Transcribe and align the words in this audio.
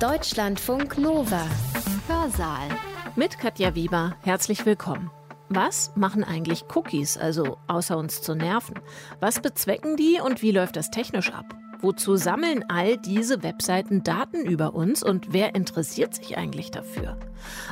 Deutschlandfunk 0.00 0.98
Nova. 0.98 1.46
Hörsaal. 2.08 2.68
Mit 3.14 3.38
Katja 3.38 3.76
Weber. 3.76 4.16
Herzlich 4.22 4.66
willkommen. 4.66 5.08
Was 5.48 5.92
machen 5.94 6.24
eigentlich 6.24 6.64
Cookies, 6.74 7.16
also 7.16 7.58
außer 7.68 7.96
uns 7.96 8.20
zu 8.20 8.34
nerven? 8.34 8.74
Was 9.20 9.38
bezwecken 9.38 9.96
die 9.96 10.18
und 10.20 10.42
wie 10.42 10.50
läuft 10.50 10.74
das 10.74 10.90
technisch 10.90 11.32
ab? 11.32 11.54
Wozu 11.80 12.16
sammeln 12.16 12.64
all 12.68 12.98
diese 12.98 13.44
Webseiten 13.44 14.02
Daten 14.02 14.44
über 14.44 14.74
uns 14.74 15.04
und 15.04 15.32
wer 15.32 15.54
interessiert 15.54 16.12
sich 16.12 16.36
eigentlich 16.36 16.72
dafür? 16.72 17.16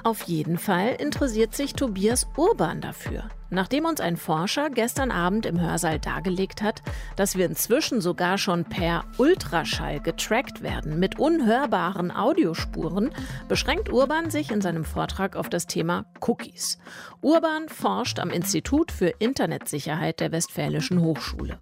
Auf 0.05 0.23
jeden 0.23 0.59
Fall 0.59 0.95
interessiert 1.01 1.57
sich 1.57 1.73
Tobias 1.73 2.29
Urban 2.37 2.81
dafür. 2.81 3.25
Nachdem 3.53 3.85
uns 3.85 4.01
ein 4.01 4.17
Forscher 4.17 4.71
gestern 4.71 5.11
Abend 5.11 5.45
im 5.45 5.61
Hörsaal 5.61 5.99
dargelegt 5.99 6.63
hat, 6.63 6.81
dass 7.17 7.37
wir 7.37 7.45
inzwischen 7.45 8.01
sogar 8.01 8.39
schon 8.39 8.65
per 8.65 9.05
Ultraschall 9.19 10.01
getrackt 10.01 10.63
werden 10.63 10.99
mit 10.99 11.19
unhörbaren 11.19 12.11
Audiospuren, 12.11 13.11
beschränkt 13.49 13.93
Urban 13.93 14.31
sich 14.31 14.51
in 14.51 14.63
seinem 14.63 14.87
Vortrag 14.87 15.37
auf 15.37 15.51
das 15.51 15.67
Thema 15.67 16.07
Cookies. 16.27 16.79
Urban 17.21 17.69
forscht 17.69 18.21
am 18.21 18.31
Institut 18.31 18.91
für 18.91 19.09
Internetsicherheit 19.19 20.21
der 20.21 20.33
Westfälischen 20.33 21.03
Hochschule. 21.03 21.59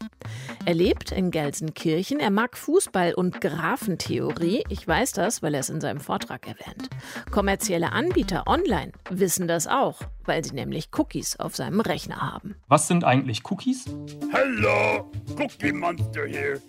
Er 0.67 0.75
lebt 0.75 1.11
in 1.11 1.33
Gelsenkirchen, 1.33 2.21
er 2.21 2.31
mag 2.31 2.57
Fußball 2.57 3.15
und 3.15 3.41
Graphentheorie. 3.41 4.63
Ich 4.69 4.87
weiß 4.87 5.13
das, 5.13 5.43
weil 5.43 5.55
er 5.55 5.61
es 5.61 5.71
in 5.71 5.81
seinem 5.81 6.01
Vortrag 6.01 6.47
erwähnt. 6.47 6.89
Kommerzielle 7.33 7.91
Anbieter 7.91 8.47
online 8.47 8.93
wissen 9.11 9.49
das 9.49 9.67
auch, 9.67 10.03
weil 10.25 10.45
sie 10.45 10.55
nämlich 10.55 10.91
Cookies 10.97 11.41
auf 11.41 11.57
seinem 11.57 11.80
Rechner 11.87 12.21
haben. 12.21 12.55
Was 12.69 12.89
sind 12.89 13.05
eigentlich 13.05 13.43
Cookies? 13.49 13.85
Hello, 14.33 15.11
Cookie 15.37 15.73
Monster 15.73 16.27
here. 16.27 16.61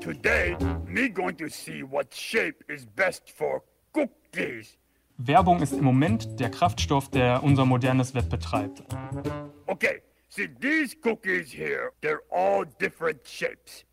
Today, 0.00 0.56
me 0.86 1.08
going 1.08 1.36
to 1.36 1.48
see 1.48 1.82
what 1.82 2.14
shape 2.14 2.64
is 2.68 2.86
best 2.86 3.30
for 3.30 3.62
cookies. 3.92 4.78
Werbung 5.18 5.62
ist 5.62 5.72
im 5.72 5.84
Moment 5.84 6.38
der 6.38 6.50
Kraftstoff, 6.50 7.10
der 7.10 7.42
unser 7.42 7.64
modernes 7.64 8.14
Web 8.14 8.28
betreibt. 8.28 8.82
Okay, 9.66 10.02
see 10.28 10.48
these 10.60 10.94
cookies 11.02 11.50
here, 11.50 11.92
they're 12.02 12.20
all 12.30 12.66
different 12.80 13.26
shapes. 13.26 13.86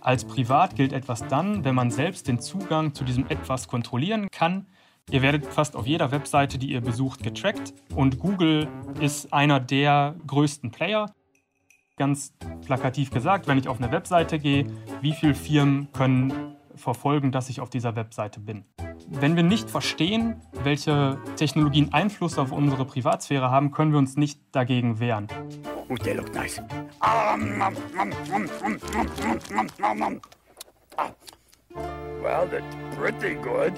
Als 0.00 0.24
privat 0.24 0.74
gilt 0.74 0.92
etwas 0.92 1.26
dann, 1.28 1.64
wenn 1.64 1.74
man 1.74 1.90
selbst 1.90 2.26
den 2.26 2.40
Zugang 2.40 2.92
zu 2.92 3.04
diesem 3.04 3.26
etwas 3.28 3.68
kontrollieren 3.68 4.28
kann, 4.30 4.66
Ihr 5.10 5.22
werdet 5.22 5.46
fast 5.46 5.74
auf 5.74 5.86
jeder 5.86 6.10
Webseite, 6.10 6.58
die 6.58 6.72
ihr 6.72 6.82
besucht, 6.82 7.22
getrackt 7.22 7.72
und 7.94 8.18
Google 8.18 8.68
ist 9.00 9.32
einer 9.32 9.58
der 9.58 10.14
größten 10.26 10.70
Player. 10.70 11.06
Ganz 11.96 12.34
plakativ 12.64 13.10
gesagt, 13.10 13.48
wenn 13.48 13.58
ich 13.58 13.68
auf 13.68 13.78
eine 13.80 13.90
Webseite 13.90 14.38
gehe, 14.38 14.66
wie 15.00 15.12
viele 15.12 15.34
Firmen 15.34 15.90
können 15.92 16.56
verfolgen, 16.74 17.32
dass 17.32 17.48
ich 17.48 17.60
auf 17.60 17.70
dieser 17.70 17.96
Webseite 17.96 18.38
bin. 18.38 18.64
Wenn 19.08 19.34
wir 19.34 19.42
nicht 19.42 19.70
verstehen, 19.70 20.42
welche 20.62 21.18
Technologien 21.36 21.92
Einfluss 21.92 22.38
auf 22.38 22.52
unsere 22.52 22.84
Privatsphäre 22.84 23.50
haben, 23.50 23.70
können 23.70 23.92
wir 23.92 23.98
uns 23.98 24.16
nicht 24.16 24.40
dagegen 24.52 25.00
wehren. 25.00 25.26
Oh, 25.88 25.96
they 25.96 26.14
look 26.14 26.32
nice. 26.34 26.60
Well, 32.20 32.48
that's 32.50 32.76
pretty 32.96 33.34
good. 33.36 33.72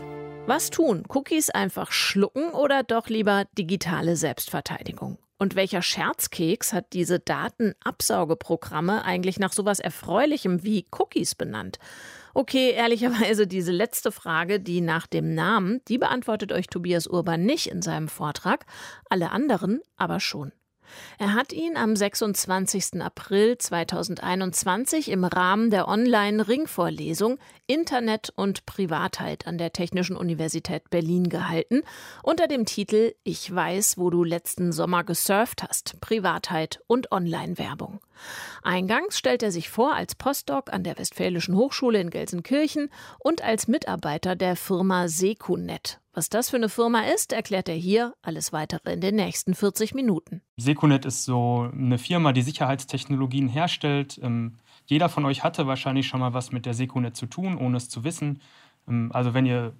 Was 0.47 0.71
tun? 0.71 1.05
Cookies 1.09 1.51
einfach 1.51 1.93
schlucken 1.93 2.51
oder 2.51 2.83
doch 2.83 3.09
lieber 3.09 3.45
digitale 3.57 4.17
Selbstverteidigung? 4.17 5.19
Und 5.39 5.55
welcher 5.55 5.81
Scherzkeks 5.81 6.73
hat 6.73 6.93
diese 6.93 7.19
Datenabsaugeprogramme 7.19 9.05
eigentlich 9.05 9.39
nach 9.39 9.53
sowas 9.53 9.81
Erfreulichem 9.81 10.63
wie 10.65 10.87
Cookies 10.91 11.35
benannt? 11.35 11.79
Okay, 12.35 12.73
ehrlicherweise 12.73 13.47
diese 13.47 13.73
letzte 13.73 14.13
Frage, 14.13 14.61
die 14.61 14.81
nach 14.81 15.07
dem 15.07 15.35
Namen, 15.35 15.81
die 15.89 15.99
beantwortet 15.99 16.53
euch 16.53 16.67
Tobias 16.67 17.07
Urban 17.07 17.45
nicht 17.45 17.69
in 17.69 17.81
seinem 17.81 18.09
Vortrag, 18.09 18.67
alle 19.09 19.31
anderen 19.31 19.81
aber 19.97 20.21
schon. 20.21 20.53
Er 21.19 21.35
hat 21.35 21.53
ihn 21.53 21.77
am 21.77 21.95
26. 21.95 23.01
April 23.01 23.59
2021 23.59 25.11
im 25.11 25.25
Rahmen 25.25 25.71
der 25.71 25.89
Online-Ringvorlesung 25.89 27.39
Internet 27.67 28.33
und 28.34 28.67
Privatheit 28.67 29.47
an 29.47 29.56
der 29.56 29.73
Technischen 29.73 30.17
Universität 30.17 30.91
Berlin 30.91 31.29
gehalten, 31.29 31.83
unter 32.23 32.49
dem 32.49 32.67
Titel 32.67 33.15
Ich 33.23 33.55
weiß, 33.55 33.97
wo 33.97 34.11
du 34.11 34.25
letzten 34.25 34.73
Sommer 34.73 35.05
gesurft 35.05 35.62
hast, 35.62 36.00
Privatheit 36.00 36.81
und 36.89 37.12
Online-Werbung. 37.12 38.00
Eingangs 38.62 39.17
stellt 39.17 39.43
er 39.43 39.53
sich 39.53 39.71
vor 39.71 39.95
als 39.95 40.15
Postdoc 40.15 40.73
an 40.73 40.83
der 40.83 40.99
Westfälischen 40.99 41.55
Hochschule 41.55 42.00
in 42.00 42.11
Gelsenkirchen 42.11 42.91
und 43.21 43.43
als 43.43 43.69
Mitarbeiter 43.69 44.34
der 44.34 44.56
Firma 44.56 45.06
Sekunet. 45.06 46.00
Was 46.12 46.28
das 46.28 46.50
für 46.50 46.56
eine 46.56 46.69
Firma 46.69 47.03
ist, 47.03 47.32
erklärt 47.32 47.69
er 47.69 47.76
hier. 47.76 48.15
Alles 48.22 48.53
weitere 48.53 48.93
in 48.93 49.00
den 49.00 49.16
nächsten 49.16 49.54
40 49.54 49.94
Minuten. 49.94 50.43
Sekunet 50.56 51.04
ist 51.04 51.25
so 51.25 51.71
eine 51.72 51.98
Firma, 51.98 52.32
die 52.32 52.43
Sicherheitstechnologien 52.43 53.48
herstellt. 53.48 54.19
Ähm, 54.22 54.56
jeder 54.87 55.09
von 55.09 55.25
euch 55.25 55.44
hatte 55.44 55.66
wahrscheinlich 55.66 56.09
schon 56.09 56.20
mal 56.20 56.34
was 56.34 56.50
mit 56.50 56.66
der 56.66 56.75
Sekunet 56.75 57.16
zu 57.16 57.26
tun, 57.26 57.56
ohne 57.56 57.76
es 57.76 57.88
zu 57.88 58.03
wissen. 58.03 58.41
Ähm, 58.88 59.10
also 59.15 59.34
wenn 59.34 59.47
ihr 59.47 59.75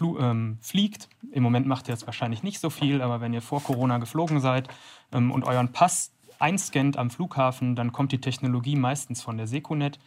ähm, 0.00 0.58
fliegt, 0.60 1.08
im 1.30 1.42
Moment 1.44 1.66
macht 1.66 1.88
ihr 1.88 1.94
es 1.94 2.06
wahrscheinlich 2.06 2.42
nicht 2.42 2.58
so 2.58 2.70
viel, 2.70 3.00
aber 3.00 3.20
wenn 3.20 3.32
ihr 3.32 3.42
vor 3.42 3.62
Corona 3.62 3.98
geflogen 3.98 4.40
seid 4.40 4.68
und 5.10 5.44
euren 5.44 5.72
Pass 5.72 6.12
einscannt 6.38 6.96
am 6.96 7.10
Flughafen, 7.10 7.74
dann 7.74 7.92
kommt 7.92 8.12
die 8.12 8.20
Technologie 8.20 8.76
meistens 8.76 9.22
von 9.22 9.36
der 9.36 9.46
Sekunet. 9.46 9.98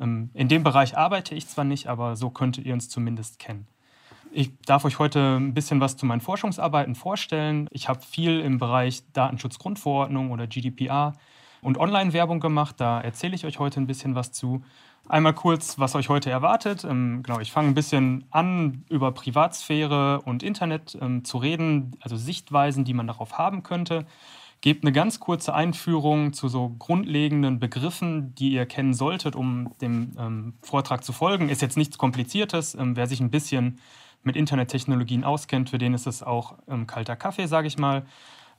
Ähm, 0.00 0.30
in 0.34 0.48
dem 0.48 0.62
Bereich 0.62 0.96
arbeite 0.96 1.34
ich 1.34 1.48
zwar 1.48 1.64
nicht, 1.64 1.88
aber 1.88 2.16
so 2.16 2.30
könntet 2.30 2.66
ihr 2.66 2.74
uns 2.74 2.88
zumindest 2.88 3.38
kennen. 3.38 3.66
Ich 4.38 4.50
darf 4.66 4.84
euch 4.84 4.98
heute 4.98 5.38
ein 5.38 5.54
bisschen 5.54 5.80
was 5.80 5.96
zu 5.96 6.04
meinen 6.04 6.20
Forschungsarbeiten 6.20 6.94
vorstellen. 6.94 7.68
Ich 7.70 7.88
habe 7.88 8.02
viel 8.02 8.40
im 8.40 8.58
Bereich 8.58 9.02
Datenschutzgrundverordnung 9.14 10.30
oder 10.30 10.46
GDPR 10.46 11.14
und 11.62 11.78
Online-Werbung 11.78 12.38
gemacht. 12.38 12.74
Da 12.76 13.00
erzähle 13.00 13.34
ich 13.34 13.46
euch 13.46 13.58
heute 13.58 13.80
ein 13.80 13.86
bisschen 13.86 14.14
was 14.14 14.32
zu. 14.32 14.62
Einmal 15.08 15.32
kurz, 15.32 15.78
was 15.78 15.94
euch 15.94 16.10
heute 16.10 16.28
erwartet. 16.28 16.84
Ähm, 16.84 17.22
genau, 17.22 17.40
ich 17.40 17.50
fange 17.50 17.68
ein 17.68 17.74
bisschen 17.74 18.26
an, 18.30 18.84
über 18.90 19.10
Privatsphäre 19.12 20.20
und 20.20 20.42
Internet 20.42 20.98
ähm, 21.00 21.24
zu 21.24 21.38
reden, 21.38 21.96
also 22.00 22.18
Sichtweisen, 22.18 22.84
die 22.84 22.92
man 22.92 23.06
darauf 23.06 23.38
haben 23.38 23.62
könnte. 23.62 24.04
Gebt 24.60 24.84
eine 24.84 24.92
ganz 24.92 25.18
kurze 25.18 25.54
Einführung 25.54 26.34
zu 26.34 26.48
so 26.48 26.74
grundlegenden 26.78 27.58
Begriffen, 27.58 28.34
die 28.34 28.50
ihr 28.50 28.66
kennen 28.66 28.92
solltet, 28.92 29.34
um 29.34 29.72
dem 29.80 30.12
ähm, 30.18 30.54
Vortrag 30.60 31.04
zu 31.04 31.14
folgen. 31.14 31.48
Ist 31.48 31.62
jetzt 31.62 31.78
nichts 31.78 31.96
Kompliziertes. 31.96 32.74
Ähm, 32.74 32.96
wer 32.96 33.06
sich 33.06 33.20
ein 33.20 33.30
bisschen 33.30 33.78
mit 34.26 34.36
Internettechnologien 34.36 35.24
auskennt, 35.24 35.70
für 35.70 35.78
den 35.78 35.94
ist 35.94 36.06
es 36.06 36.22
auch 36.22 36.58
ähm, 36.68 36.86
kalter 36.86 37.16
Kaffee, 37.16 37.46
sage 37.46 37.68
ich 37.68 37.78
mal. 37.78 38.04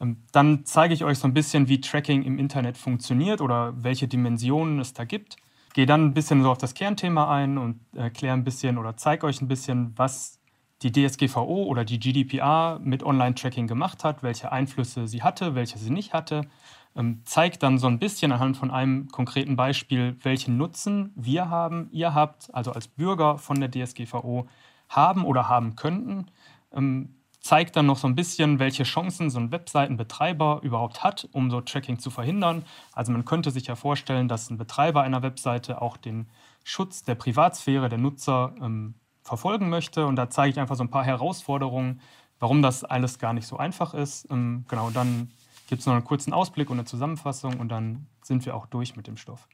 Ähm, 0.02 0.18
dann 0.32 0.66
zeige 0.66 0.94
ich 0.94 1.04
euch 1.04 1.20
so 1.20 1.28
ein 1.28 1.34
bisschen, 1.34 1.68
wie 1.68 1.82
Tracking 1.82 2.24
im 2.24 2.40
Internet 2.40 2.78
funktioniert 2.78 3.42
oder 3.42 3.74
welche 3.84 4.08
Dimensionen 4.08 4.80
es 4.80 4.94
da 4.94 5.06
gibt. 5.06 5.38
Gehe 5.74 5.86
dann 5.86 6.06
ein 6.06 6.14
bisschen 6.14 6.42
so 6.42 6.50
auf 6.50 6.58
das 6.58 6.74
Kernthema 6.74 7.32
ein 7.32 7.58
und 7.58 7.80
erkläre 7.94 8.34
ein 8.34 8.44
bisschen 8.44 8.78
oder 8.78 8.98
zeige 8.98 9.28
euch 9.28 9.42
ein 9.42 9.48
bisschen, 9.48 9.94
was 9.96 10.40
die 10.82 10.92
DSGVO 10.92 11.64
oder 11.64 11.84
die 11.84 12.00
GDPR 12.00 12.80
mit 12.84 13.04
Online-Tracking 13.04 13.68
gemacht 13.68 14.04
hat, 14.04 14.24
welche 14.24 14.52
Einflüsse 14.52 15.08
sie 15.08 15.24
hatte, 15.24 15.56
welche 15.56 15.78
sie 15.78 15.90
nicht 15.90 16.14
hatte. 16.14 16.48
Ähm, 16.96 17.22
zeigt 17.26 17.64
dann 17.64 17.78
so 17.78 17.88
ein 17.88 18.00
bisschen 18.00 18.32
anhand 18.32 18.58
von 18.58 18.72
einem 18.72 19.08
konkreten 19.10 19.56
Beispiel, 19.56 20.18
welchen 20.22 20.58
Nutzen 20.58 21.12
wir 21.16 21.50
haben, 21.50 21.90
ihr 21.92 22.14
habt, 22.14 22.54
also 22.54 22.72
als 22.72 22.88
Bürger 22.88 23.38
von 23.38 23.60
der 23.60 23.70
DSGVO, 23.70 24.48
haben 24.90 25.26
oder 25.26 25.50
haben 25.50 25.76
könnten. 25.76 26.28
Ähm, 26.72 27.18
zeigt 27.48 27.78
dann 27.78 27.86
noch 27.86 27.98
so 27.98 28.08
ein 28.08 28.16
bisschen, 28.16 28.60
welche 28.60 28.84
Chancen 28.84 29.30
so 29.30 29.40
ein 29.40 29.52
Webseitenbetreiber 29.52 30.60
überhaupt 30.64 31.04
hat, 31.04 31.30
um 31.32 31.50
so 31.50 31.62
Tracking 31.62 31.98
zu 31.98 32.10
verhindern. 32.10 32.66
Also 32.94 33.12
man 33.12 33.24
könnte 33.24 33.52
sich 33.52 33.68
ja 33.68 33.76
vorstellen, 33.76 34.28
dass 34.28 34.50
ein 34.50 34.58
Betreiber 34.58 35.02
einer 35.04 35.22
Webseite 35.24 35.82
auch 35.82 35.96
den 35.96 36.28
Schutz 36.66 37.04
der 37.04 37.16
Privatsphäre 37.16 37.88
der 37.88 38.00
Nutzer 38.00 38.54
ähm, 38.62 38.96
verfolgen 39.24 39.70
möchte. 39.70 40.06
Und 40.06 40.18
da 40.18 40.30
zeige 40.30 40.52
ich 40.52 40.60
einfach 40.60 40.76
so 40.76 40.84
ein 40.84 40.92
paar 40.92 41.06
Herausforderungen, 41.06 42.02
warum 42.40 42.62
das 42.62 42.84
alles 42.84 43.18
gar 43.18 43.34
nicht 43.34 43.48
so 43.48 43.58
einfach 43.58 43.94
ist. 43.94 44.30
Ähm, 44.30 44.66
genau, 44.68 44.90
dann 44.90 45.32
gibt 45.70 45.80
es 45.80 45.86
noch 45.86 45.94
einen 45.94 46.04
kurzen 46.04 46.34
Ausblick 46.34 46.70
und 46.70 46.78
eine 46.78 46.86
Zusammenfassung 46.86 47.60
und 47.60 47.70
dann 47.70 48.08
sind 48.24 48.46
wir 48.46 48.56
auch 48.56 48.66
durch 48.66 48.96
mit 48.96 49.08
dem 49.08 49.18
Stoff. 49.18 49.48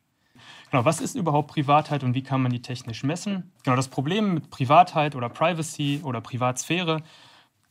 Genau, 0.71 0.85
was 0.85 1.01
ist 1.01 1.15
überhaupt 1.15 1.49
Privatheit 1.49 2.03
und 2.03 2.15
wie 2.15 2.23
kann 2.23 2.41
man 2.41 2.51
die 2.51 2.61
technisch 2.61 3.03
messen? 3.03 3.51
Genau, 3.63 3.75
das 3.75 3.87
Problem 3.87 4.33
mit 4.33 4.49
Privatheit 4.49 5.15
oder 5.15 5.29
Privacy 5.29 6.01
oder 6.03 6.21
Privatsphäre 6.21 7.03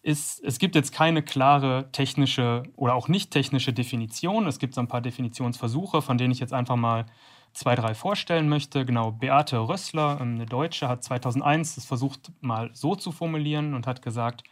ist, 0.02 0.42
es 0.44 0.58
gibt 0.58 0.74
jetzt 0.74 0.92
keine 0.92 1.22
klare 1.22 1.88
technische 1.92 2.64
oder 2.76 2.94
auch 2.94 3.08
nicht 3.08 3.30
technische 3.30 3.72
Definition. 3.72 4.46
Es 4.46 4.58
gibt 4.58 4.74
so 4.74 4.80
ein 4.80 4.88
paar 4.88 5.00
Definitionsversuche, 5.00 6.02
von 6.02 6.18
denen 6.18 6.32
ich 6.32 6.40
jetzt 6.40 6.52
einfach 6.52 6.76
mal 6.76 7.06
zwei, 7.52 7.74
drei 7.74 7.94
vorstellen 7.94 8.48
möchte. 8.48 8.84
Genau, 8.84 9.12
Beate 9.12 9.58
Rössler, 9.58 10.18
ähm, 10.20 10.34
eine 10.34 10.46
Deutsche, 10.46 10.88
hat 10.88 11.04
2001 11.04 11.76
das 11.76 11.84
versucht 11.84 12.32
mal 12.40 12.70
so 12.72 12.96
zu 12.96 13.12
formulieren 13.12 13.74
und 13.74 13.86
hat 13.86 14.02
gesagt, 14.02 14.42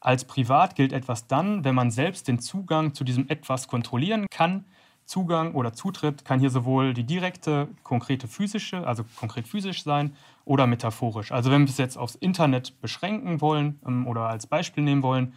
als 0.00 0.24
privat 0.24 0.74
gilt 0.74 0.92
etwas 0.92 1.26
dann, 1.26 1.64
wenn 1.64 1.74
man 1.74 1.90
selbst 1.90 2.28
den 2.28 2.38
Zugang 2.40 2.94
zu 2.94 3.04
diesem 3.04 3.28
etwas 3.28 3.68
kontrollieren 3.68 4.26
kann, 4.30 4.66
Zugang 5.04 5.54
oder 5.54 5.72
Zutritt 5.72 6.24
kann 6.24 6.40
hier 6.40 6.50
sowohl 6.50 6.94
die 6.94 7.04
direkte, 7.04 7.68
konkrete 7.82 8.28
physische, 8.28 8.86
also 8.86 9.04
konkret 9.16 9.48
physisch 9.48 9.82
sein, 9.82 10.16
oder 10.44 10.66
metaphorisch. 10.66 11.32
Also 11.32 11.50
wenn 11.50 11.62
wir 11.62 11.70
es 11.70 11.78
jetzt 11.78 11.96
aufs 11.96 12.14
Internet 12.14 12.80
beschränken 12.80 13.40
wollen 13.40 13.80
ähm, 13.86 14.06
oder 14.06 14.28
als 14.28 14.46
Beispiel 14.46 14.82
nehmen 14.84 15.02
wollen, 15.02 15.34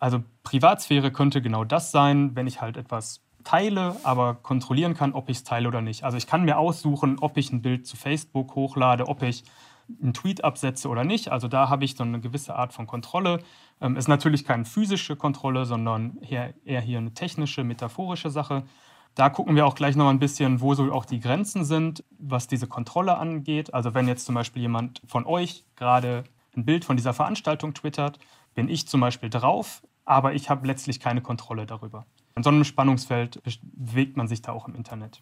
also 0.00 0.22
Privatsphäre 0.44 1.10
könnte 1.10 1.42
genau 1.42 1.64
das 1.64 1.90
sein, 1.90 2.36
wenn 2.36 2.46
ich 2.46 2.60
halt 2.60 2.76
etwas 2.76 3.20
teile, 3.44 3.96
aber 4.02 4.34
kontrollieren 4.34 4.94
kann, 4.94 5.12
ob 5.12 5.28
ich 5.28 5.38
es 5.38 5.44
teile 5.44 5.68
oder 5.68 5.80
nicht. 5.80 6.04
Also 6.04 6.16
ich 6.16 6.26
kann 6.26 6.44
mir 6.44 6.58
aussuchen, 6.58 7.18
ob 7.20 7.36
ich 7.36 7.50
ein 7.50 7.62
Bild 7.62 7.86
zu 7.86 7.96
Facebook 7.96 8.54
hochlade, 8.54 9.08
ob 9.08 9.22
ich 9.22 9.44
einen 10.02 10.12
Tweet 10.12 10.44
absetze 10.44 10.88
oder 10.88 11.04
nicht. 11.04 11.30
Also 11.30 11.48
da 11.48 11.68
habe 11.68 11.84
ich 11.84 11.96
so 11.96 12.04
eine 12.04 12.20
gewisse 12.20 12.54
Art 12.54 12.72
von 12.72 12.86
Kontrolle. 12.86 13.40
Ähm, 13.80 13.96
ist 13.96 14.08
natürlich 14.08 14.44
keine 14.44 14.64
physische 14.64 15.16
Kontrolle, 15.16 15.64
sondern 15.64 16.18
eher, 16.20 16.54
eher 16.64 16.80
hier 16.80 16.98
eine 16.98 17.14
technische, 17.14 17.64
metaphorische 17.64 18.30
Sache. 18.30 18.64
Da 19.18 19.30
gucken 19.30 19.56
wir 19.56 19.66
auch 19.66 19.74
gleich 19.74 19.96
noch 19.96 20.08
ein 20.10 20.20
bisschen, 20.20 20.60
wo 20.60 20.74
so 20.74 20.92
auch 20.92 21.04
die 21.04 21.18
Grenzen 21.18 21.64
sind, 21.64 22.04
was 22.20 22.46
diese 22.46 22.68
Kontrolle 22.68 23.18
angeht. 23.18 23.74
Also 23.74 23.92
wenn 23.92 24.06
jetzt 24.06 24.24
zum 24.24 24.36
Beispiel 24.36 24.62
jemand 24.62 25.02
von 25.08 25.26
euch 25.26 25.64
gerade 25.74 26.22
ein 26.56 26.64
Bild 26.64 26.84
von 26.84 26.96
dieser 26.96 27.12
Veranstaltung 27.12 27.74
twittert, 27.74 28.20
bin 28.54 28.68
ich 28.68 28.86
zum 28.86 29.00
Beispiel 29.00 29.28
drauf, 29.28 29.82
aber 30.04 30.34
ich 30.34 30.50
habe 30.50 30.68
letztlich 30.68 31.00
keine 31.00 31.20
Kontrolle 31.20 31.66
darüber. 31.66 32.06
In 32.36 32.44
so 32.44 32.50
einem 32.50 32.62
Spannungsfeld 32.62 33.42
bewegt 33.72 34.16
man 34.16 34.28
sich 34.28 34.40
da 34.40 34.52
auch 34.52 34.68
im 34.68 34.76
Internet. 34.76 35.20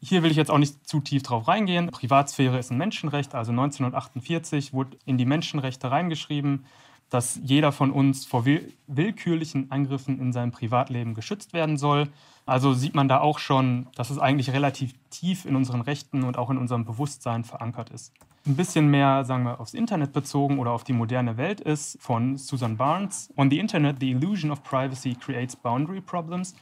Hier 0.00 0.22
will 0.22 0.30
ich 0.30 0.38
jetzt 0.38 0.50
auch 0.50 0.56
nicht 0.56 0.88
zu 0.88 1.00
tief 1.00 1.22
drauf 1.22 1.46
reingehen. 1.46 1.90
Privatsphäre 1.90 2.58
ist 2.58 2.70
ein 2.70 2.78
Menschenrecht. 2.78 3.34
Also 3.34 3.52
1948 3.52 4.72
wurde 4.72 4.96
in 5.04 5.18
die 5.18 5.26
Menschenrechte 5.26 5.90
reingeschrieben, 5.90 6.64
dass 7.10 7.38
jeder 7.42 7.72
von 7.72 7.90
uns 7.90 8.24
vor 8.24 8.46
willkürlichen 8.46 9.70
Angriffen 9.70 10.18
in 10.18 10.32
seinem 10.32 10.50
Privatleben 10.50 11.12
geschützt 11.12 11.52
werden 11.52 11.76
soll. 11.76 12.08
Also 12.46 12.74
sieht 12.74 12.94
man 12.94 13.08
da 13.08 13.20
auch 13.20 13.38
schon, 13.38 13.86
dass 13.94 14.10
es 14.10 14.18
eigentlich 14.18 14.52
relativ 14.52 14.92
tief 15.10 15.46
in 15.46 15.56
unseren 15.56 15.80
Rechten 15.80 16.24
und 16.24 16.36
auch 16.36 16.50
in 16.50 16.58
unserem 16.58 16.84
Bewusstsein 16.84 17.44
verankert 17.44 17.90
ist. 17.90 18.12
Ein 18.46 18.56
bisschen 18.56 18.88
mehr, 18.88 19.24
sagen 19.24 19.44
wir, 19.44 19.58
aufs 19.58 19.72
Internet 19.72 20.12
bezogen 20.12 20.58
oder 20.58 20.72
auf 20.72 20.84
die 20.84 20.92
moderne 20.92 21.38
Welt 21.38 21.60
ist 21.60 21.96
von 22.00 22.36
Susan 22.36 22.76
Barnes. 22.76 23.32
On 23.36 23.48
the 23.48 23.58
Internet, 23.58 23.96
the 24.00 24.10
illusion 24.10 24.50
of 24.50 24.62
privacy 24.62 25.14
creates 25.14 25.56
boundary 25.56 26.02
problems. 26.02 26.54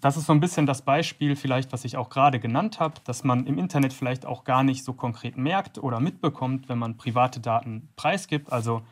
Das 0.00 0.16
ist 0.16 0.26
so 0.26 0.32
ein 0.32 0.40
bisschen 0.40 0.64
das 0.64 0.82
Beispiel 0.82 1.36
vielleicht, 1.36 1.72
was 1.72 1.84
ich 1.84 1.98
auch 1.98 2.08
gerade 2.08 2.38
genannt 2.38 2.80
habe, 2.80 2.94
dass 3.04 3.24
man 3.24 3.46
im 3.46 3.58
Internet 3.58 3.92
vielleicht 3.92 4.24
auch 4.24 4.44
gar 4.44 4.62
nicht 4.62 4.84
so 4.84 4.94
konkret 4.94 5.36
merkt 5.36 5.78
oder 5.78 6.00
mitbekommt, 6.00 6.68
wenn 6.70 6.78
man 6.78 6.96
private 6.96 7.40
Daten 7.40 7.88
preisgibt. 7.96 8.52
Also 8.52 8.82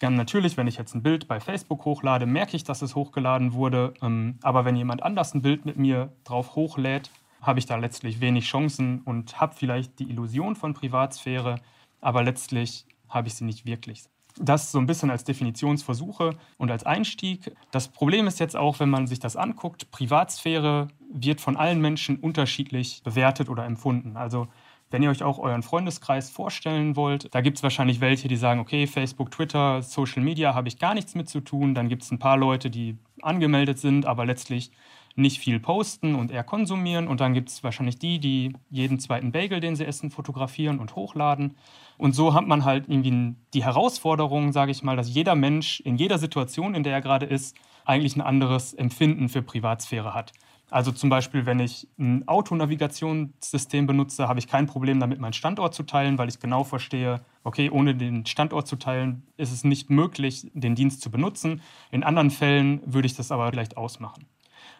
Ganz 0.00 0.16
natürlich, 0.16 0.56
wenn 0.56 0.66
ich 0.66 0.76
jetzt 0.76 0.94
ein 0.94 1.02
Bild 1.02 1.28
bei 1.28 1.40
Facebook 1.40 1.84
hochlade, 1.84 2.26
merke 2.26 2.56
ich, 2.56 2.64
dass 2.64 2.82
es 2.82 2.94
hochgeladen 2.94 3.54
wurde. 3.54 3.94
Ähm, 4.02 4.38
aber 4.42 4.64
wenn 4.64 4.76
jemand 4.76 5.02
anders 5.02 5.34
ein 5.34 5.42
Bild 5.42 5.64
mit 5.64 5.76
mir 5.76 6.12
drauf 6.24 6.56
hochlädt, 6.56 7.10
habe 7.40 7.58
ich 7.58 7.66
da 7.66 7.76
letztlich 7.76 8.20
wenig 8.20 8.46
Chancen 8.46 9.02
und 9.02 9.40
habe 9.40 9.54
vielleicht 9.54 9.98
die 9.98 10.08
Illusion 10.10 10.56
von 10.56 10.74
Privatsphäre, 10.74 11.60
aber 12.00 12.22
letztlich 12.22 12.86
habe 13.08 13.28
ich 13.28 13.34
sie 13.34 13.44
nicht 13.44 13.66
wirklich. 13.66 14.04
Das 14.36 14.72
so 14.72 14.78
ein 14.78 14.86
bisschen 14.86 15.10
als 15.10 15.22
Definitionsversuche 15.22 16.36
und 16.58 16.70
als 16.70 16.84
Einstieg. 16.84 17.54
Das 17.70 17.86
Problem 17.88 18.26
ist 18.26 18.40
jetzt 18.40 18.56
auch, 18.56 18.80
wenn 18.80 18.90
man 18.90 19.06
sich 19.06 19.20
das 19.20 19.36
anguckt, 19.36 19.92
Privatsphäre 19.92 20.88
wird 21.12 21.40
von 21.40 21.56
allen 21.56 21.80
Menschen 21.80 22.16
unterschiedlich 22.16 23.02
bewertet 23.04 23.48
oder 23.48 23.64
empfunden. 23.64 24.16
Also 24.16 24.48
wenn 24.94 25.02
ihr 25.02 25.10
euch 25.10 25.24
auch 25.24 25.40
euren 25.40 25.64
Freundeskreis 25.64 26.30
vorstellen 26.30 26.94
wollt, 26.94 27.34
da 27.34 27.40
gibt 27.40 27.56
es 27.56 27.64
wahrscheinlich 27.64 28.00
welche, 28.00 28.28
die 28.28 28.36
sagen, 28.36 28.60
okay, 28.60 28.86
Facebook, 28.86 29.32
Twitter, 29.32 29.82
Social 29.82 30.22
Media 30.22 30.54
habe 30.54 30.68
ich 30.68 30.78
gar 30.78 30.94
nichts 30.94 31.16
mit 31.16 31.28
zu 31.28 31.40
tun. 31.40 31.74
Dann 31.74 31.88
gibt 31.88 32.04
es 32.04 32.12
ein 32.12 32.20
paar 32.20 32.36
Leute, 32.36 32.70
die 32.70 32.96
angemeldet 33.20 33.80
sind, 33.80 34.06
aber 34.06 34.24
letztlich 34.24 34.70
nicht 35.16 35.40
viel 35.40 35.58
posten 35.58 36.14
und 36.14 36.30
eher 36.30 36.44
konsumieren. 36.44 37.08
Und 37.08 37.20
dann 37.20 37.34
gibt 37.34 37.48
es 37.48 37.64
wahrscheinlich 37.64 37.98
die, 37.98 38.20
die 38.20 38.52
jeden 38.70 39.00
zweiten 39.00 39.32
Bagel, 39.32 39.58
den 39.58 39.74
sie 39.74 39.84
essen, 39.84 40.12
fotografieren 40.12 40.78
und 40.78 40.94
hochladen. 40.94 41.56
Und 41.98 42.14
so 42.14 42.32
hat 42.32 42.46
man 42.46 42.64
halt 42.64 42.88
irgendwie 42.88 43.34
die 43.52 43.64
Herausforderung, 43.64 44.52
sage 44.52 44.70
ich 44.70 44.84
mal, 44.84 44.96
dass 44.96 45.12
jeder 45.12 45.34
Mensch 45.34 45.80
in 45.80 45.96
jeder 45.96 46.18
Situation, 46.18 46.76
in 46.76 46.84
der 46.84 46.92
er 46.92 47.00
gerade 47.00 47.26
ist, 47.26 47.56
eigentlich 47.84 48.14
ein 48.14 48.20
anderes 48.20 48.74
Empfinden 48.74 49.28
für 49.28 49.42
Privatsphäre 49.42 50.14
hat. 50.14 50.32
Also 50.74 50.90
zum 50.90 51.08
Beispiel, 51.08 51.46
wenn 51.46 51.60
ich 51.60 51.86
ein 52.00 52.26
Autonavigationssystem 52.26 53.86
benutze, 53.86 54.26
habe 54.26 54.40
ich 54.40 54.48
kein 54.48 54.66
Problem 54.66 54.98
damit, 54.98 55.20
meinen 55.20 55.32
Standort 55.32 55.72
zu 55.72 55.84
teilen, 55.84 56.18
weil 56.18 56.28
ich 56.28 56.40
genau 56.40 56.64
verstehe, 56.64 57.20
okay, 57.44 57.70
ohne 57.70 57.94
den 57.94 58.26
Standort 58.26 58.66
zu 58.66 58.74
teilen, 58.74 59.22
ist 59.36 59.52
es 59.52 59.62
nicht 59.62 59.88
möglich, 59.88 60.50
den 60.52 60.74
Dienst 60.74 61.00
zu 61.00 61.12
benutzen. 61.12 61.62
In 61.92 62.02
anderen 62.02 62.32
Fällen 62.32 62.80
würde 62.86 63.06
ich 63.06 63.14
das 63.14 63.30
aber 63.30 63.50
vielleicht 63.50 63.76
ausmachen. 63.76 64.26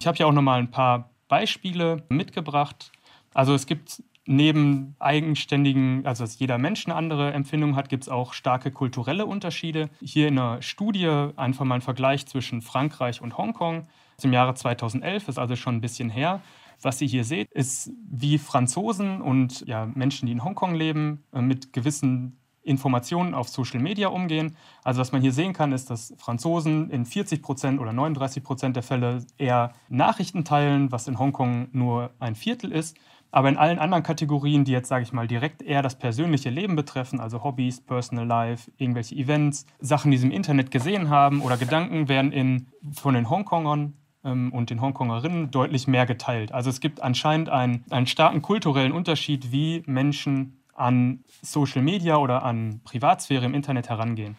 Ich 0.01 0.09
habe 0.09 0.17
hier 0.17 0.27
auch 0.27 0.33
nochmal 0.33 0.59
ein 0.59 0.73
paar 0.73 1.11
Beispiele 1.29 2.03
mitgebracht. 2.09 2.91
Also 3.33 3.55
es 3.55 3.67
gibt 3.67 4.03
neben 4.27 4.97
eigenständigen, 4.99 6.05
also 6.07 6.25
dass 6.25 6.41
jeder 6.41 6.59
Mensch 6.59 6.87
eine 6.87 6.97
andere 6.97 7.33
Empfindung 7.33 7.77
hat, 7.77 7.89
gibt 7.89 8.03
es 8.03 8.09
auch 8.09 8.33
starke 8.33 8.73
kulturelle 8.73 9.27
Unterschiede. 9.27 9.91
Hier 10.03 10.27
in 10.27 10.41
einer 10.41 10.61
Studie 10.61 11.31
einfach 11.37 11.65
mal 11.65 11.77
ein 11.77 11.83
Vergleich 11.83 12.27
zwischen 12.27 12.63
Frankreich 12.63 13.23
und 13.23 13.39
Hongkong 13.39 13.87
im 14.23 14.33
Jahre 14.33 14.55
2011, 14.55 15.29
ist 15.29 15.39
also 15.39 15.57
schon 15.57 15.77
ein 15.77 15.81
bisschen 15.81 16.11
her. 16.11 16.41
Was 16.83 17.01
ihr 17.01 17.09
hier 17.09 17.25
seht, 17.25 17.51
ist, 17.53 17.91
wie 18.11 18.39
Franzosen 18.39 19.21
und 19.21 19.67
ja, 19.67 19.87
Menschen, 19.95 20.27
die 20.27 20.33
in 20.33 20.45
Hongkong 20.45 20.75
leben, 20.75 21.25
äh, 21.33 21.41
mit 21.41 21.73
gewissen 21.73 22.39
Informationen 22.65 23.35
auf 23.35 23.49
Social 23.49 23.81
Media 23.81 24.09
umgehen. 24.09 24.57
Also 24.83 25.01
was 25.01 25.13
man 25.13 25.21
hier 25.21 25.33
sehen 25.33 25.53
kann, 25.53 25.73
ist, 25.73 25.91
dass 25.91 26.15
Franzosen 26.19 26.91
in 26.91 27.05
40 27.05 27.43
Prozent 27.43 27.81
oder 27.81 27.93
39 27.93 28.43
Prozent 28.43 28.77
der 28.77 28.83
Fälle 28.83 29.25
eher 29.39 29.73
Nachrichten 29.89 30.45
teilen, 30.45 30.91
was 30.91 31.07
in 31.07 31.19
Hongkong 31.19 31.69
nur 31.73 32.11
ein 32.19 32.35
Viertel 32.35 32.73
ist. 32.73 32.97
Aber 33.31 33.49
in 33.49 33.57
allen 33.57 33.81
anderen 33.81 34.05
Kategorien, 34.05 34.65
die 34.65 34.73
jetzt, 34.73 34.89
sage 34.89 35.03
ich 35.03 35.13
mal, 35.13 35.27
direkt 35.27 35.61
eher 35.61 35.83
das 35.83 35.99
persönliche 35.99 36.51
Leben 36.51 36.77
betreffen, 36.77 37.19
also 37.19 37.43
Hobbys, 37.43 37.81
Personal 37.81 38.27
Life, 38.27 38.71
irgendwelche 38.77 39.17
Events, 39.17 39.67
Sachen, 39.81 40.13
die 40.13 40.17
sie 40.17 40.27
im 40.27 40.33
Internet 40.33 40.71
gesehen 40.71 41.11
haben 41.11 41.41
oder 41.43 41.57
Gedanken, 41.57 42.09
werden 42.09 42.31
in, 42.31 42.69
von 42.93 43.15
den 43.15 43.29
Hongkongern 43.29 43.95
und 44.25 44.71
den 44.71 44.81
Hongkongerinnen 44.81 45.51
deutlich 45.51 45.87
mehr 45.87 46.07
geteilt. 46.07 46.53
Also 46.53 46.71
es 46.71 46.81
gibt 46.81 47.03
anscheinend 47.03 47.51
einen, 47.51 47.85
einen 47.91 48.07
starken 48.07 48.43
kulturellen 48.43 48.93
Unterschied, 48.93 49.53
wie 49.53 49.83
Menschen 49.87 50.59
an 50.75 51.21
Social 51.43 51.83
Media 51.83 52.17
oder 52.17 52.43
an 52.43 52.81
Privatsphäre 52.85 53.45
im 53.45 53.55
Internet 53.55 53.89
herangehen. 53.89 54.37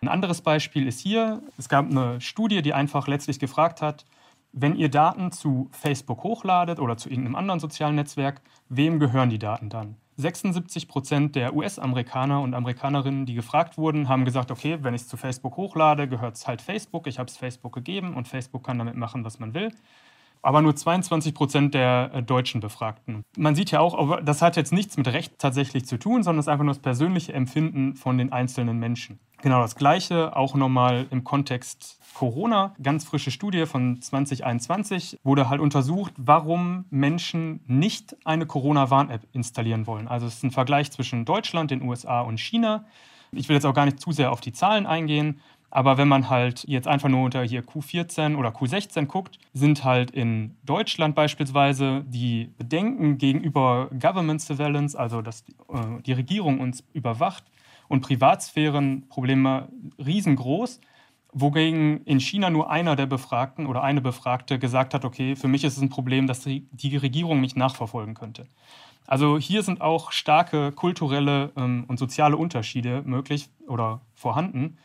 Ein 0.00 0.08
anderes 0.08 0.40
Beispiel 0.40 0.86
ist 0.86 1.00
hier, 1.00 1.42
es 1.58 1.68
gab 1.68 1.90
eine 1.90 2.20
Studie, 2.20 2.62
die 2.62 2.72
einfach 2.72 3.08
letztlich 3.08 3.38
gefragt 3.38 3.82
hat, 3.82 4.04
wenn 4.52 4.76
ihr 4.76 4.88
Daten 4.88 5.30
zu 5.30 5.68
Facebook 5.72 6.22
hochladet 6.22 6.80
oder 6.80 6.96
zu 6.96 7.08
irgendeinem 7.10 7.36
anderen 7.36 7.60
sozialen 7.60 7.96
Netzwerk, 7.96 8.40
wem 8.68 8.98
gehören 8.98 9.28
die 9.28 9.38
Daten 9.38 9.68
dann? 9.68 9.96
76 10.18 10.88
Prozent 10.88 11.36
der 11.36 11.54
US-Amerikaner 11.54 12.40
und 12.40 12.52
Amerikanerinnen, 12.52 13.24
die 13.24 13.34
gefragt 13.34 13.78
wurden, 13.78 14.08
haben 14.08 14.24
gesagt, 14.24 14.50
okay, 14.50 14.78
wenn 14.82 14.92
ich 14.92 15.02
es 15.02 15.08
zu 15.08 15.16
Facebook 15.16 15.56
hochlade, 15.56 16.08
gehört 16.08 16.34
es 16.34 16.48
halt 16.48 16.60
Facebook. 16.60 17.06
Ich 17.06 17.20
habe 17.20 17.30
es 17.30 17.36
Facebook 17.36 17.72
gegeben 17.72 18.14
und 18.14 18.26
Facebook 18.26 18.64
kann 18.66 18.78
damit 18.78 18.96
machen, 18.96 19.24
was 19.24 19.38
man 19.38 19.54
will. 19.54 19.72
Aber 20.42 20.60
nur 20.60 20.74
22 20.74 21.34
Prozent 21.34 21.74
der 21.74 22.10
äh, 22.12 22.22
deutschen 22.22 22.60
Befragten. 22.60 23.22
Man 23.36 23.54
sieht 23.54 23.70
ja 23.70 23.78
auch, 23.78 24.20
das 24.22 24.42
hat 24.42 24.56
jetzt 24.56 24.72
nichts 24.72 24.96
mit 24.96 25.06
Recht 25.06 25.38
tatsächlich 25.38 25.86
zu 25.86 25.98
tun, 25.98 26.24
sondern 26.24 26.40
es 26.40 26.46
ist 26.46 26.52
einfach 26.52 26.64
nur 26.64 26.74
das 26.74 26.82
persönliche 26.82 27.32
Empfinden 27.32 27.94
von 27.94 28.18
den 28.18 28.32
einzelnen 28.32 28.78
Menschen. 28.78 29.20
Genau 29.40 29.60
das 29.60 29.76
Gleiche, 29.76 30.34
auch 30.36 30.54
nochmal 30.54 31.06
im 31.10 31.22
Kontext 31.22 31.98
Corona. 32.18 32.74
Ganz 32.82 33.04
frische 33.04 33.30
Studie 33.30 33.64
von 33.64 34.02
2021 34.02 35.20
wurde 35.22 35.48
halt 35.48 35.60
untersucht, 35.60 36.12
warum 36.16 36.84
Menschen 36.90 37.60
nicht 37.68 38.16
eine 38.24 38.46
Corona-Warn-App 38.46 39.28
installieren 39.32 39.86
wollen. 39.86 40.08
Also 40.08 40.26
es 40.26 40.34
ist 40.34 40.42
ein 40.42 40.50
Vergleich 40.50 40.90
zwischen 40.90 41.24
Deutschland, 41.24 41.70
den 41.70 41.82
USA 41.82 42.22
und 42.22 42.40
China. 42.40 42.84
Ich 43.30 43.48
will 43.48 43.54
jetzt 43.54 43.66
auch 43.66 43.74
gar 43.74 43.84
nicht 43.84 44.00
zu 44.00 44.10
sehr 44.10 44.32
auf 44.32 44.40
die 44.40 44.52
Zahlen 44.52 44.86
eingehen, 44.86 45.40
aber 45.70 45.98
wenn 45.98 46.08
man 46.08 46.28
halt 46.28 46.64
jetzt 46.66 46.88
einfach 46.88 47.08
nur 47.08 47.24
unter 47.24 47.42
hier 47.42 47.62
Q14 47.62 48.36
oder 48.36 48.48
Q16 48.48 49.06
guckt, 49.06 49.38
sind 49.52 49.84
halt 49.84 50.10
in 50.10 50.56
Deutschland 50.64 51.14
beispielsweise 51.14 52.04
die 52.08 52.50
Bedenken 52.58 53.18
gegenüber 53.18 53.90
Government 54.00 54.40
Surveillance, 54.40 54.98
also 54.98 55.22
dass 55.22 55.42
äh, 55.68 56.02
die 56.04 56.14
Regierung 56.14 56.58
uns 56.58 56.82
überwacht, 56.94 57.44
und 57.88 58.02
Privatsphärenprobleme 58.02 59.68
riesengroß. 59.98 60.80
Wogegen 61.32 62.04
in 62.04 62.20
China 62.20 62.48
nur 62.48 62.70
einer 62.70 62.96
der 62.96 63.06
Befragten 63.06 63.66
oder 63.66 63.82
eine 63.82 64.00
Befragte 64.00 64.58
gesagt 64.58 64.94
hat, 64.94 65.04
okay, 65.04 65.36
für 65.36 65.48
mich 65.48 65.64
ist 65.64 65.76
es 65.76 65.82
ein 65.82 65.90
Problem, 65.90 66.26
dass 66.26 66.40
die 66.42 66.96
Regierung 66.96 67.40
mich 67.40 67.54
nachverfolgen 67.54 68.14
könnte. 68.14 68.46
Also 69.08 69.38
hier 69.38 69.62
sind 69.62 69.80
auch 69.80 70.12
starke 70.12 70.70
kulturelle 70.70 71.50
ähm, 71.56 71.84
und 71.88 71.98
soziale 71.98 72.36
Unterschiede 72.36 73.02
möglich 73.06 73.48
oder 73.66 74.02
vorhanden, 74.14 74.76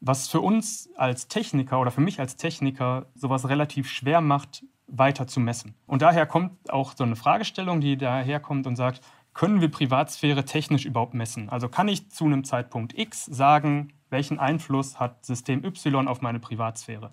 was 0.00 0.26
für 0.26 0.40
uns 0.40 0.90
als 0.96 1.28
Techniker 1.28 1.80
oder 1.80 1.92
für 1.92 2.00
mich 2.00 2.18
als 2.18 2.36
Techniker 2.36 3.06
sowas 3.14 3.48
relativ 3.48 3.88
schwer 3.88 4.20
macht, 4.20 4.64
weiter 4.88 5.28
zu 5.28 5.38
messen. 5.38 5.74
Und 5.86 6.02
daher 6.02 6.26
kommt 6.26 6.72
auch 6.72 6.94
so 6.96 7.04
eine 7.04 7.14
Fragestellung, 7.14 7.80
die 7.80 7.96
daherkommt 7.96 8.66
und 8.66 8.74
sagt, 8.74 9.00
können 9.34 9.60
wir 9.60 9.70
Privatsphäre 9.70 10.44
technisch 10.44 10.84
überhaupt 10.84 11.14
messen? 11.14 11.48
Also 11.48 11.68
kann 11.68 11.88
ich 11.88 12.10
zu 12.10 12.24
einem 12.24 12.44
Zeitpunkt 12.44 12.96
X 12.98 13.24
sagen, 13.24 13.92
welchen 14.10 14.38
Einfluss 14.38 15.00
hat 15.00 15.24
System 15.24 15.64
Y 15.64 16.06
auf 16.06 16.20
meine 16.20 16.38
Privatsphäre? 16.38 17.10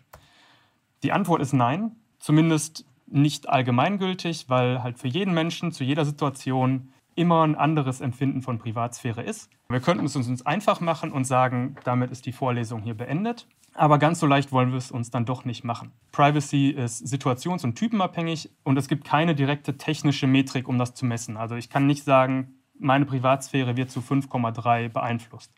Die 1.03 1.11
Antwort 1.11 1.41
ist 1.41 1.53
nein. 1.53 1.95
Zumindest 2.19 2.85
nicht 3.07 3.47
allgemeingültig, 3.47 4.49
weil 4.49 4.83
halt 4.83 4.99
für 4.99 5.07
jeden 5.07 5.33
Menschen 5.33 5.71
zu 5.71 5.83
jeder 5.83 6.05
Situation 6.05 6.91
immer 7.19 7.45
ein 7.45 7.55
anderes 7.55 7.99
Empfinden 7.99 8.41
von 8.41 8.59
Privatsphäre 8.59 9.21
ist. 9.21 9.49
Wir 9.67 9.81
könnten 9.81 10.05
es 10.05 10.15
uns 10.15 10.45
einfach 10.45 10.79
machen 10.79 11.11
und 11.11 11.25
sagen, 11.25 11.75
damit 11.83 12.11
ist 12.11 12.25
die 12.25 12.31
Vorlesung 12.31 12.81
hier 12.81 12.93
beendet. 12.95 13.45
Aber 13.73 13.99
ganz 13.99 14.19
so 14.19 14.25
leicht 14.25 14.53
wollen 14.53 14.71
wir 14.71 14.77
es 14.77 14.89
uns 14.89 15.11
dann 15.11 15.25
doch 15.25 15.43
nicht 15.43 15.65
machen. 15.65 15.91
Privacy 16.13 16.69
ist 16.69 17.05
situations- 17.05 17.65
und 17.65 17.75
typenabhängig 17.75 18.49
und 18.63 18.77
es 18.77 18.87
gibt 18.87 19.03
keine 19.03 19.35
direkte 19.35 19.77
technische 19.77 20.27
Metrik, 20.27 20.69
um 20.69 20.79
das 20.79 20.95
zu 20.95 21.05
messen. 21.05 21.35
Also 21.35 21.55
ich 21.55 21.69
kann 21.69 21.87
nicht 21.87 22.05
sagen, 22.05 22.53
meine 22.79 23.05
Privatsphäre 23.05 23.75
wird 23.75 23.91
zu 23.91 23.99
5,3 23.99 24.87
beeinflusst. 24.87 25.51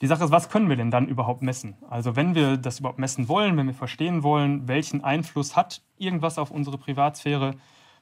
Die 0.00 0.06
Sache 0.06 0.24
ist, 0.24 0.30
was 0.30 0.48
können 0.48 0.68
wir 0.68 0.76
denn 0.76 0.92
dann 0.92 1.08
überhaupt 1.08 1.42
messen? 1.42 1.76
Also 1.90 2.14
wenn 2.14 2.36
wir 2.36 2.56
das 2.56 2.78
überhaupt 2.78 3.00
messen 3.00 3.28
wollen, 3.28 3.56
wenn 3.56 3.66
wir 3.66 3.74
verstehen 3.74 4.22
wollen, 4.22 4.68
welchen 4.68 5.02
Einfluss 5.02 5.56
hat 5.56 5.82
irgendwas 5.98 6.38
auf 6.38 6.52
unsere 6.52 6.78
Privatsphäre, 6.78 7.56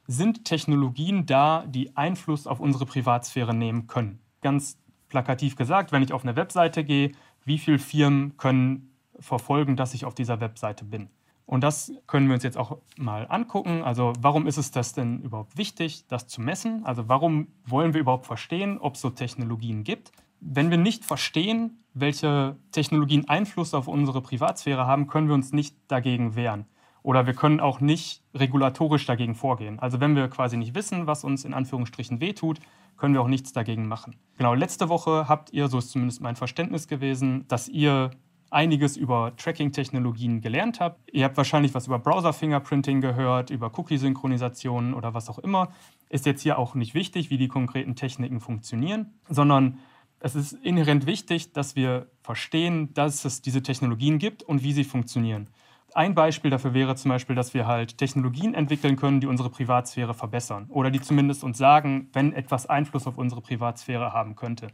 sind 0.07 0.45
Technologien 0.45 1.25
da, 1.25 1.65
die 1.67 1.95
Einfluss 1.95 2.47
auf 2.47 2.59
unsere 2.59 2.85
Privatsphäre 2.85 3.53
nehmen 3.53 3.87
können. 3.87 4.19
Ganz 4.41 4.77
plakativ 5.09 5.55
gesagt, 5.55 5.91
wenn 5.91 6.03
ich 6.03 6.13
auf 6.13 6.23
eine 6.23 6.35
Webseite 6.35 6.83
gehe, 6.83 7.11
wie 7.45 7.57
viele 7.57 7.79
Firmen 7.79 8.37
können 8.37 8.93
verfolgen, 9.19 9.75
dass 9.75 9.93
ich 9.93 10.05
auf 10.05 10.15
dieser 10.15 10.41
Webseite 10.41 10.85
bin? 10.85 11.09
Und 11.45 11.61
das 11.61 11.91
können 12.07 12.27
wir 12.27 12.35
uns 12.35 12.43
jetzt 12.43 12.57
auch 12.57 12.77
mal 12.97 13.27
angucken. 13.29 13.83
Also 13.83 14.13
warum 14.19 14.47
ist 14.47 14.57
es 14.57 14.71
das 14.71 14.93
denn 14.93 15.21
überhaupt 15.21 15.57
wichtig, 15.57 16.07
das 16.07 16.27
zu 16.27 16.41
messen? 16.41 16.85
Also 16.85 17.09
warum 17.09 17.47
wollen 17.65 17.93
wir 17.93 18.01
überhaupt 18.01 18.25
verstehen, 18.25 18.77
ob 18.77 18.95
es 18.95 19.01
so 19.01 19.09
Technologien 19.09 19.83
gibt? 19.83 20.11
Wenn 20.39 20.71
wir 20.71 20.77
nicht 20.77 21.05
verstehen, 21.05 21.83
welche 21.93 22.57
Technologien 22.71 23.29
Einfluss 23.29 23.73
auf 23.73 23.87
unsere 23.87 24.21
Privatsphäre 24.21 24.87
haben, 24.87 25.07
können 25.07 25.27
wir 25.27 25.35
uns 25.35 25.53
nicht 25.53 25.75
dagegen 25.87 26.35
wehren. 26.35 26.65
Oder 27.03 27.27
wir 27.27 27.33
können 27.33 27.59
auch 27.59 27.81
nicht 27.81 28.23
regulatorisch 28.33 29.05
dagegen 29.05 29.35
vorgehen. 29.35 29.79
Also 29.79 29.99
wenn 29.99 30.15
wir 30.15 30.29
quasi 30.29 30.57
nicht 30.57 30.73
wissen, 30.73 31.05
was 31.05 31.23
uns 31.23 31.45
in 31.45 31.53
Anführungsstrichen 31.53 32.21
wehtut, 32.21 32.59
können 32.97 33.13
wir 33.13 33.21
auch 33.21 33.27
nichts 33.27 33.51
dagegen 33.51 33.87
machen. 33.87 34.15
Genau, 34.37 34.53
letzte 34.53 34.89
Woche 34.89 35.27
habt 35.27 35.51
ihr, 35.51 35.67
so 35.67 35.77
ist 35.77 35.91
zumindest 35.91 36.21
mein 36.21 36.37
Verständnis 36.37 36.87
gewesen, 36.87 37.45
dass 37.49 37.67
ihr 37.67 38.11
einiges 38.49 38.95
über 38.95 39.33
Tracking-Technologien 39.35 40.39
gelernt 40.39 40.79
habt. 40.79 41.01
Ihr 41.11 41.25
habt 41.25 41.35
wahrscheinlich 41.35 41.73
was 41.73 41.87
über 41.87 41.99
Browser-Fingerprinting 41.99 43.01
gehört, 43.01 43.49
über 43.49 43.71
Cookie-Synchronisationen 43.77 44.93
oder 44.93 45.13
was 45.13 45.29
auch 45.29 45.39
immer. 45.39 45.69
Ist 46.09 46.25
jetzt 46.25 46.43
hier 46.43 46.59
auch 46.59 46.75
nicht 46.75 46.93
wichtig, 46.93 47.31
wie 47.31 47.37
die 47.37 47.47
konkreten 47.47 47.95
Techniken 47.95 48.39
funktionieren, 48.39 49.13
sondern 49.27 49.79
es 50.19 50.35
ist 50.35 50.53
inhärent 50.53 51.05
wichtig, 51.05 51.51
dass 51.51 51.75
wir 51.75 52.07
verstehen, 52.21 52.93
dass 52.93 53.25
es 53.25 53.41
diese 53.41 53.63
Technologien 53.63 54.19
gibt 54.19 54.43
und 54.43 54.63
wie 54.63 54.71
sie 54.71 54.85
funktionieren. 54.85 55.49
Ein 55.95 56.15
Beispiel 56.15 56.49
dafür 56.49 56.73
wäre 56.73 56.95
zum 56.95 57.09
Beispiel, 57.09 57.35
dass 57.35 57.53
wir 57.53 57.67
halt 57.67 57.99
Technologien 57.99 58.55
entwickeln 58.55 58.95
können, 58.95 59.19
die 59.19 59.27
unsere 59.27 59.51
Privatsphäre 59.51 60.15
verbessern 60.15 60.65
oder 60.69 60.89
die 60.89 61.01
zumindest 61.01 61.43
uns 61.43 61.59
sagen, 61.59 62.09
wenn 62.13 62.33
etwas 62.33 62.65
Einfluss 62.65 63.05
auf 63.05 63.19
unsere 63.19 63.41
Privatsphäre 63.41 64.11
haben 64.11 64.35
könnte. 64.35 64.69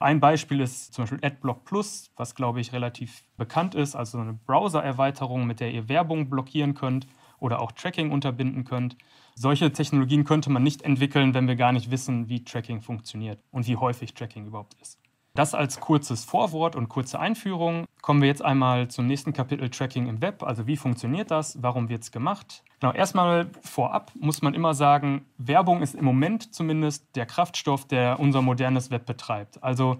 Ein 0.00 0.18
Beispiel 0.18 0.60
ist 0.60 0.92
zum 0.92 1.04
Beispiel 1.04 1.20
AdBlock 1.22 1.64
Plus, 1.64 2.10
was 2.16 2.34
glaube 2.34 2.60
ich 2.60 2.72
relativ 2.72 3.22
bekannt 3.36 3.76
ist, 3.76 3.94
also 3.94 4.18
eine 4.18 4.32
Browser-Erweiterung, 4.32 5.46
mit 5.46 5.60
der 5.60 5.70
ihr 5.70 5.88
Werbung 5.88 6.28
blockieren 6.28 6.74
könnt 6.74 7.06
oder 7.38 7.60
auch 7.60 7.70
Tracking 7.70 8.10
unterbinden 8.10 8.64
könnt. 8.64 8.96
Solche 9.36 9.72
Technologien 9.72 10.24
könnte 10.24 10.50
man 10.50 10.64
nicht 10.64 10.82
entwickeln, 10.82 11.32
wenn 11.32 11.46
wir 11.46 11.56
gar 11.56 11.72
nicht 11.72 11.90
wissen, 11.92 12.28
wie 12.28 12.44
Tracking 12.44 12.82
funktioniert 12.82 13.38
und 13.52 13.68
wie 13.68 13.76
häufig 13.76 14.14
Tracking 14.14 14.46
überhaupt 14.46 14.74
ist. 14.80 15.05
Das 15.36 15.54
als 15.54 15.80
kurzes 15.80 16.24
Vorwort 16.24 16.74
und 16.76 16.88
kurze 16.88 17.20
Einführung. 17.20 17.84
Kommen 18.00 18.22
wir 18.22 18.28
jetzt 18.28 18.42
einmal 18.42 18.88
zum 18.88 19.06
nächsten 19.06 19.34
Kapitel 19.34 19.68
Tracking 19.68 20.06
im 20.06 20.22
Web. 20.22 20.42
Also 20.42 20.66
wie 20.66 20.78
funktioniert 20.78 21.30
das? 21.30 21.62
Warum 21.62 21.90
wird 21.90 22.02
es 22.02 22.10
gemacht? 22.10 22.64
Genau, 22.80 22.92
erstmal 22.94 23.50
vorab 23.60 24.12
muss 24.18 24.40
man 24.40 24.54
immer 24.54 24.72
sagen, 24.72 25.26
Werbung 25.36 25.82
ist 25.82 25.94
im 25.94 26.06
Moment 26.06 26.54
zumindest 26.54 27.14
der 27.16 27.26
Kraftstoff, 27.26 27.86
der 27.86 28.18
unser 28.18 28.40
modernes 28.40 28.90
Web 28.90 29.04
betreibt. 29.04 29.62
Also 29.62 29.98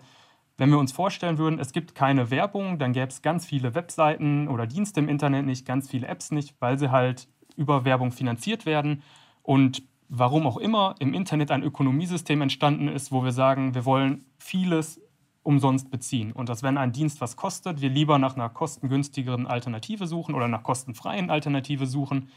wenn 0.56 0.70
wir 0.70 0.78
uns 0.78 0.92
vorstellen 0.92 1.36
würden, 1.36 1.60
es 1.60 1.72
gibt 1.72 1.94
keine 1.94 2.30
Werbung, 2.30 2.78
dann 2.78 2.94
gäbe 2.94 3.08
es 3.08 3.20
ganz 3.20 3.44
viele 3.44 3.74
Webseiten 3.74 4.48
oder 4.48 4.66
Dienste 4.66 5.00
im 5.00 5.08
Internet 5.10 5.44
nicht, 5.44 5.66
ganz 5.66 5.90
viele 5.90 6.06
Apps 6.06 6.30
nicht, 6.30 6.54
weil 6.60 6.78
sie 6.78 6.90
halt 6.90 7.28
über 7.56 7.84
Werbung 7.84 8.10
finanziert 8.10 8.64
werden. 8.64 9.02
Und 9.42 9.82
warum 10.08 10.46
auch 10.46 10.56
immer 10.56 10.94
im 10.98 11.12
Internet 11.12 11.50
ein 11.50 11.62
Ökonomiesystem 11.62 12.40
entstanden 12.40 12.88
ist, 12.88 13.12
wo 13.12 13.22
wir 13.22 13.32
sagen, 13.32 13.74
wir 13.74 13.84
wollen 13.84 14.24
vieles 14.38 15.00
umsonst 15.46 15.90
beziehen. 15.90 16.32
Und 16.32 16.48
dass, 16.48 16.62
wenn 16.62 16.76
ein 16.76 16.92
Dienst 16.92 17.20
was 17.20 17.36
kostet, 17.36 17.80
wir 17.80 17.88
lieber 17.88 18.18
nach 18.18 18.34
einer 18.34 18.48
kostengünstigeren 18.48 19.46
Alternative 19.46 20.06
suchen 20.06 20.34
oder 20.34 20.48
nach 20.48 20.64
kostenfreien 20.64 21.30
Alternative 21.30 21.86
suchen. 21.86 22.28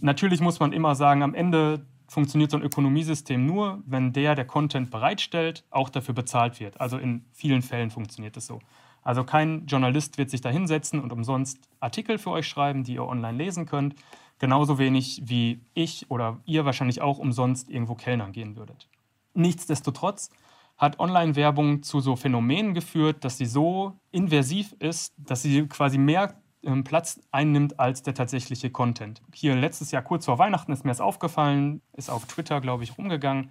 Natürlich 0.00 0.40
muss 0.40 0.58
man 0.60 0.72
immer 0.72 0.94
sagen, 0.94 1.22
am 1.22 1.34
Ende 1.34 1.86
funktioniert 2.08 2.50
so 2.50 2.56
ein 2.56 2.62
Ökonomiesystem 2.62 3.44
nur, 3.46 3.82
wenn 3.86 4.12
der, 4.12 4.34
der 4.34 4.44
Content 4.44 4.90
bereitstellt, 4.90 5.64
auch 5.70 5.88
dafür 5.88 6.14
bezahlt 6.14 6.58
wird. 6.58 6.80
Also 6.80 6.98
in 6.98 7.24
vielen 7.32 7.62
Fällen 7.62 7.90
funktioniert 7.90 8.36
es 8.36 8.46
so. 8.46 8.60
Also 9.02 9.24
kein 9.24 9.66
Journalist 9.66 10.18
wird 10.18 10.28
sich 10.28 10.40
da 10.40 10.48
hinsetzen 10.48 11.00
und 11.00 11.12
umsonst 11.12 11.60
Artikel 11.80 12.18
für 12.18 12.30
euch 12.30 12.48
schreiben, 12.48 12.82
die 12.82 12.94
ihr 12.94 13.04
online 13.04 13.38
lesen 13.38 13.66
könnt. 13.66 13.94
Genauso 14.38 14.78
wenig 14.78 15.22
wie 15.24 15.60
ich 15.74 16.10
oder 16.10 16.38
ihr 16.44 16.64
wahrscheinlich 16.64 17.00
auch 17.00 17.18
umsonst 17.18 17.70
irgendwo 17.70 17.94
Kellnern 17.94 18.32
gehen 18.32 18.56
würdet. 18.56 18.88
Nichtsdestotrotz 19.34 20.30
hat 20.78 21.00
Online-Werbung 21.00 21.82
zu 21.82 22.00
so 22.00 22.16
Phänomenen 22.16 22.72
geführt, 22.72 23.24
dass 23.24 23.36
sie 23.36 23.46
so 23.46 23.98
inversiv 24.12 24.74
ist, 24.78 25.12
dass 25.18 25.42
sie 25.42 25.66
quasi 25.66 25.98
mehr 25.98 26.34
ähm, 26.62 26.84
Platz 26.84 27.20
einnimmt 27.32 27.78
als 27.80 28.02
der 28.02 28.14
tatsächliche 28.14 28.70
Content. 28.70 29.20
Hier 29.34 29.56
letztes 29.56 29.90
Jahr 29.90 30.02
kurz 30.02 30.24
vor 30.24 30.38
Weihnachten 30.38 30.72
ist 30.72 30.84
mir 30.84 30.90
das 30.90 31.00
aufgefallen, 31.00 31.82
ist 31.94 32.10
auf 32.10 32.26
Twitter, 32.26 32.60
glaube 32.60 32.84
ich, 32.84 32.96
rumgegangen. 32.96 33.50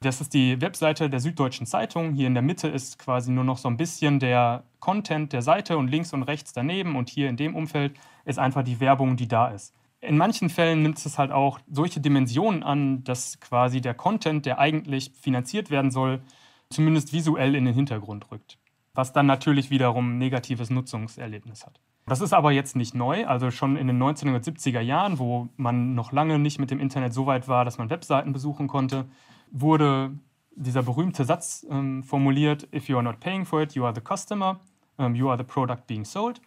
Das 0.00 0.20
ist 0.20 0.32
die 0.32 0.60
Webseite 0.60 1.10
der 1.10 1.18
Süddeutschen 1.18 1.66
Zeitung. 1.66 2.12
Hier 2.12 2.28
in 2.28 2.34
der 2.34 2.42
Mitte 2.42 2.68
ist 2.68 3.00
quasi 3.00 3.32
nur 3.32 3.42
noch 3.42 3.58
so 3.58 3.68
ein 3.68 3.76
bisschen 3.76 4.20
der 4.20 4.62
Content 4.78 5.32
der 5.32 5.42
Seite 5.42 5.76
und 5.76 5.88
links 5.88 6.12
und 6.12 6.22
rechts 6.22 6.52
daneben. 6.52 6.94
Und 6.94 7.08
hier 7.08 7.28
in 7.28 7.36
dem 7.36 7.56
Umfeld 7.56 7.94
ist 8.24 8.38
einfach 8.38 8.62
die 8.62 8.78
Werbung, 8.78 9.16
die 9.16 9.26
da 9.26 9.48
ist. 9.48 9.74
In 10.00 10.16
manchen 10.16 10.50
Fällen 10.50 10.82
nimmt 10.82 11.04
es 11.04 11.18
halt 11.18 11.32
auch 11.32 11.58
solche 11.68 11.98
Dimensionen 11.98 12.62
an, 12.62 13.02
dass 13.02 13.40
quasi 13.40 13.80
der 13.80 13.94
Content, 13.94 14.46
der 14.46 14.60
eigentlich 14.60 15.10
finanziert 15.20 15.70
werden 15.70 15.90
soll, 15.90 16.22
zumindest 16.70 17.12
visuell 17.12 17.54
in 17.54 17.64
den 17.64 17.74
Hintergrund 17.74 18.30
rückt, 18.30 18.58
was 18.94 19.12
dann 19.12 19.26
natürlich 19.26 19.70
wiederum 19.70 20.18
negatives 20.18 20.70
Nutzungserlebnis 20.70 21.66
hat. 21.66 21.80
Das 22.06 22.20
ist 22.22 22.32
aber 22.32 22.52
jetzt 22.52 22.74
nicht 22.74 22.94
neu, 22.94 23.26
also 23.26 23.50
schon 23.50 23.76
in 23.76 23.86
den 23.86 24.02
1970er 24.02 24.80
Jahren, 24.80 25.18
wo 25.18 25.48
man 25.56 25.94
noch 25.94 26.10
lange 26.10 26.38
nicht 26.38 26.58
mit 26.58 26.70
dem 26.70 26.80
Internet 26.80 27.12
so 27.12 27.26
weit 27.26 27.48
war, 27.48 27.64
dass 27.64 27.76
man 27.76 27.90
Webseiten 27.90 28.32
besuchen 28.32 28.66
konnte, 28.66 29.06
wurde 29.50 30.12
dieser 30.56 30.82
berühmte 30.82 31.24
Satz 31.24 31.66
ähm, 31.70 32.02
formuliert, 32.02 32.66
if 32.74 32.88
you 32.88 32.96
are 32.96 33.04
not 33.04 33.20
paying 33.20 33.44
for 33.44 33.60
it, 33.60 33.74
you 33.74 33.84
are 33.84 33.94
the 33.94 34.00
customer, 34.00 34.58
um, 34.96 35.14
you 35.14 35.28
are 35.28 35.36
the 35.36 35.44
product 35.44 35.86
being 35.86 36.04
sold. 36.04 36.40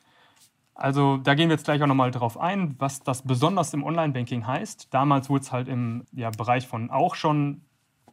Also 0.73 1.17
da 1.17 1.35
gehen 1.35 1.49
wir 1.49 1.55
jetzt 1.55 1.65
gleich 1.65 1.81
auch 1.83 1.87
nochmal 1.87 2.11
drauf 2.11 2.39
ein, 2.39 2.75
was 2.79 3.03
das 3.03 3.21
besonders 3.21 3.73
im 3.73 3.83
Online-Banking 3.83 4.47
heißt. 4.47 4.91
Damals 4.91 5.29
wurde 5.29 5.43
es 5.43 5.51
halt 5.51 5.67
im 5.67 6.05
ja, 6.11 6.31
Bereich 6.31 6.67
von 6.67 6.89
auch 6.89 7.13
schon 7.13 7.61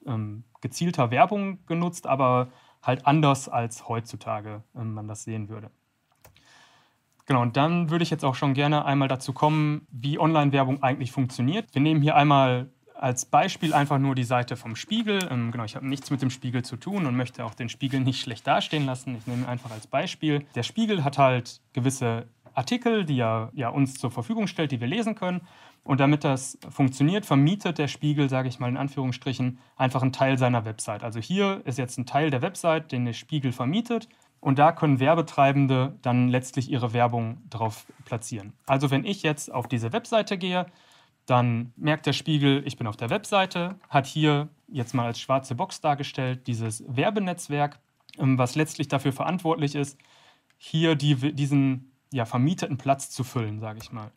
ähm, 0.06 0.44
gezielter 0.60 1.10
Werbung 1.10 1.64
genutzt, 1.66 2.06
aber 2.06 2.48
halt 2.82 3.06
anders 3.06 3.48
als 3.48 3.88
heutzutage 3.88 4.62
ähm, 4.76 4.94
man 4.94 5.08
das 5.08 5.24
sehen 5.24 5.48
würde. 5.48 5.70
Genau, 7.26 7.42
und 7.42 7.56
dann 7.58 7.90
würde 7.90 8.02
ich 8.02 8.10
jetzt 8.10 8.24
auch 8.24 8.34
schon 8.34 8.54
gerne 8.54 8.86
einmal 8.86 9.08
dazu 9.08 9.34
kommen, 9.34 9.86
wie 9.90 10.18
Online-Werbung 10.18 10.82
eigentlich 10.82 11.12
funktioniert. 11.12 11.74
Wir 11.74 11.82
nehmen 11.82 12.00
hier 12.00 12.16
einmal 12.16 12.70
als 12.94 13.26
Beispiel 13.26 13.74
einfach 13.74 13.98
nur 13.98 14.14
die 14.14 14.24
Seite 14.24 14.56
vom 14.56 14.76
Spiegel. 14.76 15.28
Ähm, 15.30 15.52
genau, 15.52 15.64
ich 15.64 15.76
habe 15.76 15.86
nichts 15.86 16.10
mit 16.10 16.22
dem 16.22 16.30
Spiegel 16.30 16.64
zu 16.64 16.76
tun 16.76 17.06
und 17.06 17.16
möchte 17.16 17.44
auch 17.44 17.54
den 17.54 17.68
Spiegel 17.68 18.00
nicht 18.04 18.20
schlecht 18.20 18.46
dastehen 18.46 18.86
lassen. 18.86 19.16
Ich 19.16 19.26
nehme 19.26 19.46
einfach 19.46 19.70
als 19.70 19.86
Beispiel. 19.86 20.46
Der 20.54 20.62
Spiegel 20.62 21.04
hat 21.04 21.18
halt 21.18 21.60
gewisse 21.74 22.28
Artikel, 22.54 23.04
die 23.04 23.20
er 23.20 23.50
ja, 23.52 23.68
uns 23.68 23.94
zur 23.94 24.10
Verfügung 24.10 24.46
stellt, 24.46 24.72
die 24.72 24.80
wir 24.80 24.88
lesen 24.88 25.14
können. 25.14 25.42
Und 25.88 26.00
damit 26.00 26.22
das 26.22 26.58
funktioniert, 26.68 27.24
vermietet 27.24 27.78
der 27.78 27.88
Spiegel, 27.88 28.28
sage 28.28 28.46
ich 28.46 28.58
mal 28.58 28.68
in 28.68 28.76
Anführungsstrichen, 28.76 29.58
einfach 29.74 30.02
einen 30.02 30.12
Teil 30.12 30.36
seiner 30.36 30.66
Website. 30.66 31.02
Also 31.02 31.18
hier 31.18 31.62
ist 31.64 31.78
jetzt 31.78 31.96
ein 31.96 32.04
Teil 32.04 32.28
der 32.28 32.42
Website, 32.42 32.92
den 32.92 33.06
der 33.06 33.14
Spiegel 33.14 33.52
vermietet. 33.52 34.06
Und 34.38 34.58
da 34.58 34.72
können 34.72 35.00
Werbetreibende 35.00 35.96
dann 36.02 36.28
letztlich 36.28 36.70
ihre 36.70 36.92
Werbung 36.92 37.38
drauf 37.48 37.86
platzieren. 38.04 38.52
Also 38.66 38.90
wenn 38.90 39.06
ich 39.06 39.22
jetzt 39.22 39.50
auf 39.50 39.66
diese 39.66 39.90
Webseite 39.94 40.36
gehe, 40.36 40.66
dann 41.24 41.72
merkt 41.76 42.04
der 42.04 42.12
Spiegel, 42.12 42.62
ich 42.66 42.76
bin 42.76 42.86
auf 42.86 42.98
der 42.98 43.08
Webseite, 43.08 43.76
hat 43.88 44.04
hier 44.04 44.50
jetzt 44.70 44.92
mal 44.92 45.06
als 45.06 45.18
schwarze 45.18 45.54
Box 45.54 45.80
dargestellt 45.80 46.46
dieses 46.48 46.84
Werbenetzwerk, 46.86 47.78
ähm, 48.18 48.36
was 48.36 48.56
letztlich 48.56 48.88
dafür 48.88 49.14
verantwortlich 49.14 49.74
ist, 49.74 49.96
hier 50.58 50.96
die, 50.96 51.14
diesen 51.32 51.92
ja, 52.12 52.26
vermieteten 52.26 52.76
Platz 52.76 53.08
zu 53.08 53.24
füllen, 53.24 53.58
sage 53.58 53.78
ich 53.82 53.90
mal. 53.90 54.12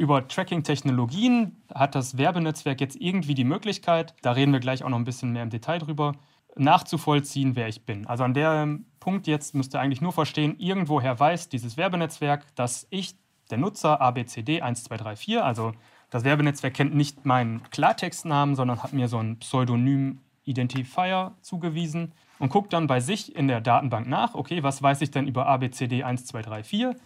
Über 0.00 0.26
Tracking-Technologien 0.26 1.60
hat 1.74 1.94
das 1.94 2.16
Werbenetzwerk 2.16 2.80
jetzt 2.80 2.96
irgendwie 2.98 3.34
die 3.34 3.44
Möglichkeit, 3.44 4.14
da 4.22 4.32
reden 4.32 4.50
wir 4.50 4.60
gleich 4.60 4.82
auch 4.82 4.88
noch 4.88 4.96
ein 4.96 5.04
bisschen 5.04 5.30
mehr 5.30 5.42
im 5.42 5.50
Detail 5.50 5.78
drüber, 5.78 6.14
nachzuvollziehen, 6.56 7.54
wer 7.54 7.68
ich 7.68 7.84
bin. 7.84 8.06
Also 8.06 8.24
an 8.24 8.32
dem 8.32 8.86
Punkt 8.98 9.26
jetzt 9.26 9.54
müsst 9.54 9.74
ihr 9.74 9.80
eigentlich 9.80 10.00
nur 10.00 10.12
verstehen, 10.12 10.58
irgendwoher 10.58 11.20
weiß 11.20 11.50
dieses 11.50 11.76
Werbenetzwerk, 11.76 12.46
dass 12.54 12.86
ich, 12.88 13.14
der 13.50 13.58
Nutzer 13.58 14.00
ABCD 14.00 14.62
1234, 14.62 15.42
also 15.42 15.72
Das 16.08 16.24
Werbenetzwerk 16.24 16.72
kennt 16.72 16.94
nicht 16.94 17.26
meinen 17.26 17.62
Klartextnamen, 17.64 18.56
sondern 18.56 18.82
hat 18.82 18.94
mir 18.94 19.06
so 19.06 19.18
einen 19.18 19.38
Pseudonym-Identifier 19.38 21.34
zugewiesen 21.42 22.12
und 22.38 22.48
guckt 22.48 22.72
dann 22.72 22.86
bei 22.86 23.00
sich 23.00 23.36
in 23.36 23.48
der 23.48 23.60
Datenbank 23.60 24.08
nach, 24.08 24.34
okay, 24.34 24.62
was 24.62 24.82
weiß 24.82 25.02
ich 25.02 25.10
denn 25.10 25.28
über 25.28 25.46
ABCD 25.46 26.04
1234 26.04 26.96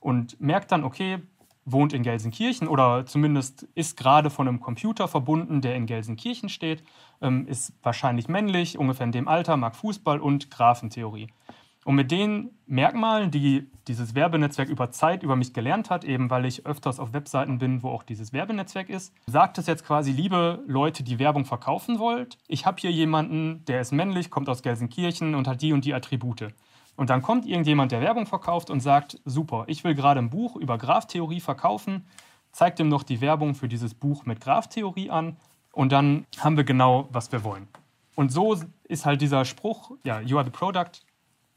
und 0.00 0.38
merkt 0.42 0.70
dann, 0.70 0.84
okay, 0.84 1.20
wohnt 1.64 1.92
in 1.92 2.02
Gelsenkirchen 2.02 2.68
oder 2.68 3.06
zumindest 3.06 3.66
ist 3.74 3.96
gerade 3.96 4.30
von 4.30 4.48
einem 4.48 4.60
Computer 4.60 5.08
verbunden, 5.08 5.60
der 5.60 5.74
in 5.76 5.86
Gelsenkirchen 5.86 6.48
steht, 6.48 6.82
ähm, 7.20 7.46
ist 7.46 7.72
wahrscheinlich 7.82 8.28
männlich, 8.28 8.78
ungefähr 8.78 9.04
in 9.06 9.12
dem 9.12 9.28
Alter, 9.28 9.56
mag 9.56 9.76
Fußball 9.76 10.20
und 10.20 10.50
Graphentheorie. 10.50 11.28
Und 11.84 11.96
mit 11.96 12.10
den 12.10 12.50
Merkmalen, 12.66 13.30
die 13.30 13.70
dieses 13.88 14.14
Werbenetzwerk 14.14 14.70
über 14.70 14.90
Zeit 14.90 15.22
über 15.22 15.36
mich 15.36 15.52
gelernt 15.52 15.90
hat, 15.90 16.04
eben 16.04 16.30
weil 16.30 16.46
ich 16.46 16.64
öfters 16.64 16.98
auf 16.98 17.12
Webseiten 17.12 17.58
bin, 17.58 17.82
wo 17.82 17.90
auch 17.90 18.02
dieses 18.02 18.32
Werbenetzwerk 18.32 18.88
ist, 18.88 19.12
sagt 19.26 19.58
es 19.58 19.66
jetzt 19.66 19.84
quasi, 19.84 20.10
liebe 20.10 20.62
Leute, 20.66 21.02
die 21.02 21.18
Werbung 21.18 21.44
verkaufen 21.44 21.98
wollt, 21.98 22.38
ich 22.48 22.64
habe 22.64 22.80
hier 22.80 22.90
jemanden, 22.90 23.64
der 23.66 23.82
ist 23.82 23.92
männlich, 23.92 24.30
kommt 24.30 24.48
aus 24.48 24.62
Gelsenkirchen 24.62 25.34
und 25.34 25.46
hat 25.46 25.60
die 25.60 25.74
und 25.74 25.84
die 25.84 25.92
Attribute. 25.92 26.54
Und 26.96 27.10
dann 27.10 27.22
kommt 27.22 27.46
irgendjemand, 27.46 27.92
der 27.92 28.00
Werbung 28.00 28.26
verkauft 28.26 28.70
und 28.70 28.80
sagt, 28.80 29.20
super, 29.24 29.64
ich 29.66 29.84
will 29.84 29.94
gerade 29.94 30.20
ein 30.20 30.30
Buch 30.30 30.56
über 30.56 30.78
Graph-Theorie 30.78 31.40
verkaufen, 31.40 32.06
zeigt 32.52 32.78
ihm 32.78 32.88
noch 32.88 33.02
die 33.02 33.20
Werbung 33.20 33.54
für 33.54 33.68
dieses 33.68 33.94
Buch 33.94 34.26
mit 34.26 34.40
Graph-Theorie 34.40 35.10
an 35.10 35.36
und 35.72 35.90
dann 35.90 36.26
haben 36.38 36.56
wir 36.56 36.64
genau, 36.64 37.08
was 37.10 37.32
wir 37.32 37.42
wollen. 37.42 37.66
Und 38.14 38.30
so 38.30 38.56
ist 38.84 39.06
halt 39.06 39.20
dieser 39.20 39.44
Spruch, 39.44 39.90
ja, 40.04 40.20
you 40.20 40.36
are 40.36 40.44
the 40.44 40.52
product, 40.52 41.02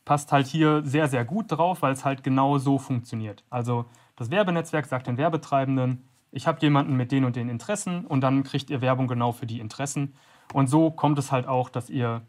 passt 0.05 0.31
halt 0.31 0.47
hier 0.47 0.81
sehr, 0.83 1.07
sehr 1.07 1.23
gut 1.23 1.51
drauf, 1.51 1.81
weil 1.81 1.93
es 1.93 2.03
halt 2.03 2.23
genau 2.23 2.57
so 2.57 2.79
funktioniert. 2.79 3.43
Also 3.49 3.85
das 4.15 4.31
Werbenetzwerk 4.31 4.87
sagt 4.87 5.05
den 5.05 5.17
Werbetreibenden, 5.17 6.03
ich 6.31 6.47
habe 6.47 6.59
jemanden 6.61 6.95
mit 6.95 7.11
den 7.11 7.25
und 7.25 7.35
den 7.35 7.49
Interessen 7.49 8.05
und 8.05 8.21
dann 8.21 8.43
kriegt 8.43 8.69
ihr 8.69 8.81
Werbung 8.81 9.07
genau 9.07 9.31
für 9.31 9.45
die 9.45 9.59
Interessen. 9.59 10.15
Und 10.53 10.67
so 10.67 10.91
kommt 10.91 11.19
es 11.19 11.31
halt 11.31 11.47
auch, 11.47 11.69
dass 11.69 11.89
ihr 11.89 12.21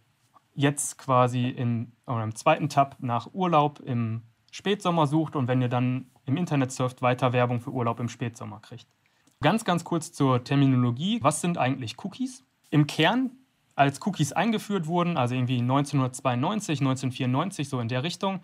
jetzt 0.59 0.99
quasi 0.99 1.49
in 1.49 1.93
eurem 2.07 2.35
zweiten 2.35 2.69
Tab 2.69 2.97
nach 2.99 3.33
Urlaub 3.33 3.79
im 3.79 4.23
Spätsommer 4.51 5.07
sucht 5.07 5.37
und 5.37 5.47
wenn 5.47 5.63
ihr 5.63 5.69
dann 5.69 6.11
im 6.27 6.37
Internet 6.37 6.73
surft, 6.73 7.01
weiter 7.01 7.33
Werbung 7.33 7.61
für 7.61 7.71
Urlaub 7.71 8.01
im 8.01 8.09
Spätsommer 8.09 8.59
kriegt. 8.61 8.89
Ganz, 9.41 9.65
ganz 9.65 9.85
kurz 9.85 10.13
zur 10.13 10.43
Terminologie. 10.43 11.21
Was 11.23 11.41
sind 11.41 11.59
eigentlich 11.59 11.97
Cookies? 12.03 12.45
Im 12.71 12.89
Kern 12.89 13.31
als 13.77 14.05
Cookies 14.05 14.33
eingeführt 14.33 14.89
wurden, 14.89 15.17
also 15.17 15.37
irgendwie 15.37 15.61
1992, 15.61 16.81
1994, 16.81 17.69
so 17.69 17.79
in 17.79 17.87
der 17.87 18.03
Richtung, 18.03 18.41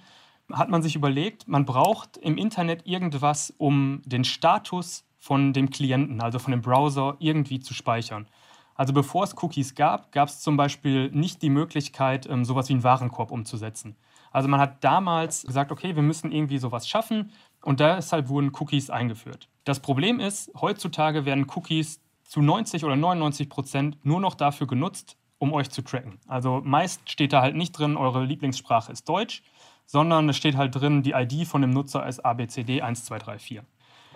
hat 0.52 0.68
man 0.68 0.83
sich 0.83 0.94
überlegt, 0.94 1.49
man 1.49 1.64
braucht 1.64 2.16
im 2.18 2.37
Internet 2.37 2.87
irgendwas, 2.87 3.52
um 3.59 4.02
den 4.04 4.23
Status 4.23 5.04
von 5.18 5.52
dem 5.52 5.71
Klienten, 5.71 6.21
also 6.21 6.38
von 6.38 6.52
dem 6.52 6.61
Browser, 6.61 7.16
irgendwie 7.18 7.59
zu 7.59 7.75
speichern. 7.75 8.28
Also 8.75 8.93
bevor 8.93 9.25
es 9.25 9.35
Cookies 9.43 9.75
gab, 9.75 10.12
gab 10.12 10.28
es 10.28 10.40
zum 10.40 10.57
Beispiel 10.57 11.11
nicht 11.11 11.43
die 11.43 11.50
Möglichkeit, 11.50 12.26
ähm, 12.28 12.45
sowas 12.45 12.69
wie 12.69 12.73
einen 12.73 12.85
Warenkorb 12.85 13.31
umzusetzen. 13.31 13.97
Also 14.33 14.49
man 14.49 14.61
hat 14.61 14.83
damals 14.83 15.45
gesagt, 15.45 15.71
okay, 15.71 15.95
wir 15.95 16.02
müssen 16.02 16.33
irgendwie 16.33 16.59
sowas 16.59 16.88
schaffen 16.88 17.31
und 17.62 17.78
deshalb 17.78 18.28
wurden 18.28 18.50
Cookies 18.59 18.90
eingeführt. 18.90 19.49
Das 19.64 19.78
Problem 19.78 20.19
ist, 20.19 20.50
heutzutage 20.61 21.25
werden 21.25 21.47
Cookies 21.54 22.00
zu 22.25 22.43
90 22.43 22.85
oder 22.85 22.97
99 22.97 23.49
Prozent 23.49 24.04
nur 24.04 24.21
noch 24.21 24.35
dafür 24.35 24.66
genutzt, 24.66 25.16
um 25.38 25.52
euch 25.52 25.71
zu 25.71 25.83
tracken. 25.83 26.19
Also 26.26 26.61
meist 26.64 27.09
steht 27.09 27.33
da 27.33 27.43
halt 27.43 27.54
nicht 27.54 27.73
drin, 27.73 27.97
eure 27.97 28.25
Lieblingssprache 28.25 28.90
ist 28.90 29.09
Deutsch, 29.09 29.43
sondern 29.87 30.28
es 30.28 30.37
steht 30.37 30.57
halt 30.57 30.75
drin, 30.75 31.02
die 31.02 31.12
ID 31.12 31.47
von 31.47 31.62
dem 31.62 31.71
Nutzer 31.71 32.07
ist 32.07 32.25
ABCD 32.25 32.83
1234. 32.83 33.61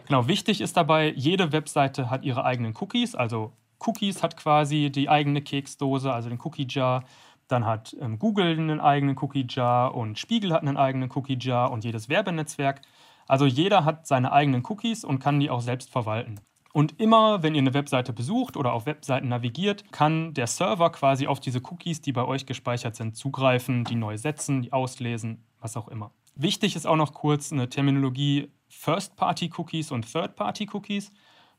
Genau, 0.07 0.27
wichtig 0.27 0.61
ist 0.61 0.77
dabei, 0.77 1.13
jede 1.15 1.53
Webseite 1.53 2.11
hat 2.11 2.25
ihre 2.25 2.45
eigenen 2.45 2.75
Cookies, 2.81 3.15
also 3.15 3.53
Cookies 3.81 4.23
hat 4.23 4.37
quasi 4.37 4.91
die 4.91 5.09
eigene 5.09 5.43
Keksdose, 5.43 6.13
also 6.13 6.29
den 6.29 6.41
Cookie 6.43 6.67
Jar. 6.69 7.05
Dann 7.47 7.65
hat 7.65 7.97
ähm, 8.01 8.19
Google 8.19 8.47
einen 8.47 8.81
eigenen 8.81 9.17
Cookie 9.19 9.47
Jar 9.49 9.95
und 9.95 10.19
Spiegel 10.19 10.53
hat 10.53 10.63
einen 10.63 10.77
eigenen 10.77 11.11
Cookie 11.15 11.39
Jar 11.41 11.71
und 11.71 11.85
jedes 11.85 12.09
Werbenetzwerk. 12.09 12.83
Also 13.27 13.47
jeder 13.47 13.85
hat 13.85 14.07
seine 14.07 14.33
eigenen 14.33 14.63
Cookies 14.67 15.05
und 15.05 15.19
kann 15.19 15.41
die 15.41 15.51
auch 15.51 15.61
selbst 15.61 15.91
verwalten. 15.91 16.41
Und 16.73 17.01
immer, 17.01 17.43
wenn 17.43 17.55
ihr 17.55 17.63
eine 17.63 17.75
Webseite 17.75 18.13
besucht 18.13 18.57
oder 18.57 18.73
auf 18.73 18.87
Webseiten 18.87 19.29
navigiert, 19.29 19.91
kann 19.91 20.35
der 20.35 20.47
Server 20.47 20.91
quasi 20.91 21.27
auf 21.27 21.41
diese 21.41 21.61
Cookies, 21.61 22.01
die 22.01 22.13
bei 22.13 22.25
euch 22.25 22.47
gespeichert 22.47 22.95
sind, 22.95 23.17
zugreifen, 23.17 23.85
die 23.85 23.95
neu 23.95 24.17
setzen, 24.19 24.63
die 24.63 24.73
auslesen, 24.73 25.45
was 25.61 25.77
auch 25.77 25.89
immer. 25.89 26.13
Wichtig 26.35 26.77
ist 26.77 26.87
auch 26.87 26.97
noch 26.97 27.15
kurz 27.15 27.53
eine 27.53 27.69
Terminologie 27.69 28.53
First-Party-Cookies 28.69 29.91
und 29.91 30.11
Third-Party-Cookies. 30.13 31.11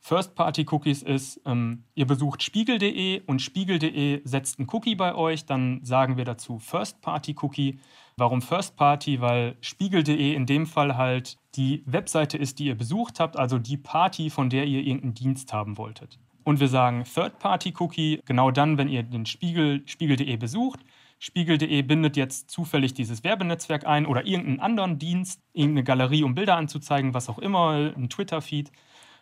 First-Party-Cookies 0.01 1.03
ist, 1.03 1.41
ähm, 1.45 1.83
ihr 1.93 2.07
besucht 2.07 2.41
spiegel.de 2.41 3.21
und 3.25 3.41
spiegel.de 3.41 4.21
setzt 4.23 4.59
einen 4.59 4.67
Cookie 4.71 4.95
bei 4.95 5.13
euch, 5.13 5.45
dann 5.45 5.83
sagen 5.83 6.17
wir 6.17 6.25
dazu 6.25 6.57
First-Party-Cookie. 6.59 7.79
Warum 8.17 8.41
First-Party? 8.41 9.21
Weil 9.21 9.55
spiegel.de 9.61 10.33
in 10.33 10.45
dem 10.45 10.65
Fall 10.65 10.97
halt 10.97 11.37
die 11.55 11.83
Webseite 11.85 12.37
ist, 12.37 12.59
die 12.59 12.65
ihr 12.65 12.75
besucht 12.75 13.19
habt, 13.19 13.37
also 13.37 13.59
die 13.59 13.77
Party, 13.77 14.29
von 14.29 14.49
der 14.49 14.65
ihr 14.65 14.81
irgendeinen 14.81 15.13
Dienst 15.13 15.53
haben 15.53 15.77
wolltet. 15.77 16.19
Und 16.43 16.59
wir 16.59 16.67
sagen 16.67 17.03
Third-Party-Cookie 17.03 18.21
genau 18.25 18.51
dann, 18.51 18.77
wenn 18.77 18.87
ihr 18.87 19.03
den 19.03 19.25
Spiegel, 19.25 19.83
spiegel.de 19.85 20.35
besucht. 20.37 20.79
Spiegel.de 21.19 21.81
bindet 21.81 22.15
jetzt 22.15 22.49
zufällig 22.49 22.93
dieses 22.93 23.25
Werbenetzwerk 23.25 23.85
ein 23.85 24.05
oder 24.05 24.25
irgendeinen 24.25 24.61
anderen 24.61 24.97
Dienst, 24.97 25.41
irgendeine 25.53 25.83
Galerie, 25.83 26.23
um 26.23 26.33
Bilder 26.33 26.55
anzuzeigen, 26.55 27.13
was 27.13 27.27
auch 27.27 27.39
immer, 27.39 27.93
ein 27.95 28.09
Twitter-Feed. 28.09 28.71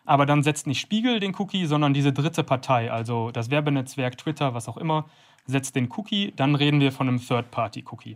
Aber 0.07 0.25
dann 0.25 0.41
setzt 0.41 0.67
nicht 0.67 0.79
Spiegel 0.79 1.19
den 1.19 1.35
Cookie, 1.37 1.65
sondern 1.65 1.93
diese 1.93 2.13
dritte 2.13 2.43
Partei, 2.43 2.89
also 2.89 3.29
das 3.29 3.51
Werbenetzwerk, 3.51 4.17
Twitter, 4.17 4.53
was 4.53 4.69
auch 4.69 4.77
immer, 4.77 5.05
setzt 5.45 5.75
den 5.75 5.91
Cookie. 5.91 6.31
Dann 6.33 6.55
reden 6.55 6.79
wir 6.79 6.93
von 6.93 7.09
einem 7.09 7.19
Third-Party-Cookie. 7.19 8.15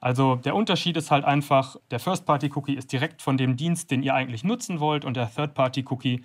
Also 0.00 0.36
der 0.36 0.54
Unterschied 0.54 0.96
ist 0.96 1.10
halt 1.10 1.26
einfach, 1.26 1.76
der 1.90 2.00
First-Party-Cookie 2.00 2.74
ist 2.74 2.90
direkt 2.90 3.20
von 3.20 3.36
dem 3.36 3.56
Dienst, 3.56 3.90
den 3.90 4.02
ihr 4.02 4.14
eigentlich 4.14 4.44
nutzen 4.44 4.80
wollt, 4.80 5.04
und 5.04 5.14
der 5.14 5.30
Third-Party-Cookie 5.30 6.24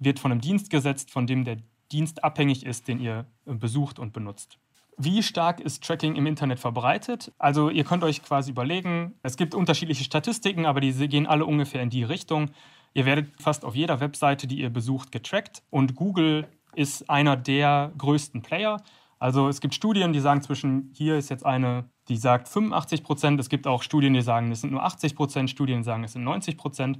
wird 0.00 0.18
von 0.18 0.32
einem 0.32 0.40
Dienst 0.40 0.70
gesetzt, 0.70 1.12
von 1.12 1.28
dem 1.28 1.44
der 1.44 1.58
Dienst 1.92 2.24
abhängig 2.24 2.66
ist, 2.66 2.88
den 2.88 2.98
ihr 2.98 3.26
äh, 3.46 3.54
besucht 3.54 4.00
und 4.00 4.12
benutzt. 4.12 4.58
Wie 4.96 5.22
stark 5.22 5.60
ist 5.60 5.84
Tracking 5.84 6.16
im 6.16 6.26
Internet 6.26 6.58
verbreitet? 6.58 7.32
Also 7.38 7.70
ihr 7.70 7.84
könnt 7.84 8.02
euch 8.02 8.22
quasi 8.22 8.50
überlegen, 8.50 9.14
es 9.22 9.36
gibt 9.36 9.54
unterschiedliche 9.54 10.02
Statistiken, 10.02 10.66
aber 10.66 10.80
die 10.80 10.92
gehen 11.08 11.26
alle 11.26 11.46
ungefähr 11.46 11.82
in 11.82 11.90
die 11.90 12.02
Richtung. 12.04 12.50
Ihr 12.94 13.06
werdet 13.06 13.42
fast 13.42 13.64
auf 13.64 13.74
jeder 13.74 13.98
Webseite, 13.98 14.46
die 14.46 14.60
ihr 14.60 14.70
besucht, 14.70 15.10
getrackt 15.10 15.62
und 15.70 15.96
Google 15.96 16.46
ist 16.74 17.10
einer 17.10 17.36
der 17.36 17.92
größten 17.98 18.42
Player. 18.42 18.80
Also 19.18 19.48
es 19.48 19.60
gibt 19.60 19.74
Studien, 19.74 20.12
die 20.12 20.20
sagen 20.20 20.42
zwischen, 20.42 20.90
hier 20.94 21.16
ist 21.16 21.28
jetzt 21.28 21.44
eine, 21.44 21.88
die 22.08 22.16
sagt 22.16 22.48
85 22.48 23.02
Prozent, 23.02 23.40
es 23.40 23.48
gibt 23.48 23.66
auch 23.66 23.82
Studien, 23.82 24.14
die 24.14 24.22
sagen, 24.22 24.52
es 24.52 24.60
sind 24.60 24.70
nur 24.70 24.84
80 24.84 25.16
Prozent, 25.16 25.50
Studien 25.50 25.82
sagen, 25.82 26.04
es 26.04 26.12
sind 26.12 26.22
90 26.22 26.56
Prozent. 26.56 26.98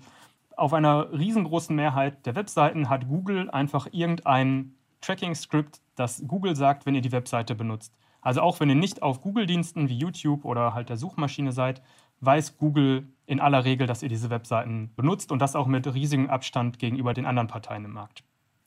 Auf 0.56 0.72
einer 0.72 1.12
riesengroßen 1.12 1.74
Mehrheit 1.74 2.26
der 2.26 2.34
Webseiten 2.34 2.88
hat 2.88 3.08
Google 3.08 3.50
einfach 3.50 3.88
irgendein 3.92 4.74
Tracking-Script, 5.00 5.80
das 5.94 6.24
Google 6.26 6.56
sagt, 6.56 6.86
wenn 6.86 6.94
ihr 6.94 7.02
die 7.02 7.12
Webseite 7.12 7.54
benutzt. 7.54 7.92
Also 8.20 8.40
auch 8.40 8.58
wenn 8.58 8.70
ihr 8.70 8.74
nicht 8.74 9.02
auf 9.02 9.20
Google-Diensten 9.20 9.88
wie 9.88 9.98
YouTube 9.98 10.44
oder 10.44 10.72
halt 10.72 10.88
der 10.88 10.96
Suchmaschine 10.96 11.52
seid, 11.52 11.82
weiß 12.24 12.58
Google 12.58 13.08
in 13.26 13.40
aller 13.40 13.64
Regel, 13.64 13.86
dass 13.86 14.02
ihr 14.02 14.08
diese 14.08 14.30
Webseiten 14.30 14.90
benutzt 14.96 15.32
und 15.32 15.40
das 15.40 15.56
auch 15.56 15.66
mit 15.66 15.92
riesigem 15.92 16.28
Abstand 16.28 16.78
gegenüber 16.78 17.14
den 17.14 17.26
anderen 17.26 17.48
Parteien 17.48 17.84
im 17.84 17.92
Markt. 17.92 18.24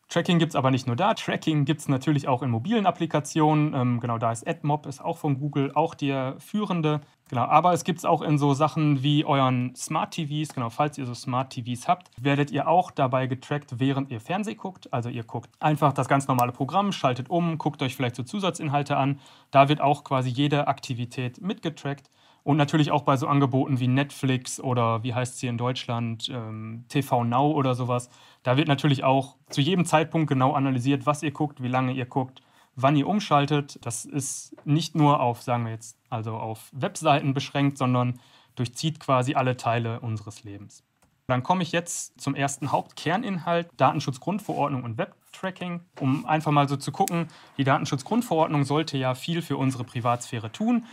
Tracking 0.10 0.40
gibt 0.40 0.54
es 0.54 0.56
aber 0.56 0.72
nicht 0.72 0.88
nur 0.88 0.96
da, 0.96 1.14
Tracking 1.14 1.66
gibt 1.66 1.82
es 1.82 1.90
natürlich 1.90 2.30
auch 2.30 2.42
in 2.42 2.50
mobilen 2.50 2.86
Applikationen. 2.86 3.74
Ähm, 3.74 4.00
genau, 4.00 4.18
da 4.18 4.32
ist 4.32 4.48
AdMob, 4.48 4.86
ist 4.86 5.04
auch 5.04 5.18
von 5.18 5.38
Google, 5.38 5.74
auch 5.74 5.96
der 5.96 6.36
führende. 6.40 7.02
Genau, 7.30 7.44
aber 7.44 7.74
es 7.74 7.84
gibt 7.84 8.00
es 8.00 8.06
auch 8.06 8.22
in 8.22 8.38
so 8.38 8.54
Sachen 8.54 9.04
wie 9.04 9.26
euren 9.26 9.76
Smart 9.76 10.14
TVs. 10.14 10.54
Genau, 10.54 10.70
falls 10.70 10.98
ihr 10.98 11.06
so 11.06 11.14
Smart 11.14 11.52
TVs 11.52 11.90
habt, 11.90 12.10
werdet 12.18 12.52
ihr 12.52 12.70
auch 12.70 12.90
dabei 12.90 13.28
getrackt, 13.28 13.80
während 13.80 14.10
ihr 14.10 14.22
Fernseh 14.22 14.56
guckt. 14.56 14.94
Also 14.94 15.10
ihr 15.10 15.24
guckt 15.24 15.50
einfach 15.60 15.92
das 15.92 16.08
ganz 16.08 16.26
normale 16.30 16.54
Programm, 16.54 16.94
schaltet 16.94 17.30
um, 17.30 17.58
guckt 17.58 17.82
euch 17.82 17.98
vielleicht 17.98 18.16
so 18.16 18.24
Zusatzinhalte 18.24 18.96
an. 18.96 19.20
Da 19.52 19.68
wird 19.68 19.82
auch 19.82 20.06
quasi 20.06 20.30
jede 20.30 20.70
Aktivität 20.70 21.42
mitgetrackt. 21.42 22.10
Und 22.48 22.56
natürlich 22.56 22.92
auch 22.92 23.02
bei 23.02 23.18
so 23.18 23.28
Angeboten 23.28 23.82
wie 23.82 23.90
Netflix 23.90 24.62
oder 24.62 25.04
wie 25.04 25.14
heißt 25.14 25.34
es 25.34 25.42
hier 25.42 25.50
in 25.50 25.58
Deutschland, 25.58 26.30
ähm, 26.34 26.86
TV 26.88 27.26
Now 27.26 27.52
oder 27.52 27.76
sowas. 27.76 28.10
Da 28.44 28.56
wird 28.56 28.70
natürlich 28.70 29.04
auch 29.04 29.36
zu 29.50 29.60
jedem 29.60 29.84
Zeitpunkt 29.84 30.30
genau 30.30 30.54
analysiert, 30.54 31.06
was 31.06 31.24
ihr 31.24 31.32
guckt, 31.32 31.62
wie 31.62 31.68
lange 31.68 31.92
ihr 31.92 32.06
guckt, 32.06 32.42
wann 32.78 32.96
ihr 32.96 33.06
umschaltet. 33.06 33.86
Das 33.86 34.06
ist 34.06 34.56
nicht 34.64 34.96
nur 34.96 35.20
auf, 35.20 35.42
sagen 35.42 35.66
wir 35.66 35.74
jetzt, 35.74 35.98
also 36.10 36.38
auf 36.38 36.70
Webseiten 36.72 37.34
beschränkt, 37.34 37.78
sondern 37.78 38.18
durchzieht 38.56 39.02
quasi 39.02 39.36
alle 39.36 39.58
Teile 39.58 40.00
unseres 40.00 40.46
Lebens. 40.46 40.86
Dann 41.28 41.44
komme 41.44 41.64
ich 41.64 41.74
jetzt 41.74 42.22
zum 42.22 42.34
ersten 42.34 42.72
Hauptkerninhalt, 42.72 43.68
Datenschutzgrundverordnung 43.76 44.86
und 44.86 44.98
Webtracking, 44.98 45.82
um 46.00 46.26
einfach 46.26 46.54
mal 46.54 46.70
so 46.70 46.78
zu 46.78 46.94
gucken, 46.94 47.28
die 47.58 47.66
Datenschutzgrundverordnung 47.66 48.64
sollte 48.64 48.98
ja 48.98 49.16
viel 49.16 49.42
für 49.42 49.58
unsere 49.58 49.84
Privatsphäre 49.84 50.50
tun. 50.50 50.86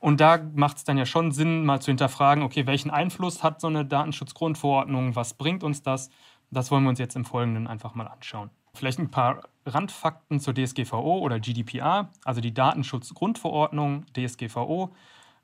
Und 0.00 0.20
da 0.20 0.38
macht 0.54 0.78
es 0.78 0.84
dann 0.84 0.98
ja 0.98 1.06
schon 1.06 1.30
Sinn, 1.30 1.64
mal 1.64 1.80
zu 1.80 1.90
hinterfragen, 1.90 2.42
okay, 2.42 2.66
welchen 2.66 2.90
Einfluss 2.90 3.42
hat 3.42 3.60
so 3.60 3.66
eine 3.66 3.84
Datenschutzgrundverordnung, 3.84 5.14
was 5.14 5.34
bringt 5.34 5.62
uns 5.62 5.82
das? 5.82 6.10
Das 6.50 6.70
wollen 6.70 6.82
wir 6.82 6.90
uns 6.90 6.98
jetzt 6.98 7.16
im 7.16 7.26
Folgenden 7.26 7.66
einfach 7.66 7.94
mal 7.94 8.08
anschauen. 8.08 8.50
Vielleicht 8.72 8.98
ein 8.98 9.10
paar 9.10 9.42
Randfakten 9.66 10.40
zur 10.40 10.54
DSGVO 10.54 11.18
oder 11.18 11.38
GDPR, 11.38 12.08
also 12.24 12.40
die 12.40 12.54
Datenschutzgrundverordnung 12.54 14.06
DSGVO, 14.16 14.90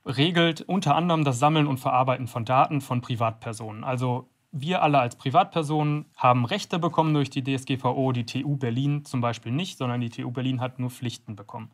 regelt 0.06 0.62
unter 0.62 0.96
anderem 0.96 1.24
das 1.24 1.38
Sammeln 1.38 1.66
und 1.66 1.78
Verarbeiten 1.78 2.26
von 2.26 2.44
Daten 2.44 2.80
von 2.80 3.02
Privatpersonen. 3.02 3.84
Also 3.84 4.28
wir 4.52 4.82
alle 4.82 4.98
als 5.00 5.16
Privatpersonen 5.16 6.06
haben 6.16 6.44
Rechte 6.46 6.78
bekommen 6.78 7.12
durch 7.12 7.28
die 7.28 7.42
DSGVO, 7.42 8.12
die 8.12 8.24
TU 8.24 8.56
Berlin 8.56 9.04
zum 9.04 9.20
Beispiel 9.20 9.52
nicht, 9.52 9.76
sondern 9.76 10.00
die 10.00 10.08
TU 10.08 10.30
Berlin 10.30 10.60
hat 10.60 10.78
nur 10.78 10.90
Pflichten 10.90 11.36
bekommen. 11.36 11.70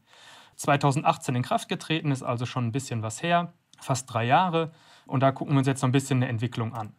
2018 0.63 1.35
in 1.35 1.43
Kraft 1.43 1.69
getreten 1.69 2.11
ist 2.11 2.23
also 2.23 2.47
schon 2.47 2.67
ein 2.67 2.73
bisschen 2.73 3.03
was 3.03 3.23
her, 3.23 3.53
fast 3.81 4.13
drei 4.13 4.25
Jahre. 4.25 4.73
Und 5.07 5.21
da 5.21 5.33
gucken 5.33 5.55
wir 5.55 5.59
uns 5.59 5.67
jetzt 5.67 5.83
noch 5.83 5.89
ein 5.89 5.93
bisschen 5.93 6.19
eine 6.19 6.29
Entwicklung 6.29 6.73
an. 6.73 6.95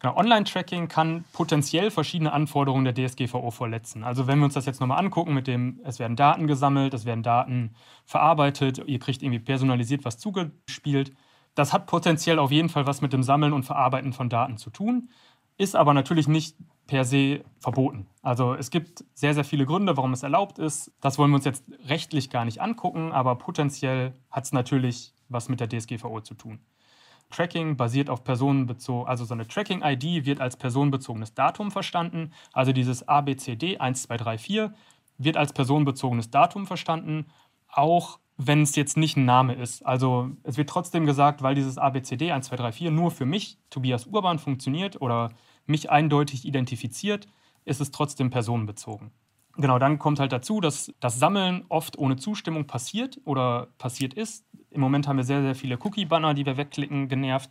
Genau, 0.00 0.16
Online-Tracking 0.16 0.88
kann 0.88 1.24
potenziell 1.32 1.90
verschiedene 1.90 2.32
Anforderungen 2.32 2.84
der 2.84 2.94
DSGVO 2.94 3.50
verletzen. 3.50 4.02
Also 4.02 4.26
wenn 4.26 4.38
wir 4.38 4.46
uns 4.46 4.54
das 4.54 4.66
jetzt 4.66 4.80
nochmal 4.80 4.98
angucken 4.98 5.32
mit 5.34 5.46
dem, 5.46 5.80
es 5.84 5.98
werden 5.98 6.16
Daten 6.16 6.46
gesammelt, 6.48 6.92
es 6.94 7.04
werden 7.04 7.22
Daten 7.22 7.74
verarbeitet, 8.04 8.82
ihr 8.86 8.98
kriegt 8.98 9.22
irgendwie 9.22 9.38
personalisiert 9.38 10.04
was 10.04 10.18
zugespielt. 10.18 11.12
Das 11.54 11.72
hat 11.72 11.86
potenziell 11.86 12.38
auf 12.38 12.50
jeden 12.50 12.68
Fall 12.68 12.86
was 12.86 13.00
mit 13.00 13.12
dem 13.12 13.22
Sammeln 13.22 13.52
und 13.52 13.64
Verarbeiten 13.64 14.12
von 14.12 14.28
Daten 14.28 14.56
zu 14.56 14.70
tun, 14.70 15.10
ist 15.58 15.76
aber 15.76 15.94
natürlich 15.94 16.28
nicht 16.28 16.56
per 16.86 17.04
se 17.04 17.44
verboten. 17.58 18.06
Also 18.22 18.54
es 18.54 18.70
gibt 18.70 19.04
sehr, 19.14 19.34
sehr 19.34 19.44
viele 19.44 19.66
Gründe, 19.66 19.96
warum 19.96 20.12
es 20.12 20.22
erlaubt 20.22 20.58
ist. 20.58 20.92
Das 21.00 21.18
wollen 21.18 21.30
wir 21.30 21.36
uns 21.36 21.44
jetzt 21.44 21.64
rechtlich 21.86 22.30
gar 22.30 22.44
nicht 22.44 22.60
angucken, 22.60 23.12
aber 23.12 23.36
potenziell 23.36 24.14
hat 24.30 24.44
es 24.44 24.52
natürlich 24.52 25.14
was 25.28 25.48
mit 25.48 25.60
der 25.60 25.68
DSGVO 25.68 26.20
zu 26.20 26.34
tun. 26.34 26.60
Tracking 27.30 27.76
basiert 27.76 28.10
auf 28.10 28.24
personenbezogen, 28.24 29.08
also 29.08 29.24
so 29.24 29.34
eine 29.34 29.48
Tracking-ID 29.48 30.26
wird 30.26 30.40
als 30.40 30.56
personenbezogenes 30.56 31.34
Datum 31.34 31.70
verstanden. 31.70 32.32
Also 32.52 32.72
dieses 32.72 33.08
ABCD 33.08 33.78
1234 33.78 34.70
wird 35.18 35.36
als 35.36 35.52
personenbezogenes 35.52 36.30
Datum 36.30 36.66
verstanden, 36.66 37.26
auch 37.68 38.18
wenn 38.46 38.62
es 38.62 38.76
jetzt 38.76 38.96
nicht 38.96 39.16
ein 39.16 39.24
Name 39.24 39.54
ist. 39.54 39.84
Also 39.84 40.30
es 40.42 40.56
wird 40.56 40.68
trotzdem 40.68 41.06
gesagt, 41.06 41.42
weil 41.42 41.54
dieses 41.54 41.78
ABCD 41.78 42.32
1234 42.32 42.90
nur 42.90 43.10
für 43.10 43.26
mich, 43.26 43.58
Tobias 43.70 44.06
Urban, 44.06 44.38
funktioniert 44.38 45.00
oder 45.00 45.30
mich 45.66 45.90
eindeutig 45.90 46.44
identifiziert, 46.44 47.28
ist 47.64 47.80
es 47.80 47.90
trotzdem 47.90 48.30
personenbezogen. 48.30 49.12
Genau, 49.56 49.78
dann 49.78 49.98
kommt 49.98 50.18
halt 50.18 50.32
dazu, 50.32 50.60
dass 50.60 50.92
das 51.00 51.18
Sammeln 51.18 51.64
oft 51.68 51.98
ohne 51.98 52.16
Zustimmung 52.16 52.66
passiert 52.66 53.20
oder 53.24 53.68
passiert 53.78 54.14
ist. 54.14 54.46
Im 54.70 54.80
Moment 54.80 55.06
haben 55.06 55.18
wir 55.18 55.24
sehr, 55.24 55.42
sehr 55.42 55.54
viele 55.54 55.78
Cookie-Banner, 55.78 56.32
die 56.32 56.46
wir 56.46 56.56
wegklicken, 56.56 57.08
genervt. 57.08 57.50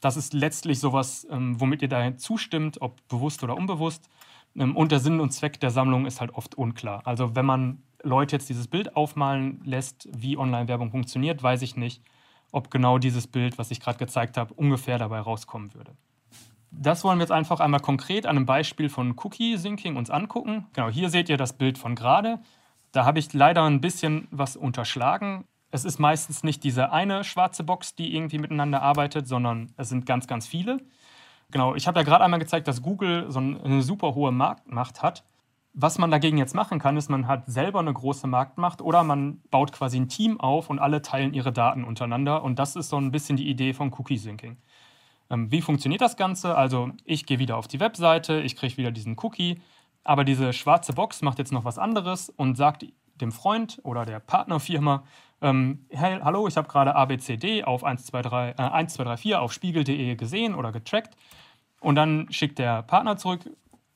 Das 0.00 0.16
ist 0.16 0.32
letztlich 0.32 0.78
sowas, 0.78 1.26
ähm, 1.30 1.60
womit 1.60 1.82
ihr 1.82 1.88
da 1.88 2.16
zustimmt, 2.16 2.80
ob 2.80 3.06
bewusst 3.08 3.42
oder 3.42 3.56
unbewusst. 3.56 4.08
Ähm, 4.56 4.76
und 4.76 4.92
der 4.92 5.00
Sinn 5.00 5.18
und 5.18 5.30
Zweck 5.30 5.58
der 5.58 5.70
Sammlung 5.70 6.06
ist 6.06 6.20
halt 6.20 6.34
oft 6.34 6.54
unklar. 6.54 7.02
Also 7.04 7.34
wenn 7.34 7.46
man 7.46 7.82
Leute 8.04 8.36
jetzt 8.36 8.48
dieses 8.48 8.68
Bild 8.68 8.96
aufmalen 8.96 9.60
lässt, 9.64 10.08
wie 10.12 10.36
Online-Werbung 10.36 10.90
funktioniert, 10.90 11.42
weiß 11.42 11.62
ich 11.62 11.76
nicht, 11.76 12.02
ob 12.52 12.70
genau 12.70 12.98
dieses 12.98 13.26
Bild, 13.26 13.58
was 13.58 13.70
ich 13.70 13.80
gerade 13.80 13.98
gezeigt 13.98 14.36
habe, 14.36 14.54
ungefähr 14.54 14.98
dabei 14.98 15.20
rauskommen 15.20 15.74
würde. 15.74 15.92
Das 16.70 17.04
wollen 17.04 17.18
wir 17.18 17.22
jetzt 17.22 17.32
einfach 17.32 17.60
einmal 17.60 17.80
konkret 17.80 18.26
an 18.26 18.36
einem 18.36 18.46
Beispiel 18.46 18.88
von 18.88 19.14
Cookie-Syncing 19.16 19.96
uns 19.96 20.10
angucken. 20.10 20.66
Genau, 20.72 20.88
hier 20.88 21.08
seht 21.08 21.28
ihr 21.28 21.36
das 21.36 21.52
Bild 21.52 21.78
von 21.78 21.94
gerade. 21.94 22.40
Da 22.92 23.04
habe 23.04 23.18
ich 23.18 23.32
leider 23.32 23.64
ein 23.64 23.80
bisschen 23.80 24.28
was 24.30 24.56
unterschlagen. 24.56 25.44
Es 25.70 25.84
ist 25.84 25.98
meistens 25.98 26.44
nicht 26.44 26.62
diese 26.62 26.92
eine 26.92 27.24
schwarze 27.24 27.64
Box, 27.64 27.94
die 27.94 28.14
irgendwie 28.14 28.38
miteinander 28.38 28.82
arbeitet, 28.82 29.26
sondern 29.26 29.72
es 29.76 29.88
sind 29.88 30.06
ganz, 30.06 30.26
ganz 30.26 30.46
viele. 30.46 30.78
Genau, 31.50 31.74
ich 31.74 31.86
habe 31.86 32.00
ja 32.00 32.04
gerade 32.04 32.24
einmal 32.24 32.40
gezeigt, 32.40 32.66
dass 32.68 32.82
Google 32.82 33.30
so 33.30 33.38
eine 33.38 33.82
super 33.82 34.14
hohe 34.14 34.32
Marktmacht 34.32 35.02
hat. 35.02 35.24
Was 35.76 35.98
man 35.98 36.12
dagegen 36.12 36.38
jetzt 36.38 36.54
machen 36.54 36.78
kann, 36.78 36.96
ist, 36.96 37.10
man 37.10 37.26
hat 37.26 37.46
selber 37.46 37.80
eine 37.80 37.92
große 37.92 38.28
Marktmacht 38.28 38.80
oder 38.80 39.02
man 39.02 39.40
baut 39.50 39.72
quasi 39.72 39.98
ein 39.98 40.08
Team 40.08 40.38
auf 40.38 40.70
und 40.70 40.78
alle 40.78 41.02
teilen 41.02 41.34
ihre 41.34 41.52
Daten 41.52 41.82
untereinander. 41.82 42.44
Und 42.44 42.60
das 42.60 42.76
ist 42.76 42.90
so 42.90 42.96
ein 42.96 43.10
bisschen 43.10 43.36
die 43.36 43.48
Idee 43.48 43.74
von 43.74 43.92
Cookie-Syncing. 43.92 44.56
Ähm, 45.30 45.50
wie 45.50 45.62
funktioniert 45.62 46.00
das 46.00 46.16
Ganze? 46.16 46.56
Also 46.56 46.92
ich 47.04 47.26
gehe 47.26 47.40
wieder 47.40 47.56
auf 47.56 47.66
die 47.66 47.80
Webseite, 47.80 48.40
ich 48.40 48.54
kriege 48.54 48.76
wieder 48.76 48.92
diesen 48.92 49.16
Cookie, 49.20 49.60
aber 50.04 50.22
diese 50.22 50.52
schwarze 50.52 50.92
Box 50.92 51.22
macht 51.22 51.38
jetzt 51.40 51.52
noch 51.52 51.64
was 51.64 51.78
anderes 51.78 52.30
und 52.30 52.56
sagt 52.56 52.86
dem 53.16 53.32
Freund 53.32 53.80
oder 53.82 54.04
der 54.04 54.20
Partnerfirma, 54.20 55.02
ähm, 55.40 55.86
hey, 55.90 56.20
hallo, 56.22 56.46
ich 56.46 56.56
habe 56.56 56.68
gerade 56.68 56.94
ABCD 56.94 57.64
auf 57.64 57.82
1234 57.82 58.58
äh, 58.58 58.62
1234 58.62 59.34
auf 59.36 59.52
spiegel.de 59.52 60.14
gesehen 60.14 60.54
oder 60.54 60.70
getrackt. 60.70 61.16
Und 61.80 61.96
dann 61.96 62.28
schickt 62.30 62.58
der 62.58 62.82
Partner 62.82 63.16
zurück, 63.16 63.40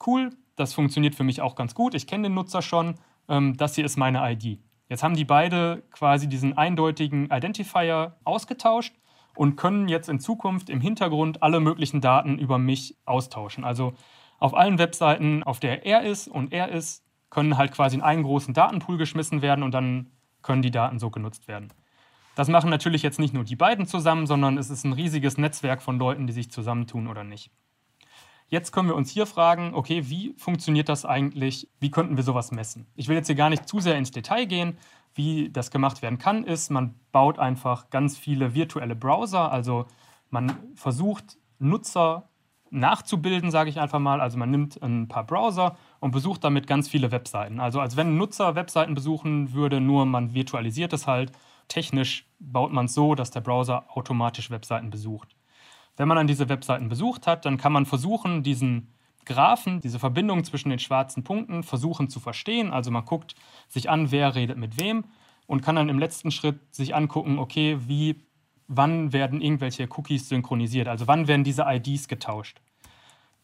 cool, 0.07 0.31
das 0.59 0.75
funktioniert 0.75 1.15
für 1.15 1.25
mich 1.25 1.41
auch 1.41 1.55
ganz 1.55 1.75
gut, 1.75 1.95
ich 1.95 2.07
kenne 2.07 2.25
den 2.25 2.35
Nutzer 2.35 2.63
schon, 2.63 2.97
ähm, 3.29 3.57
das 3.57 3.75
hier 3.75 3.85
ist 3.85 3.97
meine 3.97 4.21
ID. 4.33 4.59
Jetzt 4.89 5.03
haben 5.03 5.17
die 5.17 5.25
beide 5.25 5.83
quasi 5.91 6.29
diesen 6.29 6.57
eindeutigen 6.57 7.27
Identifier 7.27 8.17
ausgetauscht 8.25 8.95
und 9.35 9.57
können 9.57 9.89
jetzt 9.89 10.09
in 10.09 10.19
Zukunft 10.19 10.71
im 10.71 10.81
Hintergrund 10.81 11.43
alle 11.43 11.61
möglichen 11.61 12.01
Daten 12.01 12.39
über 12.39 12.59
mich 12.59 12.97
austauschen. 13.05 13.65
Also 13.65 13.93
auf 14.39 14.55
allen 14.55 14.79
Webseiten, 14.79 15.43
auf 15.43 15.61
der 15.61 15.85
er 15.85 16.03
ist 16.03 16.27
und 16.27 16.53
er 16.53 16.71
ist, 16.71 17.05
können 17.31 17.59
halt 17.59 17.73
quasi 17.73 17.97
in 17.97 18.03
einen 18.03 18.23
großen 18.23 18.55
Datenpool 18.55 18.97
geschmissen 18.97 19.43
werden 19.43 19.63
und 19.63 19.73
dann 19.73 20.11
können 20.43 20.63
die 20.63 20.71
Daten 20.71 20.99
so 20.99 21.11
genutzt 21.11 21.49
werden. 21.49 21.69
Das 22.35 22.49
machen 22.49 22.71
natürlich 22.71 23.03
jetzt 23.03 23.19
nicht 23.19 23.35
nur 23.35 23.45
die 23.45 23.57
beiden 23.57 23.87
zusammen, 23.87 24.27
sondern 24.27 24.59
es 24.59 24.71
ist 24.71 24.85
ein 24.85 24.93
riesiges 24.93 25.39
Netzwerk 25.39 25.83
von 25.83 25.99
Leuten, 25.99 26.27
die 26.27 26.33
sich 26.33 26.51
zusammentun 26.51 27.09
oder 27.09 27.25
nicht. 27.25 27.51
Jetzt 28.49 28.73
können 28.73 28.89
wir 28.89 28.97
uns 28.97 29.11
hier 29.11 29.27
fragen, 29.27 29.75
okay, 29.75 30.09
wie 30.09 30.35
funktioniert 30.39 30.89
das 30.89 31.05
eigentlich? 31.05 31.69
Wie 31.81 31.91
könnten 31.91 32.17
wir 32.17 32.25
sowas 32.25 32.51
messen? 32.51 32.87
Ich 32.97 33.09
will 33.09 33.17
jetzt 33.17 33.27
hier 33.27 33.37
gar 33.37 33.51
nicht 33.51 33.69
zu 33.69 33.79
sehr 33.81 33.97
ins 33.97 34.11
Detail 34.11 34.47
gehen, 34.47 34.79
wie 35.15 35.51
das 35.51 35.71
gemacht 35.71 36.01
werden 36.01 36.19
kann, 36.19 36.45
ist, 36.45 36.71
man 36.71 36.95
baut 37.13 37.39
einfach 37.39 37.91
ganz 37.91 38.17
viele 38.17 38.55
virtuelle 38.55 38.95
Browser. 38.95 39.51
Also 39.51 39.87
man 40.31 40.57
versucht 40.75 41.37
Nutzer 41.59 42.29
nachzubilden, 42.71 43.51
sage 43.51 43.71
ich 43.71 43.81
einfach 43.81 43.99
mal. 43.99 44.21
Also 44.21 44.39
man 44.39 44.51
nimmt 44.51 44.81
ein 44.83 45.09
paar 45.09 45.25
Browser 45.25 45.77
und 46.01 46.13
besucht 46.13 46.45
damit 46.45 46.67
ganz 46.67 46.89
viele 46.89 47.11
Webseiten. 47.11 47.61
Also 47.61 47.81
als 47.81 47.97
wenn 47.97 48.09
ein 48.09 48.17
Nutzer 48.17 48.55
Webseiten 48.55 48.95
besuchen 48.95 49.53
würde, 49.53 49.81
nur 49.81 50.07
man 50.07 50.35
virtualisiert 50.35 50.93
es 50.93 51.07
halt. 51.07 51.33
Technisch 51.67 52.27
baut 52.39 52.73
man 52.73 52.87
es 52.87 52.95
so, 52.95 53.15
dass 53.15 53.31
der 53.31 53.41
Browser 53.41 53.85
automatisch 53.89 54.51
Webseiten 54.51 54.91
besucht. 54.91 55.37
Wenn 55.99 56.09
man 56.09 56.17
dann 56.17 56.29
diese 56.29 56.49
Webseiten 56.49 56.89
besucht 56.89 57.27
hat, 57.27 57.45
dann 57.45 57.59
kann 57.59 57.73
man 57.73 57.85
versuchen, 57.85 58.45
diesen 58.45 58.95
Graphen, 59.27 59.81
diese 59.81 59.99
Verbindung 59.99 60.45
zwischen 60.45 60.71
den 60.71 60.79
schwarzen 60.79 61.25
Punkten, 61.25 61.65
versuchen 61.65 62.09
zu 62.09 62.21
verstehen. 62.21 62.71
Also 62.71 62.91
man 62.93 63.05
guckt 63.05 63.35
sich 63.69 63.91
an, 63.91 64.11
wer 64.13 64.35
redet 64.37 64.57
mit 64.57 64.81
wem 64.81 65.05
und 65.47 65.61
kann 65.61 65.75
dann 65.75 65.89
im 65.89 65.99
letzten 65.99 66.31
Schritt 66.31 66.61
sich 66.73 66.95
angucken, 66.95 67.41
okay, 67.41 67.79
wie, 67.87 68.23
wann 68.69 69.13
werden 69.13 69.41
irgendwelche 69.41 69.89
Cookies 69.97 70.29
synchronisiert, 70.29 70.87
also 70.87 71.09
wann 71.09 71.27
werden 71.27 71.43
diese 71.43 71.65
IDs 71.67 72.07
getauscht. 72.07 72.61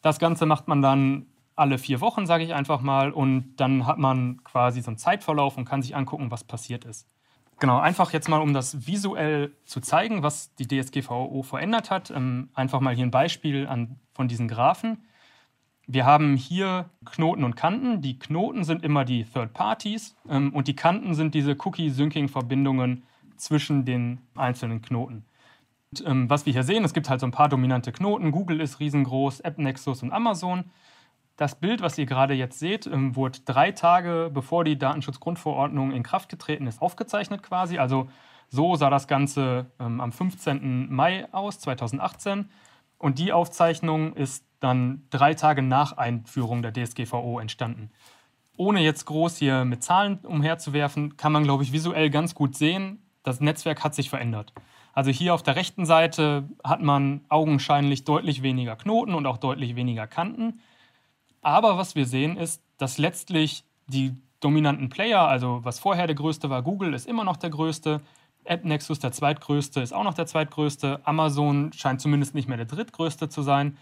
Das 0.00 0.20
Ganze 0.20 0.46
macht 0.46 0.68
man 0.68 0.80
dann 0.80 1.26
alle 1.56 1.76
vier 1.76 2.00
Wochen, 2.00 2.24
sage 2.24 2.44
ich 2.44 2.54
einfach 2.54 2.82
mal, 2.82 3.10
und 3.10 3.56
dann 3.56 3.84
hat 3.84 3.98
man 3.98 4.42
quasi 4.44 4.80
so 4.80 4.90
einen 4.90 4.98
Zeitverlauf 4.98 5.56
und 5.56 5.64
kann 5.64 5.82
sich 5.82 5.96
angucken, 5.96 6.30
was 6.30 6.44
passiert 6.44 6.84
ist. 6.84 7.08
Genau, 7.60 7.78
einfach 7.78 8.12
jetzt 8.12 8.28
mal, 8.28 8.40
um 8.40 8.52
das 8.52 8.86
visuell 8.86 9.52
zu 9.64 9.80
zeigen, 9.80 10.22
was 10.22 10.54
die 10.56 10.66
DSGVO 10.66 11.42
verändert 11.42 11.90
hat, 11.90 12.10
ähm, 12.10 12.50
einfach 12.54 12.80
mal 12.80 12.94
hier 12.94 13.06
ein 13.06 13.10
Beispiel 13.10 13.66
an, 13.66 13.98
von 14.12 14.28
diesen 14.28 14.48
Graphen. 14.48 15.04
Wir 15.86 16.06
haben 16.06 16.36
hier 16.36 16.90
Knoten 17.04 17.44
und 17.44 17.56
Kanten. 17.56 18.00
Die 18.00 18.18
Knoten 18.18 18.64
sind 18.64 18.82
immer 18.82 19.04
die 19.04 19.24
Third 19.24 19.52
Parties 19.52 20.16
ähm, 20.28 20.52
und 20.52 20.66
die 20.66 20.76
Kanten 20.76 21.14
sind 21.14 21.34
diese 21.34 21.56
Cookie-Syncing-Verbindungen 21.58 23.04
zwischen 23.36 23.84
den 23.84 24.18
einzelnen 24.34 24.80
Knoten. 24.80 25.24
Und, 25.92 26.06
ähm, 26.06 26.30
was 26.30 26.46
wir 26.46 26.52
hier 26.52 26.62
sehen, 26.64 26.84
es 26.84 26.94
gibt 26.94 27.08
halt 27.10 27.20
so 27.20 27.26
ein 27.26 27.32
paar 27.32 27.48
dominante 27.48 27.92
Knoten. 27.92 28.32
Google 28.32 28.60
ist 28.60 28.80
riesengroß, 28.80 29.42
AppNexus 29.42 30.02
und 30.02 30.12
Amazon. 30.12 30.64
Das 31.36 31.56
Bild, 31.56 31.82
was 31.82 31.98
ihr 31.98 32.06
gerade 32.06 32.34
jetzt 32.34 32.58
seht, 32.58 32.86
ähm, 32.86 33.16
wurde 33.16 33.40
drei 33.44 33.72
Tage 33.72 34.30
bevor 34.32 34.64
die 34.64 34.78
Datenschutzgrundverordnung 34.78 35.92
in 35.92 36.02
Kraft 36.02 36.28
getreten 36.28 36.66
ist, 36.66 36.80
aufgezeichnet 36.80 37.42
quasi. 37.42 37.78
Also 37.78 38.08
so 38.48 38.76
sah 38.76 38.90
das 38.90 39.08
Ganze 39.08 39.66
ähm, 39.80 40.00
am 40.00 40.12
15. 40.12 40.92
Mai 40.94 41.26
aus, 41.32 41.58
2018. 41.58 42.50
Und 42.98 43.18
die 43.18 43.32
Aufzeichnung 43.32 44.14
ist 44.14 44.46
dann 44.60 45.02
drei 45.10 45.34
Tage 45.34 45.62
nach 45.62 45.96
Einführung 45.96 46.62
der 46.62 46.72
DSGVO 46.72 47.40
entstanden. 47.40 47.90
Ohne 48.56 48.80
jetzt 48.80 49.04
groß 49.06 49.36
hier 49.36 49.64
mit 49.64 49.82
Zahlen 49.82 50.18
umherzuwerfen, 50.18 51.16
kann 51.16 51.32
man, 51.32 51.42
glaube 51.42 51.64
ich, 51.64 51.72
visuell 51.72 52.08
ganz 52.10 52.36
gut 52.36 52.54
sehen, 52.56 53.02
das 53.24 53.40
Netzwerk 53.40 53.82
hat 53.82 53.94
sich 53.94 54.08
verändert. 54.08 54.52
Also 54.92 55.10
hier 55.10 55.34
auf 55.34 55.42
der 55.42 55.56
rechten 55.56 55.86
Seite 55.86 56.48
hat 56.62 56.80
man 56.80 57.22
augenscheinlich 57.28 58.04
deutlich 58.04 58.42
weniger 58.42 58.76
Knoten 58.76 59.14
und 59.14 59.26
auch 59.26 59.38
deutlich 59.38 59.74
weniger 59.74 60.06
Kanten. 60.06 60.60
Aber 61.44 61.76
was 61.76 61.94
wir 61.94 62.06
sehen 62.06 62.36
ist, 62.36 62.62
dass 62.78 62.98
letztlich 62.98 63.64
die 63.86 64.16
dominanten 64.40 64.88
Player, 64.88 65.28
also 65.28 65.60
was 65.62 65.78
vorher 65.78 66.06
der 66.06 66.16
größte 66.16 66.50
war, 66.50 66.62
Google 66.62 66.94
ist 66.94 67.06
immer 67.06 67.22
noch 67.22 67.36
der 67.36 67.50
größte, 67.50 68.00
AppNexus 68.46 68.98
der 68.98 69.12
zweitgrößte 69.12 69.80
ist 69.80 69.92
auch 69.92 70.04
noch 70.04 70.14
der 70.14 70.26
zweitgrößte, 70.26 71.00
Amazon 71.04 71.72
scheint 71.72 72.00
zumindest 72.00 72.34
nicht 72.34 72.48
mehr 72.48 72.56
der 72.56 72.66
drittgrößte 72.66 73.28
zu 73.28 73.42
sein. 73.42 73.76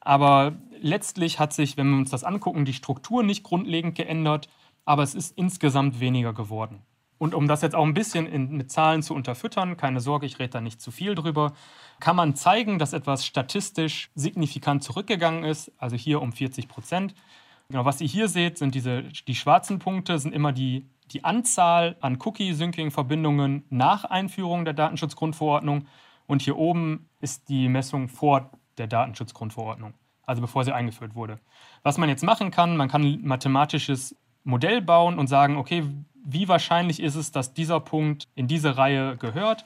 Aber 0.00 0.56
letztlich 0.80 1.38
hat 1.38 1.52
sich, 1.52 1.76
wenn 1.76 1.90
wir 1.90 1.96
uns 1.96 2.10
das 2.10 2.24
angucken, 2.24 2.64
die 2.64 2.72
Struktur 2.72 3.22
nicht 3.22 3.42
grundlegend 3.42 3.94
geändert, 3.94 4.48
aber 4.84 5.02
es 5.02 5.14
ist 5.14 5.36
insgesamt 5.36 6.00
weniger 6.00 6.32
geworden. 6.32 6.82
Und 7.18 7.34
um 7.34 7.48
das 7.48 7.62
jetzt 7.62 7.74
auch 7.74 7.84
ein 7.84 7.94
bisschen 7.94 8.26
in, 8.26 8.56
mit 8.56 8.70
Zahlen 8.70 9.02
zu 9.02 9.14
unterfüttern, 9.14 9.76
keine 9.76 10.00
Sorge, 10.00 10.26
ich 10.26 10.38
rede 10.38 10.50
da 10.50 10.60
nicht 10.60 10.80
zu 10.80 10.90
viel 10.90 11.14
drüber, 11.14 11.52
kann 12.00 12.16
man 12.16 12.36
zeigen, 12.36 12.78
dass 12.78 12.92
etwas 12.92 13.26
statistisch 13.26 14.10
signifikant 14.14 14.84
zurückgegangen 14.84 15.44
ist, 15.44 15.72
also 15.78 15.96
hier 15.96 16.22
um 16.22 16.32
40 16.32 16.68
Prozent. 16.68 17.14
Genau, 17.68 17.84
was 17.84 18.00
ihr 18.00 18.06
hier 18.06 18.28
seht, 18.28 18.56
sind 18.56 18.74
diese, 18.74 19.02
die 19.02 19.34
schwarzen 19.34 19.78
Punkte, 19.80 20.18
sind 20.18 20.32
immer 20.32 20.52
die, 20.52 20.86
die 21.10 21.24
Anzahl 21.24 21.96
an 22.00 22.18
Cookie-Syncing-Verbindungen 22.24 23.64
nach 23.68 24.04
Einführung 24.04 24.64
der 24.64 24.74
Datenschutzgrundverordnung. 24.74 25.86
Und 26.26 26.42
hier 26.42 26.56
oben 26.56 27.08
ist 27.20 27.48
die 27.48 27.68
Messung 27.68 28.08
vor 28.08 28.52
der 28.78 28.86
Datenschutzgrundverordnung, 28.86 29.94
also 30.24 30.40
bevor 30.40 30.64
sie 30.64 30.72
eingeführt 30.72 31.14
wurde. 31.14 31.40
Was 31.82 31.98
man 31.98 32.08
jetzt 32.08 32.22
machen 32.22 32.50
kann, 32.50 32.76
man 32.76 32.88
kann 32.88 33.22
mathematisches 33.22 34.14
Modell 34.44 34.82
bauen 34.82 35.18
und 35.18 35.26
sagen, 35.26 35.56
okay, 35.56 35.84
wie 36.24 36.48
wahrscheinlich 36.48 37.00
ist 37.00 37.14
es, 37.14 37.32
dass 37.32 37.54
dieser 37.54 37.80
Punkt 37.80 38.28
in 38.34 38.48
diese 38.48 38.76
Reihe 38.76 39.16
gehört? 39.16 39.64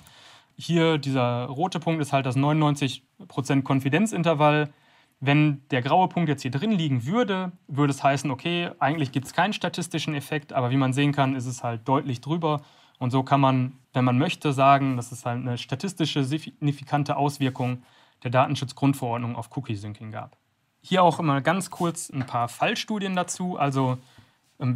Hier 0.57 0.99
dieser 0.99 1.47
rote 1.47 1.81
Punkt 1.81 2.01
ist 2.01 2.13
halt 2.13 2.27
das 2.27 2.37
99% 2.37 3.63
Konfidenzintervall. 3.63 4.73
Wenn 5.19 5.63
der 5.71 5.83
graue 5.83 6.09
Punkt 6.09 6.29
jetzt 6.29 6.43
hier 6.43 6.51
drin 6.51 6.73
liegen 6.73 7.07
würde, 7.07 7.53
würde 7.69 7.93
es 7.93 8.03
heißen, 8.03 8.31
okay, 8.31 8.71
eigentlich 8.79 9.13
gibt 9.13 9.27
es 9.27 9.33
keinen 9.33 9.53
statistischen 9.53 10.15
Effekt, 10.15 10.53
aber 10.53 10.71
wie 10.71 10.77
man 10.77 10.93
sehen 10.93 11.13
kann, 11.13 11.37
ist 11.37 11.47
es 11.47 11.63
halt 11.63 11.87
deutlich 11.89 12.21
drüber. 12.21 12.63
Und 12.99 13.11
so 13.11 13.23
kann 13.23 13.41
man, 13.41 13.79
wenn 13.93 14.05
man 14.05 14.19
möchte, 14.19 14.53
sagen, 14.53 14.97
dass 14.97 15.11
es 15.11 15.27
halt 15.27 15.41
eine 15.41 15.59
statistische, 15.59 16.23
signifikante 16.25 17.17
Auswirkung 17.17 17.83
der 18.23 18.31
Datenschutzgrundverordnung 18.31 19.37
auf 19.37 19.57
Cookie-Syncing 19.57 20.13
gab. 20.13 20.37
Hier 20.81 21.03
auch 21.03 21.19
immer 21.19 21.41
ganz 21.41 21.71
kurz 21.71 22.11
ein 22.11 22.27
paar 22.27 22.49
Fallstudien 22.49 23.15
dazu. 23.15 23.57
Also 23.57 23.99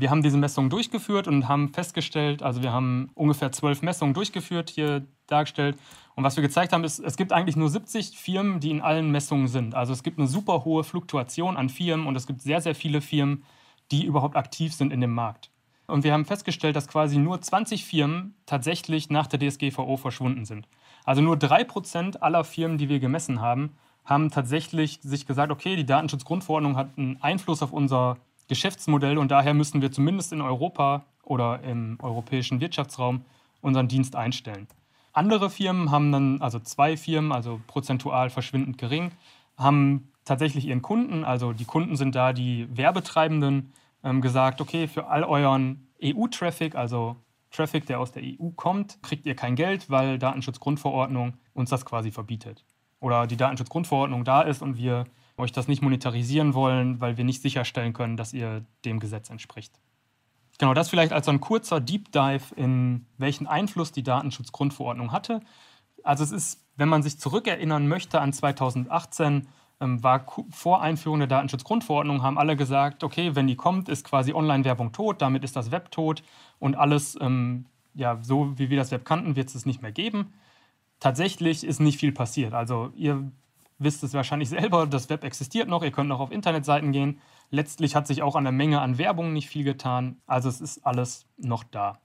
wir 0.01 0.11
haben 0.11 0.23
diese 0.23 0.37
Messungen 0.37 0.69
durchgeführt 0.69 1.29
und 1.29 1.47
haben 1.49 1.73
festgestellt, 1.73 2.43
also 2.43 2.63
wir 2.63 2.73
haben 2.73 3.11
ungefähr 3.15 3.53
zwölf 3.53 3.83
Messungen 3.83 4.15
durchgeführt, 4.15 4.69
hier 4.69 5.07
dargestellt. 5.29 5.79
Und 6.17 6.25
was 6.25 6.35
wir 6.37 6.43
gezeigt 6.43 6.73
haben, 6.73 6.83
ist, 6.83 6.99
es 6.99 7.17
gibt 7.17 7.33
eigentlich 7.33 7.57
nur 7.57 7.69
70 7.69 8.19
Firmen, 8.19 8.59
die 8.59 8.71
in 8.71 8.81
allen 8.81 9.13
Messungen 9.13 9.47
sind. 9.47 9.75
Also 9.75 9.93
es 9.93 10.03
gibt 10.03 10.19
eine 10.19 10.27
super 10.27 10.65
hohe 10.65 10.83
Fluktuation 10.83 11.57
an 11.57 11.69
Firmen 11.69 12.07
und 12.07 12.17
es 12.17 12.27
gibt 12.27 12.43
sehr, 12.43 12.61
sehr 12.61 12.75
viele 12.75 13.01
Firmen, 13.01 13.45
die 13.93 14.05
überhaupt 14.05 14.37
aktiv 14.37 14.75
sind 14.75 14.93
in 14.93 15.01
dem 15.01 15.15
Markt. 15.15 15.51
Und 15.87 16.03
wir 16.03 16.13
haben 16.13 16.25
festgestellt, 16.25 16.75
dass 16.75 16.89
quasi 16.89 17.19
nur 17.19 17.41
20 17.41 17.85
Firmen 17.85 18.35
tatsächlich 18.45 19.09
nach 19.09 19.29
der 19.29 19.39
DSGVO 19.39 19.97
verschwunden 19.97 20.45
sind. 20.45 20.67
Also 21.05 21.23
nur 21.23 21.37
3% 21.37 22.19
aller 22.19 22.43
Firmen, 22.43 22.77
die 22.77 22.89
wir 22.89 22.99
gemessen 22.99 23.41
haben, 23.41 23.77
haben 24.05 24.31
tatsächlich 24.31 24.99
sich 25.03 25.27
gesagt, 25.27 25.53
okay, 25.53 25.77
die 25.77 25.87
Datenschutzgrundverordnung 25.87 26.77
hat 26.77 26.97
einen 26.97 27.23
Einfluss 27.23 27.63
auf 27.63 27.73
unser 27.73 28.17
Geschäftsmodell 28.49 29.19
und 29.19 29.31
daher 29.31 29.55
müssen 29.55 29.83
wir 29.83 29.91
zumindest 29.93 30.33
in 30.33 30.41
Europa 30.41 31.05
oder 31.23 31.63
im 31.63 31.99
europäischen 32.01 32.61
Wirtschaftsraum 32.61 33.25
unseren 33.61 33.89
Dienst 33.89 34.15
einstellen. 34.17 34.69
Andere 35.13 35.51
Firmen 35.51 35.91
haben 35.91 36.13
dann, 36.13 36.43
also 36.43 36.59
zwei 36.59 36.97
Firmen, 36.97 37.33
also 37.33 37.61
prozentual 37.67 38.31
verschwindend 38.31 38.79
gering, 38.79 39.13
haben 39.57 40.13
tatsächlich 40.25 40.67
ihren 40.67 40.83
Kunden, 40.83 41.25
also 41.25 41.53
die 41.53 41.65
Kunden 41.65 41.97
sind 41.97 42.15
da 42.15 42.33
die 42.33 42.69
Werbetreibenden, 42.77 43.73
ähm, 44.05 44.21
gesagt, 44.21 44.61
okay, 44.61 44.87
für 44.87 45.07
all 45.07 45.25
euren 45.25 45.89
EU-Traffic, 46.03 46.75
also 46.75 47.17
Traffic, 47.51 47.87
der 47.87 48.01
aus 48.01 48.13
der 48.13 48.23
EU 48.23 48.51
kommt, 48.55 49.03
kriegt 49.03 49.25
ihr 49.25 49.35
kein 49.35 49.57
Geld, 49.57 49.89
weil 49.89 50.19
Datenschutzgrundverordnung 50.19 51.35
uns 51.55 51.71
das 51.71 51.87
quasi 51.87 52.11
verbietet. 52.11 52.65
Oder 53.01 53.27
die 53.27 53.37
Datenschutzgrundverordnung 53.37 54.25
da 54.25 54.43
ist 54.43 54.63
und 54.63 54.77
wir 54.77 55.07
euch 55.37 55.53
das 55.53 55.69
nicht 55.69 55.83
monetarisieren 55.83 56.55
wollen, 56.55 57.01
weil 57.01 57.17
wir 57.17 57.25
nicht 57.25 57.43
sicherstellen 57.43 57.93
können, 57.93 58.17
dass 58.17 58.33
ihr 58.33 58.65
dem 58.85 59.01
Gesetz 59.01 59.31
entspricht. 59.31 59.79
Genau, 60.59 60.73
das 60.73 60.89
vielleicht 60.89 61.13
als 61.13 61.27
so 61.27 61.33
ein 61.33 61.41
kurzer 61.41 61.81
Deep 61.81 62.11
Dive 62.13 62.55
in 62.57 63.07
welchen 63.19 63.47
Einfluss 63.47 63.93
die 63.93 64.03
Datenschutzgrundverordnung 64.03 65.13
hatte. 65.13 65.41
Also 66.03 66.25
es 66.25 66.33
ist, 66.33 66.65
wenn 66.77 66.89
man 66.89 67.03
sich 67.03 67.19
zurückerinnern 67.19 67.89
möchte 67.89 68.21
an 68.21 68.33
2018, 68.33 69.49
ähm, 69.81 70.03
war 70.03 70.25
vor 70.51 70.81
Einführung 70.81 71.19
der 71.19 71.29
Datenschutzgrundverordnung, 71.29 72.23
haben 72.23 72.39
alle 72.39 72.57
gesagt, 72.57 73.05
okay, 73.05 73.35
wenn 73.35 73.47
die 73.47 73.57
kommt, 73.57 73.91
ist 73.91 74.05
quasi 74.05 74.33
Online-Werbung 74.33 74.93
tot, 74.93 75.21
damit 75.21 75.45
ist 75.45 75.57
das 75.57 75.71
Web 75.71 75.91
tot 75.91 76.23
und 76.59 76.77
alles, 76.77 77.19
ähm, 77.21 77.67
ja, 77.93 78.19
so 78.23 78.59
wie 78.59 78.71
wir 78.71 78.79
das 78.79 78.91
Web 78.91 79.05
kannten, 79.05 79.37
wird 79.37 79.49
es 79.49 79.55
es 79.55 79.67
nicht 79.67 79.83
mehr 79.83 79.93
geben. 79.93 80.33
Tatsächlich 81.01 81.65
ist 81.65 81.81
nicht 81.81 81.99
viel 81.99 82.13
passiert. 82.13 82.55
Also 82.55 82.91
ihr 82.97 83.31
wisst 83.79 84.03
es 84.03 84.15
wahrscheinlich 84.15 84.49
selber, 84.49 84.87
das 84.87 85.09
Web 85.11 85.25
existiert 85.25 85.69
noch, 85.69 85.83
ihr 85.83 85.91
könnt 85.91 86.09
noch 86.09 86.21
auf 86.21 86.31
Internetseiten 86.31 86.93
gehen. 86.93 87.21
Letztlich 87.51 87.95
hat 87.95 88.07
sich 88.07 88.23
auch 88.23 88.37
an 88.37 88.45
der 88.45 88.53
Menge 88.53 88.81
an 88.81 88.99
Werbung 88.99 89.33
nicht 89.33 89.49
viel 89.49 89.65
getan. 89.65 90.21
Also 90.27 90.49
es 90.49 90.61
ist 90.61 90.87
alles 90.87 91.27
noch 91.37 91.65
da. 91.65 92.01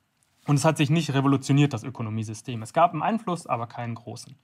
Und 0.47 0.55
es 0.55 0.65
hat 0.65 0.77
sich 0.77 0.89
nicht 0.89 1.13
revolutioniert, 1.13 1.73
das 1.73 1.83
Ökonomiesystem. 1.83 2.61
Es 2.61 2.73
gab 2.73 2.93
einen 2.93 3.03
Einfluss, 3.03 3.47
aber 3.47 3.67
keinen 3.67 3.95
großen. 3.95 4.35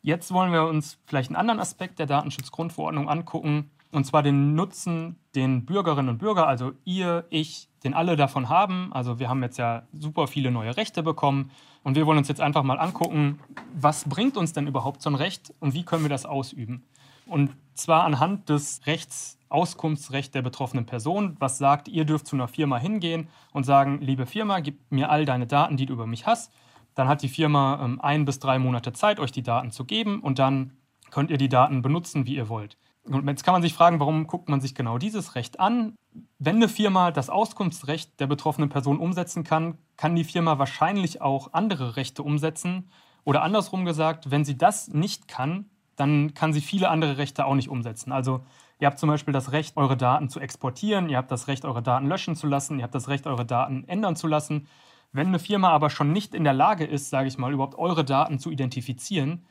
Jetzt 0.00 0.32
wollen 0.32 0.52
wir 0.52 0.64
uns 0.64 0.98
vielleicht 1.06 1.30
einen 1.30 1.36
anderen 1.36 1.60
Aspekt 1.60 1.98
der 1.98 2.06
Datenschutzgrundverordnung 2.06 3.08
angucken, 3.08 3.70
und 3.92 4.04
zwar 4.04 4.22
den 4.22 4.54
Nutzen, 4.54 5.16
den 5.34 5.66
Bürgerinnen 5.66 6.08
und 6.08 6.18
Bürger, 6.18 6.48
also 6.48 6.72
ihr, 6.84 7.26
ich, 7.30 7.68
den 7.84 7.94
alle 7.94 8.16
davon 8.16 8.48
haben. 8.48 8.92
Also 8.92 9.18
wir 9.18 9.28
haben 9.28 9.42
jetzt 9.42 9.58
ja 9.58 9.82
super 9.92 10.26
viele 10.26 10.50
neue 10.50 10.76
Rechte 10.76 11.02
bekommen 11.02 11.50
und 11.84 11.94
wir 11.94 12.06
wollen 12.06 12.18
uns 12.18 12.28
jetzt 12.28 12.40
einfach 12.40 12.62
mal 12.62 12.78
angucken, 12.78 13.38
was 13.74 14.08
bringt 14.08 14.36
uns 14.36 14.52
denn 14.52 14.66
überhaupt 14.66 15.02
so 15.02 15.10
ein 15.10 15.14
Recht 15.14 15.52
und 15.60 15.74
wie 15.74 15.84
können 15.84 16.04
wir 16.04 16.08
das 16.08 16.24
ausüben. 16.24 16.84
Und 17.26 17.50
zwar 17.74 18.04
anhand 18.04 18.48
des 18.48 18.86
Rechtsauskunftsrechts 18.86 20.32
der 20.32 20.42
betroffenen 20.42 20.86
Person, 20.86 21.36
was 21.38 21.58
sagt, 21.58 21.88
ihr 21.88 22.04
dürft 22.04 22.26
zu 22.26 22.36
einer 22.36 22.48
Firma 22.48 22.78
hingehen 22.78 23.28
und 23.52 23.64
sagen, 23.64 24.00
liebe 24.00 24.26
Firma, 24.26 24.60
gib 24.60 24.90
mir 24.90 25.10
all 25.10 25.24
deine 25.26 25.46
Daten, 25.46 25.76
die 25.76 25.86
du 25.86 25.92
über 25.92 26.06
mich 26.06 26.26
hast. 26.26 26.50
Dann 26.94 27.08
hat 27.08 27.22
die 27.22 27.28
Firma 27.28 27.80
ähm, 27.82 28.00
ein 28.00 28.24
bis 28.24 28.38
drei 28.38 28.58
Monate 28.58 28.92
Zeit, 28.92 29.20
euch 29.20 29.32
die 29.32 29.42
Daten 29.42 29.70
zu 29.70 29.84
geben 29.84 30.20
und 30.20 30.38
dann 30.38 30.72
könnt 31.10 31.30
ihr 31.30 31.38
die 31.38 31.48
Daten 31.48 31.82
benutzen, 31.82 32.26
wie 32.26 32.36
ihr 32.36 32.48
wollt. 32.48 32.76
Und 33.04 33.26
jetzt 33.28 33.42
kann 33.42 33.52
man 33.52 33.62
sich 33.62 33.74
fragen, 33.74 33.98
warum 33.98 34.26
guckt 34.26 34.48
man 34.48 34.60
sich 34.60 34.74
genau 34.74 34.96
dieses 34.96 35.34
Recht 35.34 35.58
an? 35.58 35.96
Wenn 36.38 36.56
eine 36.56 36.68
Firma 36.68 37.10
das 37.10 37.30
Auskunftsrecht 37.30 38.20
der 38.20 38.28
betroffenen 38.28 38.68
Person 38.68 38.98
umsetzen 38.98 39.42
kann, 39.42 39.78
kann 39.96 40.14
die 40.14 40.24
Firma 40.24 40.58
wahrscheinlich 40.58 41.20
auch 41.20 41.52
andere 41.52 41.96
Rechte 41.96 42.22
umsetzen. 42.22 42.90
Oder 43.24 43.42
andersrum 43.42 43.84
gesagt, 43.84 44.30
wenn 44.30 44.44
sie 44.44 44.56
das 44.56 44.88
nicht 44.88 45.26
kann, 45.26 45.66
dann 45.96 46.34
kann 46.34 46.52
sie 46.52 46.60
viele 46.60 46.88
andere 46.90 47.18
Rechte 47.18 47.44
auch 47.44 47.54
nicht 47.54 47.68
umsetzen. 47.68 48.12
Also 48.12 48.44
ihr 48.78 48.86
habt 48.86 48.98
zum 48.98 49.08
Beispiel 49.08 49.32
das 49.34 49.52
Recht, 49.52 49.76
eure 49.76 49.96
Daten 49.96 50.28
zu 50.28 50.40
exportieren, 50.40 51.08
ihr 51.08 51.16
habt 51.16 51.30
das 51.30 51.48
Recht, 51.48 51.64
eure 51.64 51.82
Daten 51.82 52.06
löschen 52.06 52.36
zu 52.36 52.46
lassen, 52.46 52.78
ihr 52.78 52.84
habt 52.84 52.94
das 52.94 53.08
Recht, 53.08 53.26
eure 53.26 53.44
Daten 53.44 53.84
ändern 53.88 54.16
zu 54.16 54.26
lassen. 54.26 54.68
Wenn 55.12 55.28
eine 55.28 55.38
Firma 55.38 55.70
aber 55.70 55.90
schon 55.90 56.12
nicht 56.12 56.34
in 56.34 56.44
der 56.44 56.54
Lage 56.54 56.84
ist, 56.84 57.10
sage 57.10 57.28
ich 57.28 57.36
mal, 57.36 57.52
überhaupt 57.52 57.76
eure 57.76 58.04
Daten 58.04 58.38
zu 58.38 58.50
identifizieren, 58.50 59.44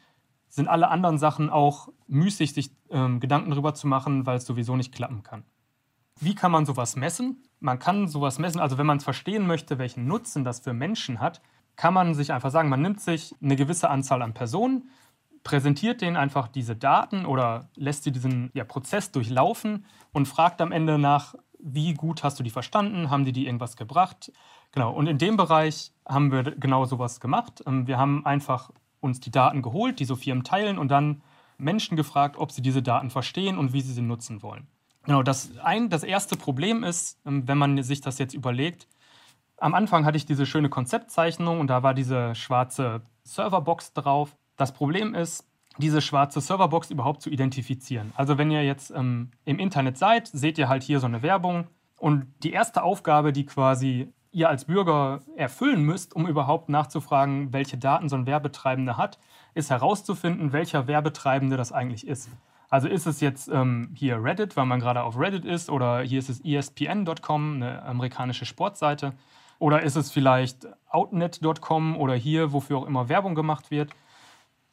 sind 0.50 0.68
alle 0.68 0.90
anderen 0.90 1.18
Sachen 1.18 1.50
auch 1.50 1.90
müßig, 2.12 2.54
sich 2.54 2.72
ähm, 2.90 3.20
Gedanken 3.20 3.52
darüber 3.52 3.74
zu 3.74 3.88
machen, 3.88 4.26
weil 4.26 4.38
es 4.38 4.46
sowieso 4.46 4.76
nicht 4.76 4.94
klappen 4.94 5.24
kann. 5.24 5.44
Wie 6.20 6.36
kann 6.36 6.52
man 6.52 6.66
sowas 6.66 6.96
messen? 6.96 7.44
Man 7.60 7.80
kann 7.80 8.08
sowas 8.08 8.38
messen, 8.38 8.60
also 8.60 8.78
wenn 8.78 8.86
man 8.86 9.00
verstehen 9.00 9.48
möchte, 9.48 9.80
welchen 9.80 10.06
Nutzen 10.06 10.44
das 10.44 10.60
für 10.60 10.74
Menschen 10.74 11.20
hat, 11.20 11.42
kann 11.76 11.94
man 11.94 12.14
sich 12.14 12.34
einfach 12.34 12.52
sagen, 12.52 12.70
man 12.70 12.82
nimmt 12.82 13.02
sich 13.02 13.34
eine 13.42 13.56
gewisse 13.56 13.90
Anzahl 13.90 14.22
an 14.22 14.34
Personen, 14.34 14.90
präsentiert 15.44 16.02
denen 16.02 16.18
einfach 16.18 16.48
diese 16.48 16.76
Daten 16.76 17.26
oder 17.26 17.70
lässt 17.76 18.04
sie 18.04 18.12
diesen 18.12 18.52
ja, 18.54 18.64
Prozess 18.64 19.12
durchlaufen 19.12 19.86
und 20.12 20.28
fragt 20.28 20.62
am 20.62 20.72
Ende 20.72 21.00
nach, 21.00 21.34
wie 21.60 21.94
gut 21.94 22.24
hast 22.24 22.40
du 22.40 22.44
die 22.44 22.50
verstanden, 22.50 23.10
haben 23.10 23.26
die 23.26 23.32
die 23.32 23.46
irgendwas 23.46 23.78
gebracht? 23.78 24.32
Genau, 24.72 24.92
und 24.92 25.08
in 25.08 25.18
dem 25.18 25.38
Bereich 25.38 25.92
haben 26.08 26.32
wir 26.32 26.44
genau 26.44 26.86
sowas 26.86 27.20
gemacht. 27.20 27.64
Ähm, 27.66 27.88
wir 27.88 27.98
haben 27.98 28.26
einfach 28.26 28.72
uns 29.00 29.20
die 29.20 29.32
Daten 29.32 29.62
geholt, 29.62 30.00
die 30.00 30.06
so 30.06 30.16
Firmen 30.16 30.44
teilen 30.44 30.78
und 30.78 30.90
dann 30.90 31.22
Menschen 31.62 31.96
gefragt, 31.96 32.38
ob 32.38 32.52
sie 32.52 32.62
diese 32.62 32.82
Daten 32.82 33.10
verstehen 33.10 33.58
und 33.58 33.74
wie 33.74 33.82
sie 33.82 33.94
sie 33.94 34.02
nutzen 34.02 34.42
wollen. 34.42 34.68
Genau, 35.04 35.24
das, 35.24 35.58
ein, 35.64 35.90
das 35.90 36.04
erste 36.04 36.36
Problem 36.36 36.84
ist, 36.84 37.20
ähm, 37.26 37.48
wenn 37.48 37.58
man 37.58 37.82
sich 37.84 38.02
das 38.02 38.20
jetzt 38.20 38.34
überlegt, 38.34 38.88
am 39.58 39.74
Anfang 39.76 40.06
hatte 40.06 40.18
ich 40.18 40.26
diese 40.26 40.46
schöne 40.46 40.70
Konzeptzeichnung 40.70 41.60
und 41.60 41.68
da 41.68 41.84
war 41.84 41.94
diese 41.94 42.34
schwarze 42.36 43.02
Serverbox 43.24 43.94
drauf. 43.94 44.36
Das 44.58 44.74
Problem 44.74 45.14
ist, 45.14 45.46
diese 45.78 46.02
schwarze 46.02 46.42
Serverbox 46.42 46.90
überhaupt 46.90 47.22
zu 47.22 47.30
identifizieren. 47.30 48.12
Also 48.16 48.38
wenn 48.38 48.52
ihr 48.52 48.64
jetzt 48.64 48.92
ähm, 48.92 49.32
im 49.46 49.60
Internet 49.60 49.98
seid, 49.98 50.28
seht 50.28 50.58
ihr 50.58 50.68
halt 50.68 50.84
hier 50.84 51.00
so 51.00 51.06
eine 51.06 51.22
Werbung 51.22 51.68
und 51.98 52.26
die 52.44 52.52
erste 52.52 52.84
Aufgabe, 52.84 53.32
die 53.32 53.46
quasi 53.46 54.12
ihr 54.32 54.50
als 54.50 54.66
Bürger 54.66 55.22
erfüllen 55.36 55.84
müsst, 55.84 56.16
um 56.16 56.28
überhaupt 56.28 56.70
nachzufragen, 56.70 57.54
welche 57.54 57.78
Daten 57.78 58.10
so 58.10 58.16
ein 58.16 58.26
Werbetreibender 58.26 58.98
hat, 58.98 59.20
ist 59.54 59.70
herauszufinden, 59.70 60.54
welcher 60.54 60.88
Werbetreibende 60.88 61.58
das 61.58 61.72
eigentlich 61.72 62.08
ist. 62.08 62.30
Also 62.70 62.88
ist 62.88 63.06
es 63.06 63.20
jetzt 63.20 63.50
ähm, 63.50 63.90
hier 63.96 64.24
Reddit, 64.24 64.56
weil 64.56 64.66
man 64.66 64.80
gerade 64.80 65.04
auf 65.04 65.20
Reddit 65.20 65.44
ist, 65.44 65.70
oder 65.70 66.02
hier 66.02 66.20
ist 66.20 66.30
es 66.30 66.40
ESPN.com, 66.40 67.56
eine 67.56 67.84
amerikanische 67.84 68.46
Sportseite, 68.46 69.14
oder 69.60 69.84
ist 69.84 69.98
es 69.98 70.10
vielleicht 70.10 70.68
Outnet.com 70.90 71.98
oder 71.98 72.16
hier, 72.16 72.54
wofür 72.54 72.78
auch 72.78 72.88
immer 72.88 73.10
Werbung 73.10 73.36
gemacht 73.36 73.72
wird. 73.72 73.92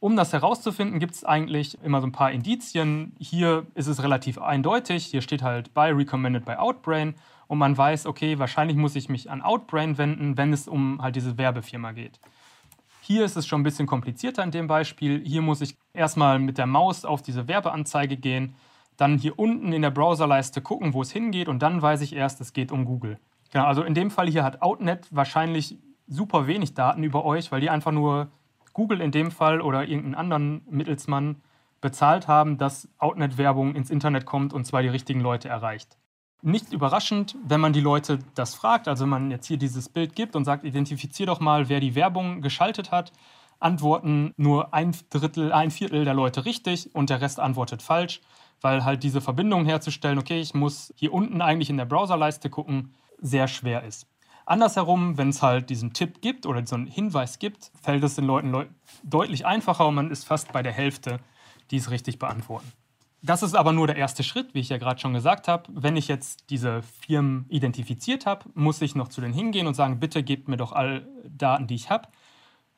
Um 0.01 0.17
das 0.17 0.33
herauszufinden, 0.33 1.01
gibt 1.01 1.15
es 1.15 1.25
eigentlich 1.25 1.77
immer 1.83 2.01
so 2.01 2.07
ein 2.07 2.13
paar 2.13 2.31
Indizien. 2.31 3.17
Hier 3.19 3.67
ist 3.75 3.89
es 3.89 4.01
relativ 4.03 4.39
eindeutig. 4.39 5.07
Hier 5.07 5.21
steht 5.21 5.43
halt 5.43 5.75
by 5.75 5.91
recommended 5.91 6.45
by 6.45 6.53
Outbrain 6.53 7.17
und 7.49 7.59
man 7.59 7.77
weiß, 7.77 8.07
okay, 8.07 8.39
wahrscheinlich 8.39 8.77
muss 8.77 8.95
ich 8.95 9.09
mich 9.09 9.29
an 9.29 9.43
Outbrain 9.43 9.99
wenden, 9.99 10.37
wenn 10.37 10.53
es 10.53 10.69
um 10.69 11.03
halt 11.03 11.17
diese 11.17 11.37
Werbefirma 11.37 11.91
geht. 11.93 12.21
Hier 13.09 13.25
ist 13.25 13.39
es 13.39 13.47
schon 13.47 13.63
ein 13.63 13.65
bisschen 13.65 13.87
komplizierter 13.87 14.45
in 14.45 14.51
dem 14.51 14.67
Beispiel. 14.67 15.25
Hier 15.25 15.41
muss 15.41 15.63
ich 15.63 15.79
erstmal 15.95 16.39
mit 16.39 16.59
der 16.59 16.67
Maus 16.67 17.07
auf 17.07 17.23
diese 17.23 17.49
Werbeanzeige 17.49 18.19
gehen, 18.19 18.55
dann 18.99 19.17
hier 19.17 19.39
unten 19.39 19.73
in 19.73 19.81
der 19.81 19.91
Browserleiste 19.91 20.61
gucken, 20.61 20.93
wo 20.93 21.01
es 21.01 21.11
hingeht 21.11 21.49
und 21.49 21.63
dann 21.63 21.81
weiß 21.81 22.03
ich 22.03 22.15
erst, 22.15 22.39
es 22.43 22.53
geht 22.53 22.71
um 22.71 22.85
Google. 22.85 23.19
Genau, 23.51 23.65
also 23.65 23.83
in 23.83 23.95
dem 23.95 24.11
Fall 24.11 24.29
hier 24.29 24.45
hat 24.45 24.61
Outnet 24.61 25.07
wahrscheinlich 25.11 25.79
super 26.07 26.47
wenig 26.47 26.75
Daten 26.75 27.03
über 27.03 27.25
euch, 27.25 27.51
weil 27.51 27.63
die 27.63 27.71
einfach 27.71 27.93
nur 27.93 28.29
Google 28.75 29.01
in 29.01 29.11
dem 29.11 29.31
Fall 29.31 29.63
oder 29.63 29.89
irgendeinen 29.89 30.15
anderen 30.15 30.61
Mittelsmann 30.69 31.37
bezahlt 31.81 32.29
haben, 32.29 32.59
dass 32.59 32.91
Outnet-Werbung 32.99 33.75
ins 33.75 33.89
Internet 33.89 34.27
kommt 34.27 34.53
und 34.53 34.67
zwar 34.67 34.83
die 34.83 34.89
richtigen 34.89 35.23
Leute 35.23 35.49
erreicht. 35.49 35.97
Nicht 36.41 36.73
überraschend, 36.73 37.37
wenn 37.45 37.61
man 37.61 37.73
die 37.73 37.81
Leute 37.81 38.21
das 38.35 38.55
fragt, 38.55 38.87
also 38.87 39.03
wenn 39.03 39.11
man 39.11 39.31
jetzt 39.31 39.47
hier 39.47 39.57
dieses 39.57 39.89
Bild 39.89 40.15
gibt 40.15 40.37
und 40.37 40.45
sagt, 40.45 40.65
identifizier 40.65 41.27
doch 41.27 41.41
mal, 41.41 41.69
wer 41.69 41.81
die 41.81 41.97
Werbung 41.97 42.43
geschaltet 42.43 42.93
hat, 42.93 43.13
antworten 43.59 44.35
nur 44.37 44.73
ein 44.73 44.95
Drittel, 45.11 45.53
ein 45.53 45.73
Viertel 45.73 46.05
der 46.05 46.15
Leute 46.15 46.45
richtig 46.45 46.95
und 46.95 47.11
der 47.11 47.21
Rest 47.21 47.41
antwortet 47.41 47.83
falsch, 47.83 48.21
weil 48.61 48.85
halt 48.85 49.03
diese 49.03 49.21
Verbindung 49.21 49.65
herzustellen, 49.65 50.19
okay, 50.19 50.41
ich 50.41 50.55
muss 50.55 50.93
hier 50.97 51.13
unten 51.13 51.43
eigentlich 51.43 51.71
in 51.71 51.77
der 51.77 51.87
Browserleiste 51.87 52.51
gucken, 52.51 52.95
sehr 53.21 53.49
schwer 53.49 53.83
ist. 53.83 54.07
Andersherum, 54.47 55.19
wenn 55.19 55.29
es 55.29 55.43
halt 55.43 55.69
diesen 55.71 55.93
Tipp 55.93 56.23
gibt 56.23 56.47
oder 56.47 56.65
so 56.67 56.77
einen 56.77 56.87
Hinweis 56.87 57.39
gibt, 57.39 57.71
fällt 57.83 58.03
es 58.05 58.15
den 58.15 58.25
Leuten 58.25 58.51
leu 58.51 58.67
deutlich 59.03 59.45
einfacher 59.45 59.89
und 59.89 59.97
man 59.97 60.11
ist 60.11 60.25
fast 60.25 60.53
bei 60.53 60.63
der 60.63 60.73
Hälfte, 60.73 61.19
die 61.71 61.77
es 61.77 61.91
richtig 61.91 62.19
beantworten. 62.19 62.73
Das 63.23 63.43
ist 63.43 63.55
aber 63.55 63.73
nur 63.73 63.89
der 63.89 63.97
erste 63.97 64.23
Schritt, 64.23 64.55
wie 64.55 64.61
ich 64.61 64.69
ja 64.69 64.79
gerade 64.79 65.01
schon 65.01 65.13
gesagt 65.13 65.49
habe. 65.49 65.65
Wenn 65.69 65.97
ich 65.97 66.07
jetzt 66.07 66.51
diese 66.51 66.83
Firmen 66.83 67.47
identifiziert 67.49 68.27
habe, 68.27 68.45
muss 68.55 68.81
ich 68.81 68.95
noch 68.95 69.09
zu 69.09 69.21
denen 69.21 69.35
hingehen 69.35 69.67
und 69.67 69.75
sagen, 69.75 69.99
bitte 69.99 70.23
gebt 70.23 70.49
mir 70.49 70.57
doch 70.57 70.73
alle 70.73 71.09
Daten, 71.29 71.67
die 71.67 71.75
ich 71.75 71.91
habe. 71.91 72.09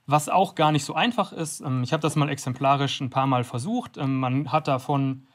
Was 0.06 0.28
auch 0.28 0.54
gar 0.54 0.72
nicht 0.72 0.84
so 0.84 0.94
einfach 0.94 1.32
ist. 1.32 1.60
Ähm, 1.60 1.82
ich 1.82 1.92
habe 1.92 2.00
das 2.00 2.16
mal 2.16 2.30
exemplarisch 2.30 3.00
ein 3.00 3.10
paar 3.10 3.26
Mal 3.26 3.44
versucht. 3.44 3.98
Ähm, 3.98 4.18
man 4.18 4.50
hat 4.50 4.66
davon, 4.66 5.26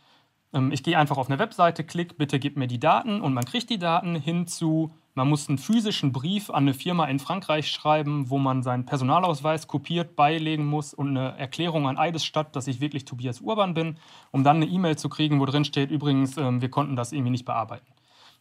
ich 0.71 0.83
gehe 0.83 0.97
einfach 0.97 1.17
auf 1.17 1.29
eine 1.29 1.39
Webseite, 1.39 1.83
klick, 1.83 2.17
bitte 2.17 2.39
gib 2.39 2.55
mir 2.55 2.67
die 2.67 2.79
Daten 2.79 3.21
und 3.21 3.33
man 3.33 3.45
kriegt 3.45 3.69
die 3.69 3.77
Daten 3.77 4.15
hinzu. 4.15 4.93
Man 5.13 5.29
muss 5.29 5.49
einen 5.49 5.57
physischen 5.57 6.11
Brief 6.11 6.49
an 6.49 6.63
eine 6.63 6.73
Firma 6.73 7.05
in 7.05 7.19
Frankreich 7.19 7.69
schreiben, 7.69 8.29
wo 8.29 8.37
man 8.37 8.63
seinen 8.63 8.85
Personalausweis 8.85 9.67
kopiert 9.67 10.15
beilegen 10.15 10.65
muss 10.65 10.93
und 10.93 11.09
eine 11.09 11.37
Erklärung 11.37 11.87
an 11.87 11.97
Eidesstadt, 11.97 12.55
dass 12.55 12.67
ich 12.67 12.81
wirklich 12.81 13.05
Tobias 13.05 13.41
Urban 13.41 13.73
bin, 13.73 13.97
um 14.31 14.43
dann 14.43 14.57
eine 14.57 14.65
E-Mail 14.65 14.97
zu 14.97 15.09
kriegen, 15.09 15.39
wo 15.39 15.45
drin 15.45 15.65
steht, 15.65 15.91
übrigens, 15.91 16.37
ähm, 16.37 16.61
wir 16.61 16.69
konnten 16.69 16.95
das 16.95 17.11
irgendwie 17.11 17.31
nicht 17.31 17.45
bearbeiten. 17.45 17.87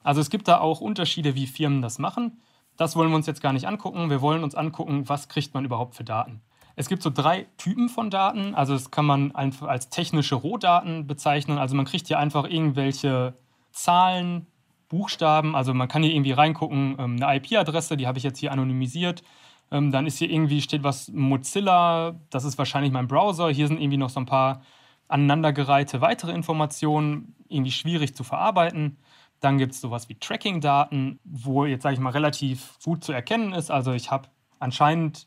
Also 0.03 0.21
es 0.21 0.31
gibt 0.31 0.49
da 0.49 0.59
auch 0.59 0.81
Unterschiede, 0.81 1.35
wie 1.35 1.47
Firmen 1.47 1.83
das 1.83 1.99
machen. 1.99 2.41
Das 2.77 2.97
wollen 2.97 3.11
wir 3.11 3.17
uns 3.17 3.27
jetzt 3.27 3.41
gar 3.41 3.53
nicht 3.53 3.67
angucken. 3.67 4.11
Wir 4.11 4.21
wollen 4.21 4.45
uns 4.45 4.55
angucken, 4.55 5.09
was 5.09 5.29
kriegt 5.29 5.55
man 5.55 5.65
überhaupt 5.65 5.95
für 5.95 6.05
Daten. 6.05 6.43
Es 6.77 6.89
gibt 6.89 7.03
so 7.03 7.11
drei 7.11 7.47
Typen 7.57 7.89
von 7.89 8.11
Daten. 8.11 8.55
Also 8.55 8.73
das 8.73 8.91
kann 8.91 9.07
man 9.07 9.35
einfach 9.35 9.69
als 9.69 9.89
technische 9.91 10.35
Rohdaten 10.35 11.07
bezeichnen. 11.07 11.59
Also 11.59 11.77
man 11.77 11.85
kriegt 11.85 12.09
hier 12.09 12.19
einfach 12.19 12.49
irgendwelche 12.49 13.35
Zahlen, 13.73 14.47
Buchstaben. 14.89 15.57
Also 15.57 15.75
man 15.75 15.89
kann 15.89 16.03
hier 16.03 16.13
irgendwie 16.13 16.33
reingucken, 16.33 16.97
ähm, 16.99 17.23
eine 17.23 17.37
IP-Adresse, 17.37 17.97
die 17.97 18.07
habe 18.07 18.19
ich 18.19 18.25
jetzt 18.25 18.39
hier 18.39 18.53
anonymisiert. 18.53 19.23
Ähm, 19.71 19.91
dann 19.91 20.07
ist 20.07 20.19
hier 20.19 20.31
irgendwie, 20.31 20.61
steht 20.61 20.85
was 20.85 21.09
Mozilla, 21.13 22.21
das 22.31 22.45
ist 22.45 22.59
wahrscheinlich 22.59 22.93
mein 22.93 23.09
Browser. 23.09 23.51
Hier 23.51 23.67
sind 23.67 23.81
irgendwie 23.81 23.97
noch 23.97 24.11
so 24.11 24.21
ein 24.21 24.27
paar 24.27 24.63
aneinandergereihte 25.09 26.01
weitere 26.01 26.33
Informationen, 26.33 27.35
irgendwie 27.49 27.73
schwierig 27.73 28.15
zu 28.15 28.25
verarbeiten. 28.25 28.99
Dann 29.41 29.59
gibt 29.59 29.75
es 29.75 29.81
sowas 29.81 30.09
wie 30.09 30.15
Tracking-Daten, 30.15 31.21
wo 31.25 31.65
jetzt, 31.67 31.83
sage 31.83 31.95
ich 31.95 32.01
mal, 32.01 32.11
relativ 32.11 32.79
gut 32.85 33.05
zu 33.05 33.13
erkennen 33.13 33.53
ist. 33.53 33.71
Also 33.71 33.93
ich 33.93 34.11
habe 34.11 34.29
anscheinend, 34.59 35.27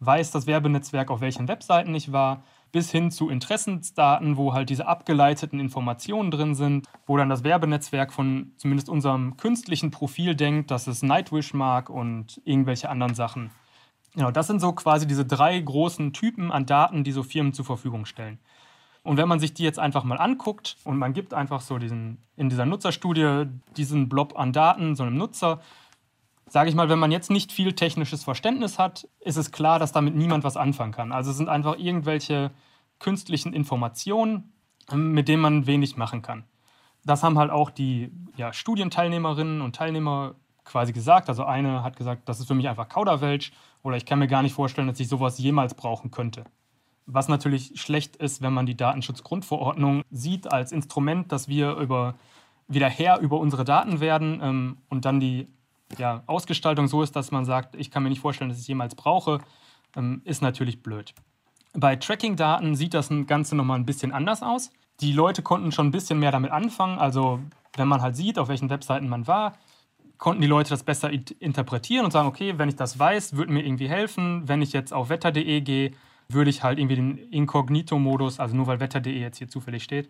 weiß 0.00 0.30
das 0.30 0.46
Werbenetzwerk, 0.46 1.10
auf 1.10 1.20
welchen 1.20 1.48
Webseiten 1.48 1.94
ich 1.94 2.12
war 2.12 2.42
bis 2.72 2.90
hin 2.90 3.10
zu 3.10 3.30
Interessensdaten, 3.30 4.36
wo 4.36 4.52
halt 4.52 4.68
diese 4.68 4.86
abgeleiteten 4.86 5.60
Informationen 5.60 6.30
drin 6.30 6.54
sind, 6.54 6.86
wo 7.06 7.16
dann 7.16 7.30
das 7.30 7.42
Werbenetzwerk 7.42 8.12
von 8.12 8.52
zumindest 8.58 8.88
unserem 8.88 9.36
künstlichen 9.36 9.90
Profil 9.90 10.34
denkt, 10.34 10.70
dass 10.70 10.86
es 10.86 11.02
Nightwish 11.02 11.54
mag 11.54 11.88
und 11.88 12.40
irgendwelche 12.44 12.90
anderen 12.90 13.14
Sachen. 13.14 13.50
Genau, 14.14 14.30
das 14.30 14.46
sind 14.46 14.60
so 14.60 14.72
quasi 14.72 15.06
diese 15.06 15.24
drei 15.24 15.58
großen 15.58 16.12
Typen 16.12 16.50
an 16.50 16.66
Daten, 16.66 17.04
die 17.04 17.12
so 17.12 17.22
Firmen 17.22 17.52
zur 17.52 17.64
Verfügung 17.64 18.04
stellen. 18.04 18.38
Und 19.02 19.18
wenn 19.18 19.28
man 19.28 19.38
sich 19.38 19.54
die 19.54 19.62
jetzt 19.62 19.78
einfach 19.78 20.04
mal 20.04 20.18
anguckt 20.18 20.76
und 20.84 20.98
man 20.98 21.12
gibt 21.12 21.32
einfach 21.32 21.60
so 21.60 21.78
diesen, 21.78 22.18
in 22.36 22.48
dieser 22.48 22.66
Nutzerstudie 22.66 23.44
diesen 23.76 24.08
Blob 24.08 24.36
an 24.36 24.52
Daten 24.52 24.96
so 24.96 25.04
einem 25.04 25.16
Nutzer, 25.16 25.60
sage 26.48 26.70
ich 26.70 26.76
mal, 26.76 26.88
wenn 26.88 26.98
man 26.98 27.12
jetzt 27.12 27.30
nicht 27.30 27.52
viel 27.52 27.72
technisches 27.72 28.24
Verständnis 28.24 28.78
hat, 28.78 29.08
ist 29.20 29.36
es 29.36 29.50
klar, 29.50 29.78
dass 29.78 29.92
damit 29.92 30.14
niemand 30.14 30.44
was 30.44 30.56
anfangen 30.56 30.92
kann. 30.92 31.12
Also 31.12 31.30
es 31.30 31.36
sind 31.36 31.48
einfach 31.48 31.78
irgendwelche 31.78 32.52
künstlichen 32.98 33.52
Informationen, 33.52 34.52
ähm, 34.90 35.12
mit 35.12 35.28
denen 35.28 35.42
man 35.42 35.66
wenig 35.66 35.96
machen 35.96 36.22
kann. 36.22 36.44
Das 37.04 37.22
haben 37.22 37.38
halt 37.38 37.50
auch 37.50 37.70
die 37.70 38.10
ja, 38.36 38.52
Studienteilnehmerinnen 38.52 39.60
und 39.60 39.76
Teilnehmer 39.76 40.34
quasi 40.64 40.92
gesagt. 40.92 41.28
Also 41.28 41.44
eine 41.44 41.82
hat 41.82 41.96
gesagt, 41.96 42.28
das 42.28 42.40
ist 42.40 42.46
für 42.46 42.54
mich 42.54 42.68
einfach 42.68 42.88
Kauderwelsch 42.88 43.52
oder 43.82 43.96
ich 43.96 44.06
kann 44.06 44.18
mir 44.18 44.26
gar 44.26 44.42
nicht 44.42 44.54
vorstellen, 44.54 44.88
dass 44.88 45.00
ich 45.00 45.08
sowas 45.08 45.38
jemals 45.38 45.74
brauchen 45.74 46.10
könnte. 46.10 46.44
Was 47.06 47.28
natürlich 47.28 47.80
schlecht 47.80 48.16
ist, 48.16 48.42
wenn 48.42 48.52
man 48.52 48.66
die 48.66 48.76
Datenschutzgrundverordnung 48.76 50.02
sieht 50.10 50.52
als 50.52 50.72
Instrument, 50.72 51.30
dass 51.30 51.46
wir 51.46 51.76
über, 51.76 52.16
wieder 52.66 52.88
Herr 52.88 53.20
über 53.20 53.38
unsere 53.38 53.64
Daten 53.64 54.00
werden 54.00 54.40
ähm, 54.42 54.78
und 54.88 55.04
dann 55.04 55.20
die 55.20 55.46
ja, 55.98 56.22
Ausgestaltung 56.26 56.88
so 56.88 57.02
ist, 57.02 57.16
dass 57.16 57.30
man 57.30 57.44
sagt, 57.44 57.74
ich 57.76 57.90
kann 57.90 58.02
mir 58.02 58.08
nicht 58.08 58.20
vorstellen, 58.20 58.50
dass 58.50 58.58
ich 58.58 58.64
es 58.64 58.68
jemals 58.68 58.94
brauche, 58.94 59.38
ähm, 59.96 60.22
ist 60.24 60.42
natürlich 60.42 60.82
blöd. 60.82 61.14
Bei 61.74 61.96
Tracking-Daten 61.96 62.74
sieht 62.74 62.94
das 62.94 63.10
Ganze 63.26 63.54
nochmal 63.54 63.78
ein 63.78 63.86
bisschen 63.86 64.12
anders 64.12 64.42
aus. 64.42 64.70
Die 65.00 65.12
Leute 65.12 65.42
konnten 65.42 65.72
schon 65.72 65.88
ein 65.88 65.92
bisschen 65.92 66.18
mehr 66.18 66.32
damit 66.32 66.50
anfangen. 66.50 66.98
Also, 66.98 67.40
wenn 67.76 67.88
man 67.88 68.00
halt 68.00 68.16
sieht, 68.16 68.38
auf 68.38 68.48
welchen 68.48 68.70
Webseiten 68.70 69.08
man 69.08 69.26
war, 69.26 69.58
konnten 70.18 70.40
die 70.40 70.48
Leute 70.48 70.70
das 70.70 70.82
besser 70.82 71.10
interpretieren 71.12 72.06
und 72.06 72.10
sagen, 72.10 72.28
okay, 72.28 72.54
wenn 72.56 72.70
ich 72.70 72.76
das 72.76 72.98
weiß, 72.98 73.36
würde 73.36 73.52
mir 73.52 73.64
irgendwie 73.64 73.88
helfen. 73.88 74.48
Wenn 74.48 74.62
ich 74.62 74.72
jetzt 74.72 74.92
auf 74.92 75.10
wetter.de 75.10 75.60
gehe, 75.60 75.92
würde 76.28 76.50
ich 76.50 76.62
halt 76.62 76.78
irgendwie 76.78 76.96
den 76.96 77.18
Inkognito-Modus, 77.18 78.40
also 78.40 78.56
nur 78.56 78.66
weil 78.66 78.80
wetter.de 78.80 79.12
jetzt 79.12 79.38
hier 79.38 79.48
zufällig 79.48 79.82
steht, 79.84 80.08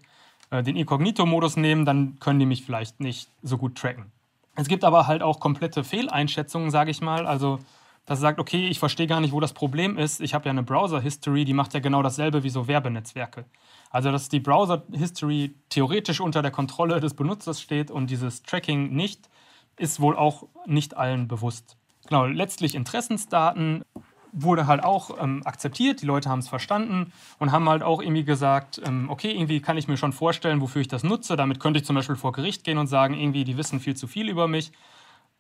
äh, 0.51 0.62
den 0.62 0.77
Inkognito-Modus 0.77 1.57
nehmen, 1.57 1.85
dann 1.85 2.19
können 2.21 2.39
die 2.39 2.47
mich 2.47 2.65
vielleicht 2.65 3.01
nicht 3.01 3.29
so 3.43 3.59
gut 3.59 3.77
tracken. 3.77 4.12
Es 4.57 4.69
gibt 4.69 4.85
aber 4.85 5.07
halt 5.07 5.23
auch 5.23 5.38
komplette 5.38 5.85
Fehleinschätzungen, 5.85 6.71
sage 6.71 6.90
ich 6.90 7.01
mal. 7.01 7.27
Also 7.27 7.61
dass 8.07 8.21
er 8.21 8.23
sagt, 8.23 8.38
okay, 8.38 8.69
ich 8.69 8.79
verstehe 8.79 9.09
gar 9.09 9.21
nicht, 9.21 9.33
wo 9.33 9.40
das 9.40 9.53
Problem 9.53 9.99
ist. 9.99 10.21
Ich 10.21 10.33
habe 10.33 10.47
ja 10.47 10.51
eine 10.53 10.62
Browser-History, 10.62 11.45
die 11.45 11.53
macht 11.53 11.75
ja 11.75 11.81
genau 11.81 12.03
dasselbe 12.03 12.45
wie 12.45 12.51
so 12.51 12.69
Werbenetzwerke. 12.69 13.45
Also, 13.90 14.12
dass 14.12 14.29
die 14.29 14.40
Browser-History 14.40 15.55
theoretisch 15.69 16.21
unter 16.21 16.40
der 16.40 16.53
Kontrolle 16.53 17.01
des 17.01 17.14
Benutzers 17.14 17.61
steht 17.61 17.90
und 17.90 18.09
dieses 18.09 18.42
Tracking 18.45 18.92
nicht, 18.95 19.29
ist 19.77 20.01
wohl 20.01 20.16
auch 20.16 20.45
nicht 20.66 20.97
allen 20.97 21.27
bewusst. 21.27 21.77
Genau, 22.07 22.27
letztlich 22.27 22.77
Interessensdaten 22.77 23.85
wurde 24.33 24.67
halt 24.67 24.85
auch 24.85 25.23
ähm, 25.23 25.43
akzeptiert, 25.45 26.03
die 26.03 26.07
Leute 26.07 26.29
haben 26.29 26.41
es 26.41 26.49
verstanden 26.49 27.12
und 27.39 27.53
haben 27.53 27.69
halt 27.69 27.83
auch 27.83 28.03
irgendwie 28.03 28.25
gesagt, 28.25 28.81
ähm, 28.85 29.09
okay, 29.11 29.31
irgendwie 29.31 29.61
kann 29.61 29.77
ich 29.77 29.89
mir 29.89 29.97
schon 29.97 30.12
vorstellen, 30.12 30.61
wofür 30.61 30.81
ich 30.81 30.89
das 30.89 31.05
nutze. 31.05 31.37
Damit 31.37 31.61
könnte 31.61 31.79
ich 31.79 31.87
zum 31.87 31.97
Beispiel 31.97 32.17
vor 32.17 32.33
Gericht 32.33 32.65
gehen 32.65 32.79
und 32.79 32.87
sagen, 32.87 33.15
irgendwie, 33.15 33.45
die 33.45 33.57
wissen 33.57 33.81
viel 33.81 33.97
zu 33.97 34.07
viel 34.07 34.29
über 34.29 34.49
mich. 34.49 34.73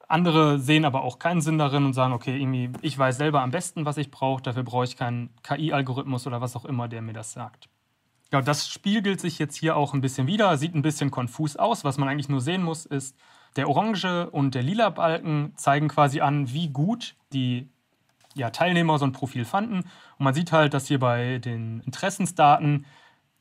Andere 0.08 0.58
sehen 0.58 0.84
aber 0.84 1.02
auch 1.02 1.18
keinen 1.18 1.40
Sinn 1.40 1.58
darin 1.58 1.84
und 1.84 1.92
sagen, 1.92 2.12
okay, 2.12 2.36
irgendwie, 2.38 2.70
ich 2.82 2.96
weiß 2.96 3.16
selber 3.16 3.42
am 3.42 3.50
besten, 3.50 3.84
was 3.84 3.96
ich 3.96 4.10
brauche, 4.10 4.42
dafür 4.42 4.62
brauche 4.62 4.84
ich 4.84 4.96
keinen 4.96 5.30
KI-Algorithmus 5.42 6.26
oder 6.26 6.40
was 6.40 6.54
auch 6.54 6.64
immer, 6.64 6.86
der 6.86 7.02
mir 7.02 7.12
das 7.12 7.32
sagt. 7.32 7.68
Ja, 8.32 8.40
das 8.40 8.68
spiegelt 8.68 9.20
sich 9.20 9.38
jetzt 9.38 9.56
hier 9.56 9.76
auch 9.76 9.94
ein 9.94 10.00
bisschen 10.00 10.26
wieder, 10.26 10.56
sieht 10.56 10.74
ein 10.74 10.82
bisschen 10.82 11.10
konfus 11.10 11.56
aus. 11.56 11.84
Was 11.84 11.98
man 11.98 12.08
eigentlich 12.08 12.28
nur 12.28 12.40
sehen 12.40 12.62
muss, 12.62 12.86
ist, 12.86 13.16
der 13.56 13.68
orange 13.68 14.28
und 14.30 14.54
der 14.54 14.62
lila 14.62 14.90
Balken 14.90 15.52
zeigen 15.56 15.88
quasi 15.88 16.20
an, 16.20 16.52
wie 16.52 16.68
gut 16.68 17.16
die 17.32 17.70
ja, 18.36 18.50
Teilnehmer 18.50 18.98
so 18.98 19.06
ein 19.06 19.12
Profil 19.12 19.44
fanden. 19.44 19.78
Und 19.78 20.24
man 20.24 20.34
sieht 20.34 20.52
halt, 20.52 20.74
dass 20.74 20.86
hier 20.86 20.98
bei 20.98 21.38
den 21.38 21.80
Interessensdaten 21.80 22.86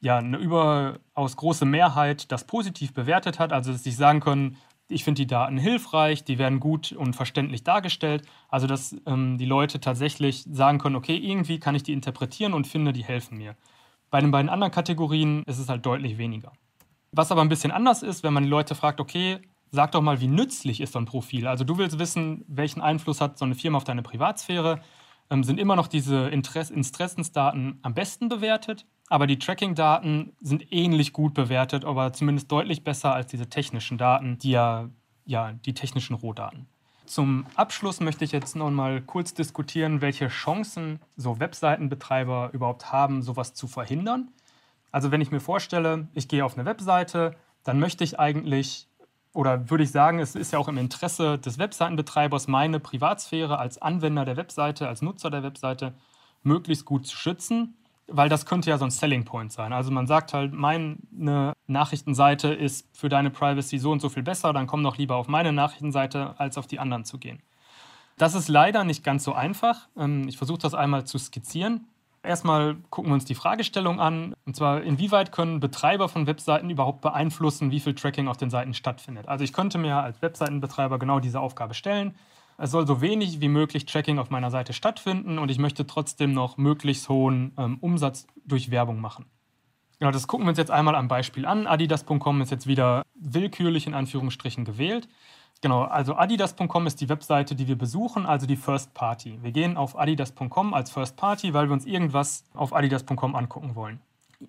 ja 0.01 0.17
eine 0.17 0.37
überaus 0.37 1.35
große 1.35 1.65
Mehrheit 1.65 2.31
das 2.31 2.45
positiv 2.45 2.93
bewertet 2.93 3.39
hat. 3.39 3.53
Also, 3.53 3.71
dass 3.71 3.83
sie 3.83 3.91
sagen 3.91 4.19
können, 4.19 4.57
ich 4.87 5.03
finde 5.03 5.21
die 5.21 5.27
Daten 5.27 5.57
hilfreich, 5.57 6.23
die 6.23 6.37
werden 6.37 6.59
gut 6.59 6.91
und 6.91 7.15
verständlich 7.15 7.63
dargestellt. 7.63 8.23
Also, 8.49 8.67
dass 8.67 8.95
ähm, 9.05 9.37
die 9.37 9.45
Leute 9.45 9.79
tatsächlich 9.79 10.45
sagen 10.49 10.79
können, 10.79 10.95
okay, 10.95 11.17
irgendwie 11.17 11.59
kann 11.59 11.75
ich 11.75 11.83
die 11.83 11.93
interpretieren 11.93 12.53
und 12.53 12.67
finde, 12.67 12.93
die 12.93 13.03
helfen 13.03 13.37
mir. 13.37 13.55
Bei 14.11 14.21
den 14.21 14.31
beiden 14.31 14.49
anderen 14.49 14.71
Kategorien 14.71 15.43
ist 15.43 15.57
es 15.59 15.69
halt 15.69 15.85
deutlich 15.85 16.17
weniger. 16.17 16.53
Was 17.11 17.31
aber 17.31 17.41
ein 17.41 17.49
bisschen 17.49 17.71
anders 17.71 18.03
ist, 18.03 18.23
wenn 18.23 18.33
man 18.33 18.43
die 18.43 18.49
Leute 18.49 18.75
fragt, 18.75 18.99
okay, 18.99 19.39
sag 19.75 19.91
doch 19.91 20.01
mal, 20.01 20.21
wie 20.21 20.27
nützlich 20.27 20.81
ist 20.81 20.93
so 20.93 20.99
ein 20.99 21.05
Profil? 21.05 21.47
Also 21.47 21.63
du 21.63 21.77
willst 21.77 21.99
wissen, 21.99 22.43
welchen 22.47 22.81
Einfluss 22.81 23.21
hat 23.21 23.37
so 23.37 23.45
eine 23.45 23.55
Firma 23.55 23.77
auf 23.77 23.83
deine 23.83 24.01
Privatsphäre. 24.01 24.81
ähm, 25.29 25.43
sind 25.43 25.59
immer 25.59 25.75
noch 25.75 25.87
diese 25.87 26.29
Interess 26.29 26.69
Interessensdaten 26.69 27.79
am 27.81 27.93
besten 27.93 28.29
bewertet, 28.29 28.85
aber 29.09 29.27
die 29.27 29.39
Tracking-Daten 29.39 30.33
sind 30.41 30.71
ähnlich 30.71 31.13
gut 31.13 31.33
bewertet, 31.33 31.85
aber 31.85 32.13
zumindest 32.13 32.51
deutlich 32.51 32.83
besser 32.83 33.13
als 33.13 33.27
diese 33.27 33.49
technischen 33.49 33.97
Daten, 33.97 34.37
die 34.39 34.51
ja, 34.51 34.89
ja 35.25 35.53
die 35.53 35.73
technischen 35.73 36.15
Rohdaten. 36.15 36.67
Zum 37.05 37.45
Abschluss 37.55 37.99
möchte 37.99 38.25
ich 38.25 38.31
jetzt 38.31 38.55
noch 38.55 38.71
mal 38.71 39.01
kurz 39.01 39.35
diskutieren, 39.35 40.01
welche 40.01 40.27
Chancen 40.27 40.99
so 41.15 41.39
Webseitenbetreiber 41.39 42.49
überhaupt 42.51 42.91
haben, 42.91 43.21
sowas 43.21 43.53
zu 43.53 43.67
verhindern. 43.67 44.29
Also 44.91 45.11
wenn 45.11 45.21
ich 45.21 45.29
mir 45.29 45.39
vorstelle, 45.39 46.07
ich 46.13 46.27
gehe 46.27 46.43
auf 46.43 46.57
eine 46.57 46.65
Webseite, 46.65 47.35
dann 47.63 47.79
möchte 47.79 48.03
ich 48.03 48.19
eigentlich 48.19 48.87
oder 49.35 49.69
würde 49.69 49.83
ich 49.83 49.91
sagen, 49.91 50.19
es 50.19 50.33
ist 50.33 50.53
ja 50.53 50.59
auch 50.59 50.67
im 50.67 50.77
Interesse 50.77 51.37
des 51.37 51.59
Webseitenbetreibers, 51.59 52.47
meine 52.47 52.79
Privatsphäre 52.79 53.59
als 53.59 53.81
Anwender 53.81 54.23
der 54.23 54.37
Webseite, 54.37 54.87
als 54.87 55.01
Nutzer 55.01 55.29
der 55.29 55.43
Webseite 55.43 55.93
möglichst 56.41 56.85
gut 56.85 57.05
zu 57.05 57.17
schützen, 57.17 57.75
weil 58.07 58.29
das 58.29 58.45
könnte 58.45 58.69
ja 58.69 58.77
so 58.77 58.85
ein 58.85 58.91
Selling 58.91 59.25
Point 59.25 59.51
sein. 59.51 59.73
Also 59.73 59.91
man 59.91 60.07
sagt 60.07 60.33
halt, 60.33 60.53
meine 60.53 61.53
Nachrichtenseite 61.67 62.53
ist 62.53 62.87
für 62.97 63.09
deine 63.09 63.29
Privacy 63.29 63.77
so 63.77 63.91
und 63.91 63.99
so 63.99 64.09
viel 64.09 64.23
besser, 64.23 64.53
dann 64.53 64.67
komm 64.67 64.83
doch 64.83 64.97
lieber 64.97 65.15
auf 65.15 65.27
meine 65.27 65.51
Nachrichtenseite, 65.51 66.35
als 66.37 66.57
auf 66.57 66.67
die 66.67 66.79
anderen 66.79 67.03
zu 67.03 67.17
gehen. 67.17 67.41
Das 68.17 68.35
ist 68.35 68.47
leider 68.47 68.85
nicht 68.85 69.03
ganz 69.03 69.25
so 69.25 69.33
einfach. 69.33 69.89
Ähm, 69.97 70.27
ich 70.29 70.37
versuche 70.37 70.59
das 70.59 70.73
einmal 70.73 71.05
zu 71.05 71.17
skizzieren. 71.17 71.87
Erstmal 72.25 72.75
gucken 72.89 73.11
wir 73.11 73.13
uns 73.15 73.25
die 73.25 73.35
Fragestellung 73.35 73.99
an, 73.99 74.33
und 74.45 74.55
zwar, 74.55 74.81
inwieweit 74.81 75.31
können 75.31 75.59
Betreiber 75.59 76.09
von 76.09 76.27
Webseiten 76.27 76.69
überhaupt 76.69 77.01
beeinflussen, 77.01 77.71
wie 77.71 77.79
viel 77.79 77.95
Tracking 77.95 78.27
auf 78.27 78.37
den 78.37 78.49
Seiten 78.49 78.73
stattfindet. 78.73 79.27
Also 79.27 79.43
ich 79.43 79.53
könnte 79.53 79.77
mir 79.77 79.97
als 79.97 80.21
Webseitenbetreiber 80.21 80.99
genau 80.99 81.19
diese 81.19 81.39
Aufgabe 81.39 81.73
stellen. 81.73 82.15
Es 82.57 82.71
soll 82.71 82.87
so 82.87 83.01
wenig 83.01 83.41
wie 83.41 83.49
möglich 83.49 83.85
Tracking 83.85 84.17
auf 84.17 84.29
meiner 84.29 84.49
Seite 84.49 84.73
stattfinden 84.73 85.39
und 85.39 85.51
ich 85.51 85.59
möchte 85.59 85.85
trotzdem 85.85 86.33
noch 86.33 86.57
möglichst 86.57 87.09
hohen 87.09 87.53
ähm, 87.57 87.77
Umsatz 87.81 88.27
durch 88.45 88.71
Werbung 88.71 89.01
machen. 89.01 89.25
Genau, 89.99 90.11
das 90.11 90.27
gucken 90.27 90.45
wir 90.45 90.49
uns 90.49 90.57
jetzt 90.57 90.71
einmal 90.71 90.95
am 90.95 91.07
Beispiel 91.07 91.45
an. 91.45 91.67
Adidas.com 91.67 92.41
ist 92.41 92.51
jetzt 92.51 92.67
wieder 92.67 93.03
willkürlich 93.15 93.87
in 93.87 93.93
Anführungsstrichen 93.93 94.65
gewählt. 94.65 95.07
Genau, 95.65 95.81
also 95.81 96.15
adidas.com 96.15 96.85
ist 96.85 97.01
die 97.01 97.09
Webseite, 97.09 97.55
die 97.55 97.67
wir 97.67 97.75
besuchen, 97.75 98.27
also 98.27 98.45
die 98.45 98.55
First 98.55 98.93
Party. 98.93 99.39
Wir 99.41 99.51
gehen 99.51 99.77
auf 99.77 99.97
adidas.com 99.97 100.75
als 100.75 100.91
First 100.91 101.17
Party, 101.17 101.55
weil 101.55 101.69
wir 101.69 101.73
uns 101.73 101.87
irgendwas 101.87 102.43
auf 102.53 102.71
adidas.com 102.71 103.35
angucken 103.35 103.73
wollen. 103.73 103.99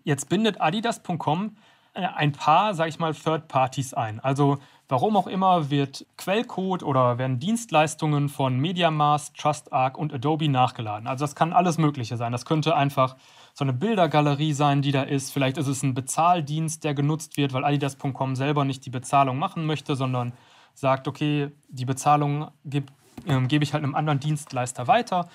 Jetzt 0.04 0.28
bindet 0.28 0.60
adidas.com 0.60 1.56
äh, 1.94 2.00
ein 2.02 2.32
paar, 2.32 2.74
sage 2.74 2.90
ich 2.90 2.98
mal, 2.98 3.14
Third 3.14 3.48
Parties 3.48 3.94
ein. 3.94 4.20
Also 4.20 4.58
warum 4.90 5.16
auch 5.16 5.26
immer 5.26 5.70
wird 5.70 6.04
Quellcode 6.18 6.82
oder 6.82 7.16
werden 7.16 7.38
Dienstleistungen 7.38 8.28
von 8.28 8.60
MediaMask, 8.60 9.34
TrustArc 9.38 9.96
und 9.96 10.12
Adobe 10.12 10.50
nachgeladen. 10.50 11.06
Also 11.06 11.24
das 11.24 11.34
kann 11.34 11.54
alles 11.54 11.78
Mögliche 11.78 12.18
sein. 12.18 12.32
Das 12.32 12.44
könnte 12.44 12.76
einfach 12.76 13.16
so 13.54 13.64
eine 13.64 13.72
Bildergalerie 13.72 14.52
sein, 14.52 14.82
die 14.82 14.92
da 14.92 15.02
ist. 15.02 15.32
Vielleicht 15.32 15.56
ist 15.56 15.68
es 15.68 15.82
ein 15.82 15.94
Bezahldienst, 15.94 16.84
der 16.84 16.92
genutzt 16.92 17.38
wird, 17.38 17.54
weil 17.54 17.64
adidas.com 17.64 18.36
selber 18.36 18.66
nicht 18.66 18.84
die 18.84 18.90
Bezahlung 18.90 19.38
machen 19.38 19.64
möchte, 19.64 19.96
sondern 19.96 20.34
sagt, 20.76 21.08
okay, 21.08 21.50
die 21.68 21.84
Bezahlung 21.84 22.50
gebe 22.64 22.86
ähm, 23.26 23.48
geb 23.48 23.62
ich 23.62 23.72
halt 23.72 23.82
einem 23.82 23.94
anderen 23.94 24.20
Dienstleister 24.20 24.86
weiter 24.86 25.28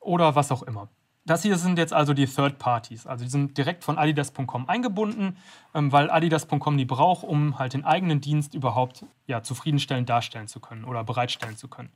oder 0.00 0.34
was 0.34 0.50
auch 0.50 0.62
immer. 0.62 0.88
Das 1.26 1.42
hier 1.42 1.58
sind 1.58 1.78
jetzt 1.78 1.92
also 1.92 2.14
die 2.14 2.26
Third 2.26 2.58
Parties. 2.58 3.06
Also 3.06 3.24
die 3.24 3.30
sind 3.30 3.58
direkt 3.58 3.84
von 3.84 3.98
adidas.com 3.98 4.66
eingebunden, 4.68 5.36
ähm, 5.74 5.92
weil 5.92 6.10
adidas.com 6.10 6.78
die 6.78 6.86
braucht, 6.86 7.22
um 7.22 7.58
halt 7.58 7.74
den 7.74 7.84
eigenen 7.84 8.22
Dienst 8.22 8.54
überhaupt 8.54 9.04
ja, 9.26 9.42
zufriedenstellend 9.42 10.08
darstellen 10.08 10.48
zu 10.48 10.58
können 10.58 10.84
oder 10.84 11.04
bereitstellen 11.04 11.56
zu 11.56 11.68
können. 11.68 11.90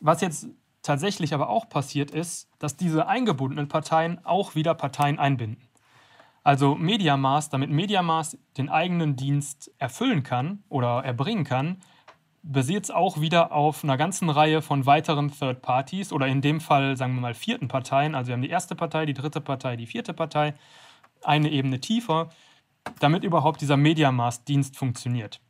Was 0.00 0.20
jetzt 0.20 0.48
tatsächlich 0.82 1.32
aber 1.32 1.48
auch 1.48 1.70
passiert 1.70 2.10
ist, 2.10 2.50
dass 2.58 2.76
diese 2.76 3.06
eingebundenen 3.08 3.68
Parteien 3.68 4.22
auch 4.26 4.54
wieder 4.54 4.74
Parteien 4.74 5.18
einbinden. 5.18 5.66
Also 6.42 6.74
MediaMask, 6.74 7.50
damit 7.50 7.70
MediaMask 7.70 8.36
den 8.58 8.68
eigenen 8.68 9.16
Dienst 9.16 9.70
erfüllen 9.78 10.22
kann 10.22 10.62
oder 10.68 11.02
erbringen 11.02 11.44
kann, 11.44 11.78
basiert 12.44 12.84
es 12.84 12.90
auch 12.90 13.20
wieder 13.20 13.52
auf 13.52 13.82
einer 13.82 13.96
ganzen 13.96 14.28
Reihe 14.28 14.60
von 14.60 14.84
weiteren 14.84 15.32
Third 15.32 15.62
Parties 15.62 16.12
oder 16.12 16.26
in 16.26 16.42
dem 16.42 16.60
Fall, 16.60 16.96
sagen 16.96 17.14
wir 17.14 17.20
mal, 17.22 17.34
vierten 17.34 17.68
Parteien. 17.68 18.14
Also 18.14 18.28
wir 18.28 18.34
haben 18.34 18.42
die 18.42 18.50
erste 18.50 18.74
Partei, 18.74 19.06
die 19.06 19.14
dritte 19.14 19.40
Partei, 19.40 19.76
die 19.76 19.86
vierte 19.86 20.12
Partei, 20.12 20.54
eine 21.22 21.50
Ebene 21.50 21.80
tiefer, 21.80 22.28
damit 23.00 23.24
überhaupt 23.24 23.62
dieser 23.62 23.78
MediaMask-Dienst 23.78 24.76
funktioniert. 24.76 25.40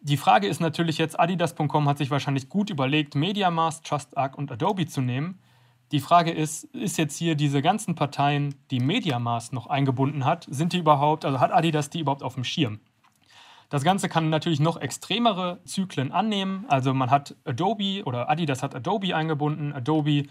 Die 0.00 0.16
Frage 0.16 0.46
ist 0.46 0.60
natürlich 0.60 0.98
jetzt, 0.98 1.18
Adidas.com 1.18 1.88
hat 1.88 1.98
sich 1.98 2.10
wahrscheinlich 2.10 2.48
gut 2.48 2.70
überlegt, 2.70 3.16
MediaMask, 3.16 3.84
TrustArc 3.84 4.38
und 4.38 4.50
Adobe 4.52 4.86
zu 4.86 5.00
nehmen. 5.00 5.40
Die 5.90 6.00
Frage 6.00 6.30
ist, 6.30 6.64
ist 6.64 6.98
jetzt 6.98 7.16
hier 7.16 7.34
diese 7.34 7.62
ganzen 7.62 7.96
Parteien, 7.96 8.54
die 8.70 8.80
MediaMask 8.80 9.52
noch 9.52 9.66
eingebunden 9.66 10.24
hat, 10.24 10.46
sind 10.48 10.72
die 10.72 10.78
überhaupt, 10.78 11.24
also 11.24 11.40
hat 11.40 11.52
Adidas 11.52 11.90
die 11.90 12.00
überhaupt 12.00 12.22
auf 12.22 12.34
dem 12.34 12.44
Schirm? 12.44 12.80
Das 13.72 13.84
Ganze 13.84 14.10
kann 14.10 14.28
natürlich 14.28 14.60
noch 14.60 14.76
extremere 14.76 15.58
Zyklen 15.64 16.12
annehmen. 16.12 16.66
Also 16.68 16.92
man 16.92 17.10
hat 17.10 17.36
Adobe 17.46 18.02
oder 18.04 18.28
Adidas 18.28 18.62
hat 18.62 18.74
Adobe 18.74 19.16
eingebunden. 19.16 19.72
Adobe 19.72 20.24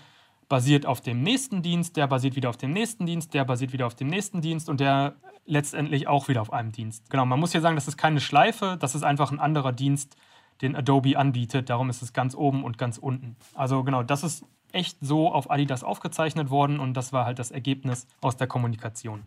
basiert 0.48 0.86
auf 0.86 1.02
dem 1.02 1.24
nächsten 1.24 1.64
Dienst, 1.64 1.98
der 1.98 2.06
basiert 2.06 2.36
wieder 2.36 2.52
auf 2.52 2.58
dem 2.58 2.72
nächsten 2.72 3.08
Dienst, 3.08 3.34
der 3.34 3.44
basiert 3.44 3.74
wieder 3.74 3.88
auf 3.88 3.96
dem 3.96 4.10
nächsten 4.10 4.42
Dienst 4.42 4.70
und 4.70 4.80
der 4.80 5.16
letztendlich 5.48 6.08
auch 6.08 6.28
wieder 6.28 6.40
auf 6.40 6.54
einem 6.54 6.72
Dienst. 6.72 7.10
Genau, 7.10 7.26
man 7.26 7.40
muss 7.40 7.52
hier 7.52 7.62
sagen, 7.62 7.74
das 7.74 7.88
ist 7.88 7.98
keine 7.98 8.22
Schleife, 8.22 8.78
das 8.80 8.94
ist 8.94 9.02
einfach 9.02 9.32
ein 9.32 9.40
anderer 9.40 9.72
Dienst, 9.72 10.18
den 10.62 10.76
Adobe 10.76 11.18
anbietet. 11.18 11.72
Darum 11.72 11.90
ist 11.90 12.04
es 12.04 12.14
ganz 12.14 12.36
oben 12.36 12.64
und 12.64 12.78
ganz 12.78 13.00
unten. 13.00 13.38
Also 13.56 13.84
genau, 13.84 14.04
das 14.04 14.24
ist 14.24 14.46
echt 14.72 15.00
so 15.02 15.34
auf 15.34 15.50
Adidas 15.50 15.84
aufgezeichnet 15.84 16.52
worden 16.52 16.80
und 16.80 16.94
das 16.94 17.12
war 17.12 17.26
halt 17.26 17.40
das 17.40 17.50
Ergebnis 17.50 18.06
aus 18.22 18.38
der 18.38 18.46
Kommunikation. 18.46 19.24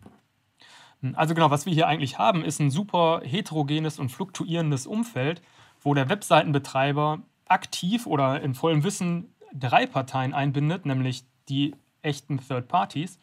Also 1.13 1.35
genau, 1.35 1.51
was 1.51 1.65
wir 1.65 1.73
hier 1.73 1.87
eigentlich 1.87 2.17
haben, 2.17 2.43
ist 2.43 2.59
ein 2.59 2.71
super 2.71 3.21
heterogenes 3.23 3.99
und 3.99 4.09
fluktuierendes 4.09 4.87
Umfeld, 4.87 5.41
wo 5.81 5.93
der 5.93 6.09
Webseitenbetreiber 6.09 7.19
aktiv 7.47 8.07
oder 8.07 8.41
in 8.41 8.55
vollem 8.55 8.83
Wissen 8.83 9.35
drei 9.53 9.85
Parteien 9.85 10.33
einbindet, 10.33 10.85
nämlich 10.85 11.25
die 11.47 11.75
echten 12.01 12.39
Third 12.39 12.67
Parties, 12.67 13.19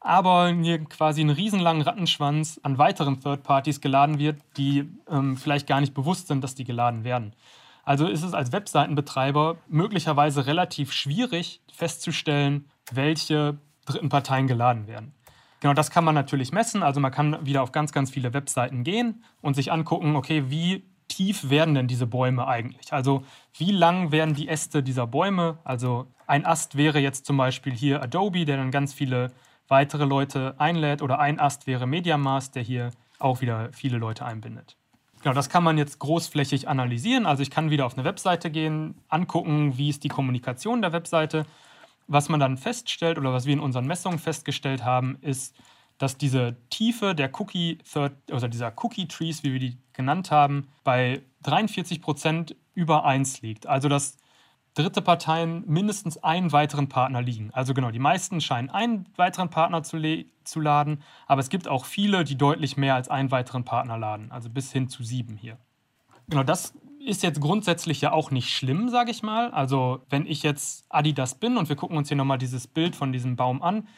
aber 0.00 0.52
quasi 0.88 1.22
einen 1.22 1.30
riesenlangen 1.30 1.82
Rattenschwanz 1.82 2.60
an 2.62 2.78
weiteren 2.78 3.20
Third 3.20 3.42
Parties 3.42 3.80
geladen 3.80 4.18
wird, 4.18 4.40
die 4.56 4.88
ähm, 5.08 5.36
vielleicht 5.36 5.66
gar 5.66 5.80
nicht 5.80 5.94
bewusst 5.94 6.28
sind, 6.28 6.42
dass 6.42 6.54
die 6.54 6.64
geladen 6.64 7.04
werden. 7.04 7.34
Also 7.84 8.06
ist 8.06 8.22
es 8.22 8.34
als 8.34 8.52
Webseitenbetreiber 8.52 9.56
möglicherweise 9.68 10.46
relativ 10.46 10.92
schwierig 10.92 11.60
festzustellen, 11.72 12.66
welche 12.92 13.58
dritten 13.86 14.08
Parteien 14.08 14.46
geladen 14.46 14.86
werden. 14.86 15.14
Genau, 15.64 15.72
das 15.72 15.90
kann 15.90 16.04
man 16.04 16.14
natürlich 16.14 16.52
messen. 16.52 16.82
Also 16.82 17.00
man 17.00 17.10
kann 17.10 17.46
wieder 17.46 17.62
auf 17.62 17.72
ganz, 17.72 17.90
ganz 17.90 18.10
viele 18.10 18.34
Webseiten 18.34 18.84
gehen 18.84 19.24
und 19.40 19.54
sich 19.54 19.72
angucken, 19.72 20.14
okay, 20.14 20.50
wie 20.50 20.84
tief 21.08 21.48
werden 21.48 21.74
denn 21.74 21.88
diese 21.88 22.06
Bäume 22.06 22.46
eigentlich? 22.46 22.92
Also 22.92 23.24
wie 23.56 23.72
lang 23.72 24.12
werden 24.12 24.34
die 24.34 24.46
Äste 24.46 24.82
dieser 24.82 25.06
Bäume? 25.06 25.56
Also 25.64 26.12
ein 26.26 26.44
Ast 26.44 26.76
wäre 26.76 26.98
jetzt 26.98 27.24
zum 27.24 27.38
Beispiel 27.38 27.72
hier 27.72 28.02
Adobe, 28.02 28.44
der 28.44 28.58
dann 28.58 28.72
ganz 28.72 28.92
viele 28.92 29.32
weitere 29.66 30.04
Leute 30.04 30.54
einlädt 30.58 31.00
oder 31.00 31.18
ein 31.18 31.40
Ast 31.40 31.66
wäre 31.66 31.86
MediaMask, 31.86 32.52
der 32.52 32.62
hier 32.62 32.90
auch 33.18 33.40
wieder 33.40 33.70
viele 33.72 33.96
Leute 33.96 34.26
einbindet. 34.26 34.76
Genau, 35.22 35.34
das 35.34 35.48
kann 35.48 35.64
man 35.64 35.78
jetzt 35.78 35.98
großflächig 35.98 36.68
analysieren. 36.68 37.24
Also 37.24 37.42
ich 37.42 37.50
kann 37.50 37.70
wieder 37.70 37.86
auf 37.86 37.94
eine 37.94 38.04
Webseite 38.04 38.50
gehen, 38.50 39.00
angucken, 39.08 39.78
wie 39.78 39.88
ist 39.88 40.04
die 40.04 40.08
Kommunikation 40.08 40.82
der 40.82 40.92
Webseite 40.92 41.46
was 42.06 42.28
man 42.28 42.40
dann 42.40 42.56
feststellt 42.56 43.18
oder 43.18 43.32
was 43.32 43.46
wir 43.46 43.52
in 43.52 43.60
unseren 43.60 43.86
Messungen 43.86 44.18
festgestellt 44.18 44.84
haben, 44.84 45.16
ist, 45.20 45.56
dass 45.98 46.18
diese 46.18 46.56
Tiefe 46.70 47.14
der 47.14 47.30
Cookie 47.40 47.78
Third, 47.90 48.12
also 48.30 48.48
dieser 48.48 48.72
Cookie 48.82 49.06
Trees, 49.06 49.44
wie 49.44 49.52
wir 49.52 49.60
die 49.60 49.78
genannt 49.92 50.30
haben, 50.30 50.68
bei 50.82 51.22
43 51.42 52.02
Prozent 52.02 52.56
über 52.74 53.04
1 53.04 53.42
liegt. 53.42 53.66
Also 53.66 53.88
dass 53.88 54.16
dritte 54.74 55.02
Parteien 55.02 55.62
mindestens 55.66 56.18
einen 56.22 56.52
weiteren 56.52 56.88
Partner 56.88 57.22
liegen. 57.22 57.50
Also 57.52 57.74
genau, 57.74 57.90
die 57.90 58.00
meisten 58.00 58.40
scheinen 58.40 58.70
einen 58.70 59.06
weiteren 59.16 59.48
Partner 59.48 59.82
zu, 59.84 60.00
zu 60.42 60.60
laden, 60.60 61.02
aber 61.26 61.40
es 61.40 61.48
gibt 61.48 61.68
auch 61.68 61.84
viele, 61.84 62.24
die 62.24 62.36
deutlich 62.36 62.76
mehr 62.76 62.96
als 62.96 63.08
einen 63.08 63.30
weiteren 63.30 63.64
Partner 63.64 63.96
laden, 63.96 64.32
also 64.32 64.50
bis 64.50 64.72
hin 64.72 64.88
zu 64.88 65.04
sieben 65.04 65.36
hier. 65.36 65.58
Genau, 66.28 66.42
das 66.42 66.74
ist 67.04 67.22
jetzt 67.22 67.40
grundsätzlich 67.40 68.00
ja 68.00 68.12
auch 68.12 68.30
nicht 68.30 68.50
schlimm, 68.50 68.88
sage 68.88 69.10
ich 69.10 69.22
mal. 69.22 69.50
Also 69.50 70.00
wenn 70.10 70.26
ich 70.26 70.42
jetzt 70.42 70.84
Adidas 70.88 71.34
bin 71.34 71.56
und 71.56 71.68
wir 71.68 71.76
gucken 71.76 71.96
uns 71.96 72.08
hier 72.08 72.16
nochmal 72.16 72.38
dieses 72.38 72.66
Bild 72.66 72.96
von 72.96 73.12
diesem 73.12 73.36
Baum 73.36 73.62
an 73.62 73.88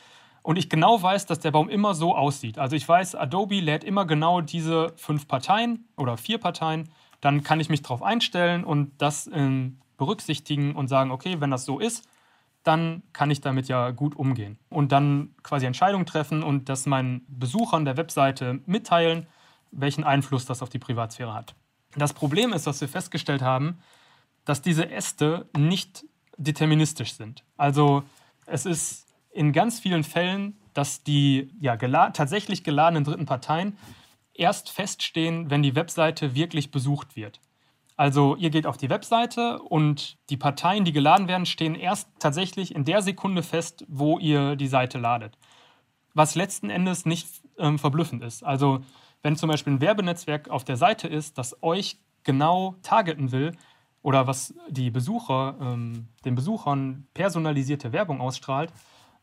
und 0.43 0.57
ich 0.57 0.69
genau 0.69 1.03
weiß, 1.03 1.27
dass 1.27 1.41
der 1.41 1.51
Baum 1.51 1.69
immer 1.69 1.95
so 1.95 2.15
aussieht. 2.15 2.59
Also 2.59 2.77
ich 2.77 2.89
weiß, 2.89 3.15
Adobe 3.15 3.61
lädt 3.61 3.85
immer 3.85 4.07
genau 4.07 4.41
diese 4.41 4.93
fünf 4.97 5.27
Parteien 5.27 5.89
oder 5.97 6.17
vier 6.17 6.39
Parteien. 6.39 6.89
Dann 7.21 7.43
kann 7.43 7.61
ich 7.61 7.69
mich 7.69 7.83
darauf 7.83 8.03
einstellen 8.03 8.65
und 8.65 8.93
das 8.99 9.27
äh, 9.27 9.71
berücksichtigen 9.97 10.75
und 10.77 10.89
sagen, 10.89 11.11
okay, 11.11 11.41
wenn 11.41 11.51
das 11.51 11.65
so 11.65 11.79
ist, 11.79 12.09
dann 12.63 13.03
kann 13.13 13.31
ich 13.31 13.41
damit 13.41 13.69
ja 13.69 13.91
gut 13.91 14.17
umgehen. 14.17 14.59
Und 14.69 14.93
dann 14.93 15.35
quasi 15.43 15.67
Entscheidungen 15.67 16.07
treffen 16.07 16.43
und 16.43 16.69
das 16.69 16.87
meinen 16.87 17.25
Besuchern 17.29 17.85
der 17.85 17.97
Webseite 17.97 18.61
mitteilen, 18.67 19.27
welchen 19.71 20.05
Einfluss 20.05 20.47
das 20.47 20.63
auf 20.63 20.69
die 20.69 20.79
Privatsphäre 20.79 21.33
hat. 21.33 21.55
Das 21.97 22.13
Problem 22.13 22.53
ist, 22.53 22.67
dass 22.67 22.81
wir 22.81 22.89
festgestellt 22.89 23.43
haben, 23.43 23.79
dass 24.45 24.63
diese 24.63 24.91
Äste 24.91 25.49
nicht 25.57 26.05
deterministisch 26.37 27.15
sind. 27.15 27.45
Also 27.57 28.05
Es 28.49 28.65
ist 28.65 29.09
in 29.33 29.53
ganz 29.53 29.81
vielen 29.81 30.05
Fällen, 30.05 30.57
dass 30.73 31.03
die 31.03 31.51
ja, 31.61 31.75
gela 31.75 32.11
tatsächlich 32.11 32.63
geladenen 32.63 33.03
dritten 33.03 33.27
Parteien 33.27 33.77
erst 34.35 34.71
feststehen, 34.71 35.51
wenn 35.51 35.63
die 35.63 35.75
Webseite 35.75 36.37
wirklich 36.37 36.71
besucht 36.71 37.17
wird. 37.17 37.41
Also 37.97 38.37
ihr 38.37 38.51
geht 38.51 38.67
auf 38.67 38.77
die 38.77 38.91
Webseite 38.91 39.59
und 39.61 40.19
die 40.29 40.37
Parteien, 40.37 40.85
die 40.85 40.93
geladen 40.93 41.29
werden, 41.29 41.47
stehen 41.47 41.75
erst 41.75 42.09
tatsächlich 42.19 42.75
in 42.75 42.85
der 42.85 43.03
Sekunde 43.03 43.43
fest, 43.43 43.85
wo 43.89 44.19
ihr 44.19 44.55
die 44.55 44.69
Seite 44.69 44.99
ladet. 44.99 45.39
Was 46.13 46.35
letzten 46.35 46.71
Endes 46.71 47.07
nicht 47.07 47.27
ähm, 47.59 47.79
verblüffend 47.79 48.23
ist. 48.23 48.45
Also 48.45 48.85
wenn 49.27 49.35
zum 49.35 49.49
Beispiel 49.49 49.73
ein 49.73 49.81
Werbenetzwerk 49.81 50.51
auf 50.51 50.63
der 50.63 50.77
Seite 50.77 51.09
ist, 51.09 51.37
das 51.37 51.61
euch 51.61 51.99
genau 52.23 52.77
targeten 52.83 53.33
will 53.33 53.57
oder 54.01 54.29
was 54.29 54.55
die 54.69 54.89
Besucher, 54.89 55.57
ähm, 55.61 56.07
den 56.25 56.37
Besuchern 56.37 57.09
personalisierte 57.13 57.93
Werbung 57.93 58.21
ausstrahlt, 58.21 58.73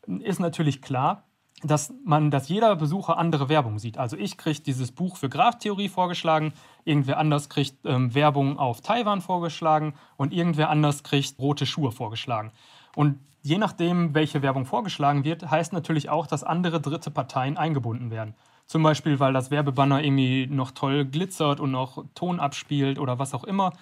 ist 0.06 0.40
natürlich 0.40 0.82
klar, 0.82 1.24
dass 1.62 1.90
man, 2.04 2.30
dass 2.30 2.50
jeder 2.50 2.76
Besucher 2.76 3.16
andere 3.16 3.48
Werbung 3.48 3.78
sieht. 3.78 3.96
Also 3.96 4.18
ich 4.18 4.36
kriege 4.36 4.60
dieses 4.60 4.92
Buch 4.92 5.16
für 5.16 5.30
Graph-Theorie 5.30 5.88
vorgeschlagen, 5.88 6.52
irgendwer 6.84 7.16
anders 7.16 7.48
kriegt 7.48 7.78
ähm, 7.86 8.14
Werbung 8.14 8.58
auf 8.58 8.82
Taiwan 8.82 9.22
vorgeschlagen 9.22 9.94
und 10.18 10.34
irgendwer 10.34 10.68
anders 10.68 11.02
kriegt 11.02 11.38
rote 11.38 11.64
Schuhe 11.64 11.92
vorgeschlagen. 11.92 12.52
Und 12.94 13.20
je 13.40 13.56
nachdem, 13.56 14.12
welche 14.12 14.42
Werbung 14.42 14.66
vorgeschlagen 14.66 15.24
wird, 15.24 15.50
heißt 15.50 15.72
natürlich 15.72 16.10
auch, 16.10 16.26
dass 16.26 16.44
andere 16.44 16.82
dritte 16.82 17.10
Parteien 17.10 17.56
eingebunden 17.56 18.10
werden. 18.10 18.34
Zum 18.66 18.82
Beispiel, 18.82 19.20
weil 19.20 19.32
das 19.32 19.50
Werbebanner 19.50 20.02
irgendwie 20.02 20.46
noch 20.46 20.70
toll 20.70 21.04
glitzert 21.04 21.60
und 21.60 21.70
noch 21.70 22.04
Ton 22.14 22.40
abspielt 22.40 22.98
oder 22.98 23.18
was 23.18 23.34
auch 23.34 23.44
immer. 23.44 23.72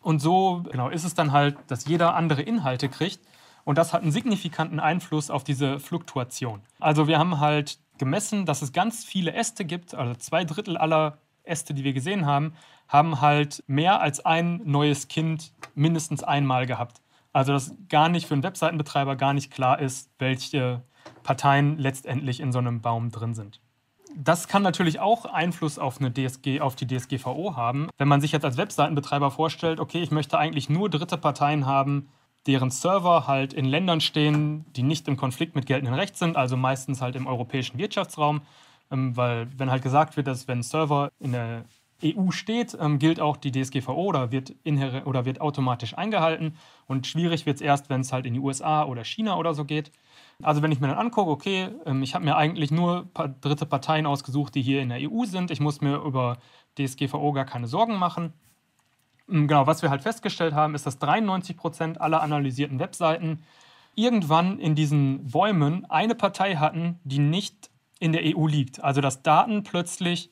Und 0.00 0.20
so 0.20 0.62
genau, 0.70 0.88
ist 0.88 1.04
es 1.04 1.14
dann 1.14 1.32
halt, 1.32 1.56
dass 1.68 1.86
jeder 1.86 2.14
andere 2.14 2.42
Inhalte 2.42 2.88
kriegt. 2.88 3.20
Und 3.64 3.78
das 3.78 3.92
hat 3.92 4.02
einen 4.02 4.12
signifikanten 4.12 4.80
Einfluss 4.80 5.30
auf 5.30 5.44
diese 5.44 5.78
Fluktuation. 5.78 6.60
Also 6.80 7.06
wir 7.06 7.18
haben 7.18 7.38
halt 7.38 7.78
gemessen, 7.98 8.46
dass 8.46 8.62
es 8.62 8.72
ganz 8.72 9.04
viele 9.04 9.32
Äste 9.32 9.64
gibt, 9.64 9.94
also 9.94 10.14
zwei 10.14 10.44
Drittel 10.44 10.76
aller 10.76 11.18
Äste, 11.44 11.74
die 11.74 11.84
wir 11.84 11.92
gesehen 11.92 12.26
haben, 12.26 12.54
haben 12.88 13.20
halt 13.20 13.62
mehr 13.66 14.00
als 14.00 14.24
ein 14.24 14.60
neues 14.64 15.08
Kind 15.08 15.52
mindestens 15.74 16.22
einmal 16.22 16.66
gehabt. 16.66 17.00
Also 17.32 17.52
dass 17.52 17.74
gar 17.88 18.08
nicht 18.08 18.26
für 18.26 18.34
einen 18.34 18.42
Webseitenbetreiber 18.42 19.16
gar 19.16 19.32
nicht 19.32 19.50
klar 19.50 19.78
ist, 19.78 20.10
welche 20.18 20.82
Parteien 21.22 21.78
letztendlich 21.78 22.40
in 22.40 22.52
so 22.52 22.58
einem 22.58 22.80
Baum 22.80 23.10
drin 23.10 23.34
sind. 23.34 23.60
Das 24.16 24.48
kann 24.48 24.62
natürlich 24.62 25.00
auch 25.00 25.24
Einfluss 25.24 25.78
auf, 25.78 26.00
eine 26.00 26.12
DSG, 26.12 26.60
auf 26.60 26.76
die 26.76 26.86
DSGVO 26.86 27.56
haben. 27.56 27.88
Wenn 27.98 28.08
man 28.08 28.20
sich 28.20 28.32
jetzt 28.32 28.44
als 28.44 28.56
Webseitenbetreiber 28.56 29.30
vorstellt, 29.30 29.80
okay, 29.80 30.02
ich 30.02 30.10
möchte 30.10 30.38
eigentlich 30.38 30.68
nur 30.68 30.90
dritte 30.90 31.16
Parteien 31.16 31.66
haben, 31.66 32.08
deren 32.46 32.70
Server 32.70 33.26
halt 33.26 33.52
in 33.52 33.64
Ländern 33.64 34.00
stehen, 34.00 34.64
die 34.74 34.82
nicht 34.82 35.08
im 35.08 35.16
Konflikt 35.16 35.54
mit 35.54 35.66
geltendem 35.66 35.94
Recht 35.94 36.16
sind, 36.16 36.36
also 36.36 36.56
meistens 36.56 37.00
halt 37.00 37.16
im 37.16 37.26
europäischen 37.26 37.78
Wirtschaftsraum. 37.78 38.42
Ähm, 38.90 39.16
weil 39.16 39.48
wenn 39.56 39.70
halt 39.70 39.82
gesagt 39.82 40.16
wird, 40.16 40.26
dass 40.26 40.48
wenn 40.48 40.58
ein 40.58 40.62
Server 40.62 41.10
in 41.18 41.32
der 41.32 41.64
EU 42.04 42.30
steht, 42.30 42.76
ähm, 42.80 42.98
gilt 42.98 43.20
auch 43.20 43.36
die 43.36 43.52
DSGVO 43.52 43.92
oder 43.92 44.32
wird, 44.32 44.54
oder 45.04 45.24
wird 45.24 45.40
automatisch 45.40 45.96
eingehalten. 45.96 46.56
Und 46.86 47.06
schwierig 47.06 47.46
wird 47.46 47.56
es 47.56 47.62
erst, 47.62 47.88
wenn 47.90 48.00
es 48.00 48.12
halt 48.12 48.26
in 48.26 48.34
die 48.34 48.40
USA 48.40 48.84
oder 48.84 49.04
China 49.04 49.36
oder 49.36 49.54
so 49.54 49.64
geht. 49.64 49.92
Also 50.42 50.62
wenn 50.62 50.72
ich 50.72 50.80
mir 50.80 50.88
dann 50.88 50.98
angucke, 50.98 51.30
okay, 51.30 51.68
ähm, 51.86 52.02
ich 52.02 52.14
habe 52.14 52.24
mir 52.24 52.36
eigentlich 52.36 52.70
nur 52.70 53.08
dritte 53.40 53.66
Parteien 53.66 54.06
ausgesucht, 54.06 54.54
die 54.54 54.62
hier 54.62 54.82
in 54.82 54.88
der 54.88 54.98
EU 55.00 55.24
sind. 55.24 55.50
Ich 55.50 55.60
muss 55.60 55.80
mir 55.80 55.96
über 55.96 56.38
DSGVO 56.78 57.32
gar 57.32 57.44
keine 57.44 57.66
Sorgen 57.66 57.96
machen. 57.96 58.32
Ähm, 59.28 59.48
genau, 59.48 59.66
was 59.66 59.82
wir 59.82 59.90
halt 59.90 60.02
festgestellt 60.02 60.54
haben, 60.54 60.74
ist, 60.74 60.86
dass 60.86 60.98
93 60.98 61.56
Prozent 61.56 62.00
aller 62.00 62.22
analysierten 62.22 62.78
Webseiten 62.78 63.42
irgendwann 63.94 64.58
in 64.58 64.74
diesen 64.74 65.26
Bäumen 65.30 65.84
eine 65.90 66.14
Partei 66.14 66.56
hatten, 66.56 66.98
die 67.04 67.18
nicht 67.18 67.70
in 68.00 68.12
der 68.12 68.22
EU 68.24 68.46
liegt. 68.46 68.82
Also 68.82 69.00
dass 69.00 69.22
Daten 69.22 69.62
plötzlich 69.62 70.30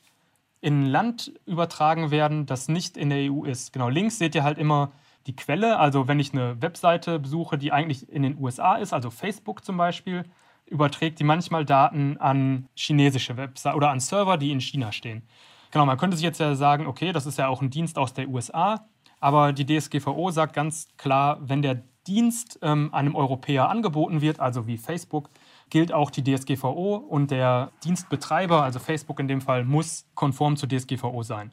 in 0.60 0.82
ein 0.82 0.86
Land 0.86 1.32
übertragen 1.46 2.10
werden, 2.10 2.46
das 2.46 2.68
nicht 2.68 2.96
in 2.96 3.10
der 3.10 3.32
EU 3.32 3.44
ist. 3.44 3.72
Genau, 3.72 3.88
links 3.88 4.18
seht 4.18 4.34
ihr 4.34 4.44
halt 4.44 4.58
immer 4.58 4.92
die 5.26 5.36
Quelle. 5.36 5.78
Also 5.78 6.08
wenn 6.08 6.20
ich 6.20 6.32
eine 6.32 6.60
Webseite 6.62 7.18
besuche, 7.18 7.58
die 7.58 7.72
eigentlich 7.72 8.08
in 8.08 8.22
den 8.22 8.38
USA 8.38 8.76
ist, 8.76 8.92
also 8.92 9.10
Facebook 9.10 9.64
zum 9.64 9.76
Beispiel, 9.76 10.24
überträgt 10.66 11.18
die 11.18 11.24
manchmal 11.24 11.64
Daten 11.64 12.16
an 12.18 12.68
chinesische 12.74 13.36
Webseiten 13.36 13.76
oder 13.76 13.90
an 13.90 14.00
Server, 14.00 14.36
die 14.36 14.52
in 14.52 14.60
China 14.60 14.92
stehen. 14.92 15.22
Genau, 15.72 15.84
man 15.84 15.98
könnte 15.98 16.16
sich 16.16 16.24
jetzt 16.24 16.40
ja 16.40 16.54
sagen, 16.54 16.86
okay, 16.86 17.12
das 17.12 17.26
ist 17.26 17.38
ja 17.38 17.48
auch 17.48 17.60
ein 17.60 17.70
Dienst 17.70 17.98
aus 17.98 18.14
der 18.14 18.28
USA, 18.28 18.86
aber 19.20 19.52
die 19.52 19.66
DSGVO 19.66 20.30
sagt 20.30 20.54
ganz 20.54 20.88
klar, 20.96 21.38
wenn 21.42 21.62
der 21.62 21.82
Dienst 22.06 22.58
ähm, 22.62 22.92
einem 22.94 23.14
Europäer 23.14 23.68
angeboten 23.68 24.20
wird, 24.20 24.40
also 24.40 24.66
wie 24.66 24.78
Facebook, 24.78 25.28
gilt 25.68 25.92
auch 25.92 26.10
die 26.10 26.24
DSGVO 26.24 26.96
und 26.96 27.30
der 27.30 27.70
Dienstbetreiber, 27.84 28.62
also 28.62 28.78
Facebook 28.78 29.20
in 29.20 29.28
dem 29.28 29.40
Fall, 29.40 29.64
muss 29.64 30.06
konform 30.14 30.56
zur 30.56 30.68
DSGVO 30.68 31.22
sein. 31.22 31.52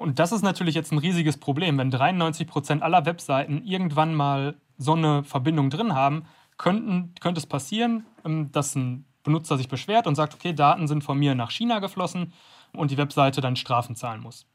Und 0.00 0.18
das 0.18 0.32
ist 0.32 0.40
natürlich 0.40 0.74
jetzt 0.74 0.92
ein 0.92 0.98
riesiges 0.98 1.36
Problem. 1.36 1.76
Wenn 1.76 1.90
93 1.90 2.46
Prozent 2.46 2.82
aller 2.82 3.04
Webseiten 3.04 3.62
irgendwann 3.66 4.14
mal 4.14 4.54
so 4.78 4.94
eine 4.94 5.24
Verbindung 5.24 5.68
drin 5.68 5.94
haben, 5.94 6.24
könnten, 6.56 7.12
könnte 7.20 7.38
es 7.38 7.44
passieren, 7.44 8.06
ähm, 8.24 8.50
dass 8.50 8.74
ein 8.74 9.04
Benutzer 9.24 9.58
sich 9.58 9.68
beschwert 9.68 10.06
und 10.06 10.14
sagt, 10.14 10.32
okay, 10.32 10.54
Daten 10.54 10.88
sind 10.88 11.04
von 11.04 11.18
mir 11.18 11.34
nach 11.34 11.50
China 11.50 11.80
geflossen 11.80 12.32
und 12.72 12.90
die 12.90 12.96
Webseite 12.96 13.42
dann 13.42 13.56
Strafen 13.56 13.94
zahlen 13.94 14.22
muss. 14.22 14.46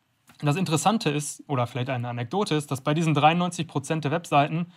Das 0.41 0.55
Interessante 0.55 1.11
ist, 1.11 1.43
oder 1.47 1.67
vielleicht 1.67 1.91
eine 1.91 2.09
Anekdote 2.09 2.55
ist, 2.55 2.71
dass 2.71 2.81
bei 2.81 2.95
diesen 2.95 3.13
93 3.13 3.67
Prozent 3.67 4.03
der 4.03 4.09
Webseiten 4.09 4.71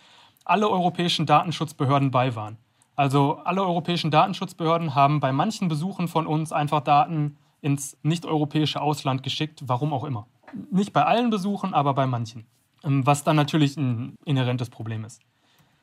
alle 0.45 0.69
europäischen 0.69 1.25
Datenschutzbehörden 1.25 2.11
bei 2.11 2.35
waren. 2.35 2.57
Also 2.95 3.39
alle 3.43 3.63
europäischen 3.63 4.11
Datenschutzbehörden 4.11 4.93
haben 4.93 5.19
bei 5.19 5.31
manchen 5.31 5.67
Besuchen 5.67 6.07
von 6.07 6.27
uns 6.27 6.51
einfach 6.51 6.81
Daten 6.81 7.37
ins 7.61 7.97
nicht-europäische 8.03 8.81
Ausland 8.81 9.23
geschickt, 9.23 9.63
warum 9.65 9.93
auch 9.93 10.03
immer. 10.03 10.27
Nicht 10.71 10.93
bei 10.93 11.03
allen 11.03 11.29
Besuchen, 11.29 11.73
aber 11.73 11.93
bei 11.93 12.07
manchen. 12.07 12.45
Ähm, 12.83 13.05
was 13.05 13.23
dann 13.23 13.35
natürlich 13.35 13.77
ein 13.77 14.15
inhärentes 14.25 14.69
Problem 14.69 15.05
ist. 15.05 15.21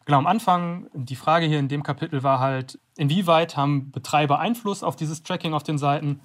Genau, 0.06 0.18
am 0.18 0.26
Anfang, 0.26 0.88
die 0.94 1.16
Frage 1.16 1.46
hier 1.46 1.58
in 1.58 1.68
dem 1.68 1.82
Kapitel 1.82 2.22
war 2.22 2.38
halt, 2.38 2.78
inwieweit 2.96 3.56
haben 3.56 3.90
Betreiber 3.90 4.38
Einfluss 4.38 4.84
auf 4.84 4.94
dieses 4.94 5.22
Tracking 5.24 5.52
auf 5.52 5.64
den 5.64 5.78
Seiten? 5.78 6.20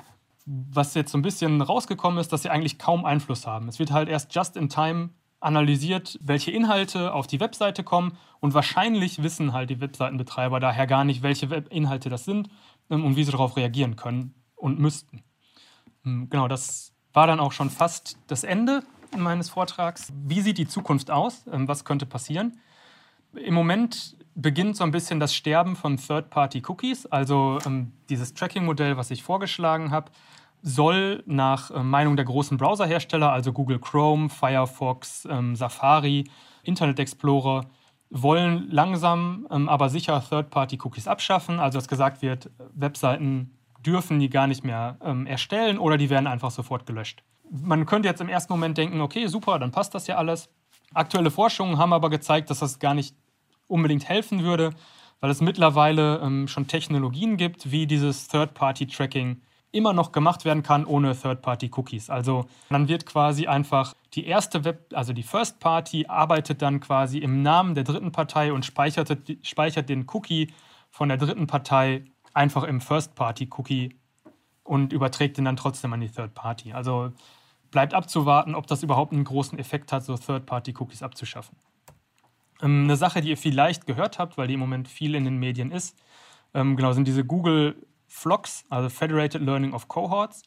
Was 0.45 0.93
jetzt 0.93 1.11
so 1.11 1.17
ein 1.17 1.23
bisschen 1.23 1.61
rausgekommen 1.61 2.19
ist, 2.19 2.31
dass 2.31 2.43
sie 2.43 2.49
eigentlich 2.49 2.77
kaum 2.77 3.05
Einfluss 3.05 3.47
haben. 3.47 3.67
Es 3.67 3.79
wird 3.79 3.91
halt 3.91 4.07
erst 4.07 4.33
just 4.35 4.55
in 4.55 4.69
time 4.69 5.09
analysiert, 5.39 6.19
welche 6.21 6.51
Inhalte 6.51 7.13
auf 7.13 7.27
die 7.27 7.39
Webseite 7.39 7.83
kommen 7.83 8.17
und 8.39 8.53
wahrscheinlich 8.53 9.23
wissen 9.23 9.53
halt 9.53 9.71
die 9.71 9.81
Webseitenbetreiber 9.81 10.59
daher 10.59 10.87
gar 10.87 11.03
nicht, 11.03 11.23
welche 11.23 11.47
Inhalte 11.69 12.09
das 12.09 12.25
sind 12.25 12.49
ähm, 12.89 13.03
und 13.03 13.15
wie 13.15 13.23
sie 13.23 13.31
darauf 13.31 13.57
reagieren 13.57 13.95
können 13.95 14.35
und 14.55 14.79
müssten. 14.79 15.23
Hm, 16.03 16.29
genau, 16.29 16.47
das 16.47 16.90
war 17.13 17.27
dann 17.27 17.39
auch 17.39 17.51
schon 17.51 17.69
fast 17.69 18.17
das 18.27 18.43
Ende 18.43 18.83
meines 19.17 19.49
Vortrags. 19.49 20.11
Wie 20.23 20.41
sieht 20.41 20.57
die 20.57 20.67
Zukunft 20.67 21.11
aus? 21.11 21.45
Ähm, 21.51 21.67
was 21.67 21.85
könnte 21.85 22.05
passieren? 22.05 22.59
Im 23.33 23.53
Moment 23.53 24.15
beginnt 24.35 24.77
so 24.77 24.83
ein 24.83 24.91
bisschen 24.91 25.19
das 25.19 25.35
Sterben 25.35 25.75
von 25.75 25.97
Third-Party-Cookies, 25.97 27.05
also 27.07 27.59
ähm, 27.65 27.91
dieses 28.09 28.33
Tracking-Modell, 28.33 28.97
was 28.97 29.11
ich 29.11 29.23
vorgeschlagen 29.23 29.91
habe, 29.91 30.11
soll 30.61 31.23
nach 31.25 31.71
äh, 31.71 31.83
Meinung 31.83 32.15
der 32.15 32.25
großen 32.25 32.57
Browserhersteller, 32.57 33.31
also 33.31 33.51
Google 33.51 33.79
Chrome, 33.79 34.29
Firefox, 34.29 35.27
ähm, 35.29 35.55
Safari, 35.55 36.29
Internet 36.63 36.99
Explorer, 36.99 37.65
wollen 38.09 38.69
langsam, 38.69 39.47
ähm, 39.49 39.69
aber 39.69 39.89
sicher 39.89 40.23
Third-Party-Cookies 40.27 41.07
abschaffen. 41.07 41.59
Also 41.59 41.77
dass 41.77 41.87
gesagt 41.87 42.21
wird, 42.21 42.51
Webseiten 42.73 43.57
dürfen 43.85 44.19
die 44.19 44.29
gar 44.29 44.47
nicht 44.47 44.63
mehr 44.63 44.97
ähm, 45.03 45.25
erstellen 45.25 45.77
oder 45.77 45.97
die 45.97 46.09
werden 46.09 46.27
einfach 46.27 46.51
sofort 46.51 46.85
gelöscht. 46.85 47.23
Man 47.49 47.85
könnte 47.85 48.07
jetzt 48.07 48.21
im 48.21 48.29
ersten 48.29 48.53
Moment 48.53 48.77
denken, 48.77 49.01
okay, 49.01 49.27
super, 49.27 49.59
dann 49.59 49.71
passt 49.71 49.93
das 49.93 50.07
ja 50.07 50.15
alles. 50.15 50.49
Aktuelle 50.93 51.31
Forschungen 51.31 51.77
haben 51.77 51.93
aber 51.93 52.09
gezeigt, 52.09 52.49
dass 52.49 52.59
das 52.59 52.79
gar 52.79 52.93
nicht 52.93 53.15
unbedingt 53.67 54.07
helfen 54.07 54.43
würde, 54.43 54.71
weil 55.19 55.29
es 55.29 55.41
mittlerweile 55.41 56.19
ähm, 56.19 56.47
schon 56.47 56.67
Technologien 56.67 57.37
gibt, 57.37 57.71
wie 57.71 57.87
dieses 57.87 58.27
Third-Party-Tracking 58.27 59.41
immer 59.71 59.93
noch 59.93 60.11
gemacht 60.11 60.43
werden 60.45 60.63
kann 60.63 60.85
ohne 60.85 61.15
Third-Party-Cookies. 61.15 62.09
Also 62.09 62.45
dann 62.69 62.87
wird 62.87 63.05
quasi 63.05 63.47
einfach 63.47 63.93
die 64.13 64.25
erste 64.25 64.65
Web, 64.65 64.91
also 64.93 65.13
die 65.13 65.23
First 65.23 65.59
Party 65.59 66.05
arbeitet 66.07 66.61
dann 66.61 66.79
quasi 66.81 67.19
im 67.19 67.41
Namen 67.41 67.75
der 67.75 67.85
dritten 67.85 68.11
Partei 68.11 68.51
und 68.51 68.65
speichert, 68.65 69.17
speichert 69.43 69.87
den 69.87 70.05
Cookie 70.11 70.51
von 70.89 71.07
der 71.07 71.17
dritten 71.17 71.47
Partei 71.47 72.03
einfach 72.33 72.63
im 72.63 72.81
First-Party-Cookie 72.81 73.95
und 74.63 74.93
überträgt 74.93 75.37
den 75.37 75.45
dann 75.45 75.57
trotzdem 75.57 75.93
an 75.93 76.01
die 76.01 76.09
Third 76.09 76.33
Party. 76.33 76.73
Also 76.73 77.11
bleibt 77.71 77.93
abzuwarten, 77.93 78.55
ob 78.55 78.67
das 78.67 78.83
überhaupt 78.83 79.13
einen 79.13 79.23
großen 79.23 79.57
Effekt 79.57 79.91
hat, 79.91 80.03
so 80.03 80.17
Third-Party-Cookies 80.17 81.03
abzuschaffen. 81.03 81.57
Ähm, 82.61 82.83
eine 82.83 82.97
Sache, 82.97 83.21
die 83.21 83.29
ihr 83.29 83.37
vielleicht 83.37 83.87
gehört 83.87 84.19
habt, 84.19 84.37
weil 84.37 84.47
die 84.47 84.53
im 84.55 84.59
Moment 84.59 84.87
viel 84.87 85.15
in 85.15 85.25
den 85.25 85.37
Medien 85.37 85.71
ist, 85.71 85.97
ähm, 86.53 86.75
genau, 86.75 86.91
sind 86.93 87.07
diese 87.07 87.25
Google 87.25 87.75
Flocks, 88.07 88.65
also 88.69 88.89
Federated 88.89 89.41
Learning 89.41 89.73
of 89.73 89.87
Cohorts. 89.87 90.43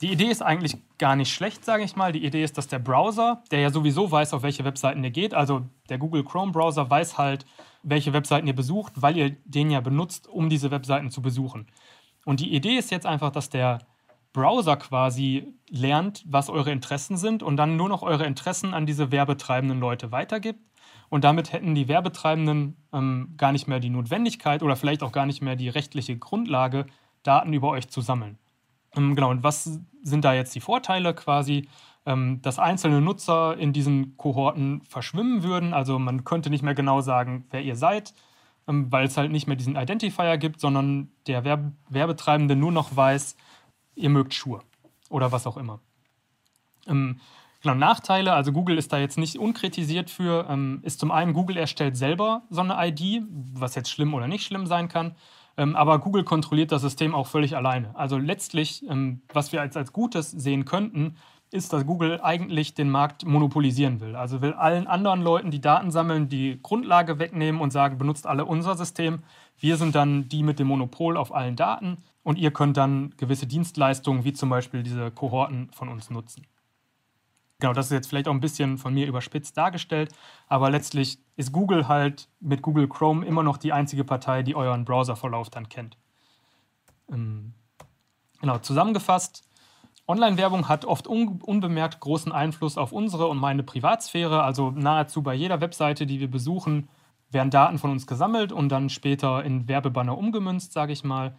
Die 0.00 0.10
Idee 0.10 0.28
ist 0.28 0.42
eigentlich 0.42 0.78
gar 0.96 1.14
nicht 1.14 1.32
schlecht, 1.32 1.64
sage 1.64 1.82
ich 1.82 1.94
mal. 1.94 2.12
Die 2.12 2.24
Idee 2.24 2.42
ist, 2.42 2.56
dass 2.56 2.68
der 2.68 2.78
Browser, 2.78 3.42
der 3.50 3.60
ja 3.60 3.70
sowieso 3.70 4.10
weiß, 4.10 4.32
auf 4.32 4.42
welche 4.42 4.64
Webseiten 4.64 5.04
ihr 5.04 5.10
geht, 5.10 5.34
also 5.34 5.66
der 5.90 5.98
Google 5.98 6.24
Chrome 6.24 6.52
Browser 6.52 6.88
weiß 6.88 7.18
halt, 7.18 7.44
welche 7.82 8.12
Webseiten 8.14 8.46
ihr 8.46 8.54
besucht, 8.54 8.94
weil 8.96 9.16
ihr 9.16 9.36
den 9.44 9.70
ja 9.70 9.80
benutzt, 9.80 10.26
um 10.26 10.48
diese 10.48 10.70
Webseiten 10.70 11.10
zu 11.10 11.20
besuchen. 11.20 11.66
Und 12.24 12.40
die 12.40 12.54
Idee 12.54 12.76
ist 12.76 12.90
jetzt 12.90 13.06
einfach, 13.06 13.30
dass 13.30 13.50
der 13.50 13.78
Browser 14.32 14.76
quasi 14.76 15.54
lernt, 15.68 16.24
was 16.26 16.48
eure 16.48 16.70
Interessen 16.70 17.16
sind 17.16 17.42
und 17.42 17.56
dann 17.56 17.76
nur 17.76 17.88
noch 17.88 18.02
eure 18.02 18.24
Interessen 18.24 18.72
an 18.72 18.86
diese 18.86 19.10
werbetreibenden 19.10 19.80
Leute 19.80 20.12
weitergibt. 20.12 20.60
Und 21.08 21.24
damit 21.24 21.52
hätten 21.52 21.74
die 21.74 21.88
Werbetreibenden 21.88 22.76
ähm, 22.92 23.34
gar 23.36 23.52
nicht 23.52 23.66
mehr 23.66 23.80
die 23.80 23.90
Notwendigkeit 23.90 24.62
oder 24.62 24.76
vielleicht 24.76 25.02
auch 25.02 25.12
gar 25.12 25.26
nicht 25.26 25.42
mehr 25.42 25.56
die 25.56 25.68
rechtliche 25.68 26.16
Grundlage, 26.16 26.86
Daten 27.22 27.52
über 27.52 27.68
euch 27.68 27.88
zu 27.88 28.00
sammeln. 28.00 28.38
Ähm, 28.96 29.14
genau, 29.14 29.30
und 29.30 29.42
was 29.42 29.80
sind 30.02 30.24
da 30.24 30.32
jetzt 30.32 30.54
die 30.54 30.60
Vorteile 30.60 31.14
quasi? 31.14 31.68
Ähm, 32.06 32.40
dass 32.42 32.58
einzelne 32.58 33.00
Nutzer 33.00 33.58
in 33.58 33.72
diesen 33.74 34.16
Kohorten 34.16 34.80
verschwimmen 34.82 35.42
würden. 35.42 35.74
Also 35.74 35.98
man 35.98 36.24
könnte 36.24 36.48
nicht 36.48 36.62
mehr 36.62 36.74
genau 36.74 37.02
sagen, 37.02 37.44
wer 37.50 37.60
ihr 37.60 37.76
seid, 37.76 38.14
ähm, 38.66 38.90
weil 38.90 39.06
es 39.06 39.18
halt 39.18 39.30
nicht 39.30 39.46
mehr 39.46 39.56
diesen 39.56 39.76
Identifier 39.76 40.38
gibt, 40.38 40.60
sondern 40.60 41.10
der 41.26 41.44
Werbe 41.44 41.72
Werbetreibende 41.90 42.56
nur 42.56 42.72
noch 42.72 42.96
weiß, 42.96 43.36
ihr 43.96 44.08
mögt 44.08 44.32
Schuhe 44.32 44.60
oder 45.10 45.30
was 45.30 45.46
auch 45.46 45.58
immer. 45.58 45.80
Ähm, 46.86 47.20
genau, 47.62 47.74
Nachteile, 47.74 48.32
also 48.32 48.52
Google 48.52 48.78
ist 48.78 48.92
da 48.92 48.98
jetzt 48.98 49.18
nicht 49.18 49.38
unkritisiert 49.38 50.08
für, 50.08 50.46
ähm, 50.48 50.80
ist 50.82 51.00
zum 51.00 51.10
einen, 51.10 51.34
Google 51.34 51.58
erstellt 51.58 51.96
selber 51.96 52.42
so 52.48 52.62
eine 52.62 52.76
ID, 52.78 53.24
was 53.28 53.74
jetzt 53.74 53.90
schlimm 53.90 54.14
oder 54.14 54.26
nicht 54.26 54.46
schlimm 54.46 54.66
sein 54.66 54.88
kann. 54.88 55.16
Ähm, 55.60 55.76
aber 55.76 55.98
Google 55.98 56.24
kontrolliert 56.24 56.72
das 56.72 56.80
System 56.80 57.14
auch 57.14 57.26
völlig 57.26 57.54
alleine. 57.54 57.94
Also 57.94 58.16
letztlich, 58.16 58.82
ähm, 58.88 59.20
was 59.30 59.52
wir 59.52 59.60
als, 59.60 59.76
als 59.76 59.92
Gutes 59.92 60.30
sehen 60.30 60.64
könnten, 60.64 61.16
ist, 61.50 61.74
dass 61.74 61.84
Google 61.84 62.18
eigentlich 62.22 62.72
den 62.72 62.88
Markt 62.88 63.26
monopolisieren 63.26 64.00
will. 64.00 64.16
Also 64.16 64.40
will 64.40 64.54
allen 64.54 64.86
anderen 64.86 65.20
Leuten, 65.20 65.50
die 65.50 65.60
Daten 65.60 65.90
sammeln, 65.90 66.30
die 66.30 66.58
Grundlage 66.62 67.18
wegnehmen 67.18 67.60
und 67.60 67.72
sagen, 67.72 67.98
benutzt 67.98 68.26
alle 68.26 68.46
unser 68.46 68.74
System. 68.74 69.18
Wir 69.58 69.76
sind 69.76 69.94
dann 69.94 70.30
die 70.30 70.42
mit 70.42 70.58
dem 70.58 70.68
Monopol 70.68 71.18
auf 71.18 71.34
allen 71.34 71.56
Daten 71.56 71.98
und 72.22 72.38
ihr 72.38 72.52
könnt 72.52 72.78
dann 72.78 73.12
gewisse 73.18 73.46
Dienstleistungen, 73.46 74.24
wie 74.24 74.32
zum 74.32 74.48
Beispiel 74.48 74.82
diese 74.82 75.10
Kohorten 75.10 75.68
von 75.74 75.90
uns 75.90 76.08
nutzen. 76.08 76.46
Genau, 77.60 77.72
das 77.72 77.86
ist 77.86 77.92
jetzt 77.92 78.08
vielleicht 78.08 78.26
auch 78.26 78.32
ein 78.32 78.40
bisschen 78.40 78.78
von 78.78 78.94
mir 78.94 79.06
überspitzt 79.06 79.56
dargestellt, 79.56 80.12
aber 80.48 80.70
letztlich 80.70 81.18
ist 81.36 81.52
Google 81.52 81.88
halt 81.88 82.28
mit 82.40 82.62
Google 82.62 82.88
Chrome 82.88 83.24
immer 83.24 83.42
noch 83.42 83.58
die 83.58 83.72
einzige 83.72 84.04
Partei, 84.04 84.42
die 84.42 84.56
euren 84.56 84.84
Browserverlauf 84.84 85.50
dann 85.50 85.68
kennt. 85.68 85.96
Ähm, 87.10 87.52
genau, 88.40 88.58
zusammengefasst, 88.58 89.44
Online-Werbung 90.10 90.68
hat 90.68 90.84
oft 90.84 91.06
un 91.06 91.40
unbemerkt 91.40 92.00
großen 92.00 92.32
Einfluss 92.32 92.76
auf 92.76 92.90
unsere 92.90 93.28
und 93.28 93.38
meine 93.38 93.62
Privatsphäre. 93.62 94.42
Also 94.42 94.72
nahezu 94.72 95.22
bei 95.22 95.34
jeder 95.34 95.60
Webseite, 95.60 96.04
die 96.04 96.18
wir 96.18 96.30
besuchen, 96.30 96.88
werden 97.30 97.50
Daten 97.50 97.78
von 97.78 97.92
uns 97.92 98.08
gesammelt 98.08 98.50
und 98.50 98.70
dann 98.70 98.90
später 98.90 99.44
in 99.44 99.68
Werbebanner 99.68 100.18
umgemünzt, 100.18 100.72
sage 100.72 100.92
ich 100.92 101.04
mal. 101.04 101.36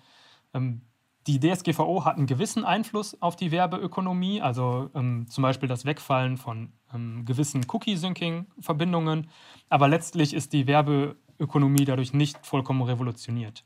Ähm, 0.53 0.83
die 1.27 1.39
DSGVO 1.39 2.03
hat 2.05 2.17
einen 2.17 2.25
gewissen 2.25 2.65
Einfluss 2.65 3.21
auf 3.21 3.35
die 3.35 3.51
Werbeökonomie, 3.51 4.41
also 4.41 4.89
ähm, 4.95 5.27
zum 5.29 5.43
Beispiel 5.43 5.69
das 5.69 5.85
Wegfallen 5.85 6.37
von 6.37 6.73
ähm, 6.93 7.25
gewissen 7.25 7.65
Cookie-Syncing-Verbindungen. 7.67 9.29
Aber 9.69 9.87
letztlich 9.87 10.33
ist 10.33 10.53
die 10.53 10.65
Werbeökonomie 10.65 11.85
dadurch 11.85 12.13
nicht 12.13 12.45
vollkommen 12.45 12.81
revolutioniert. 12.81 13.63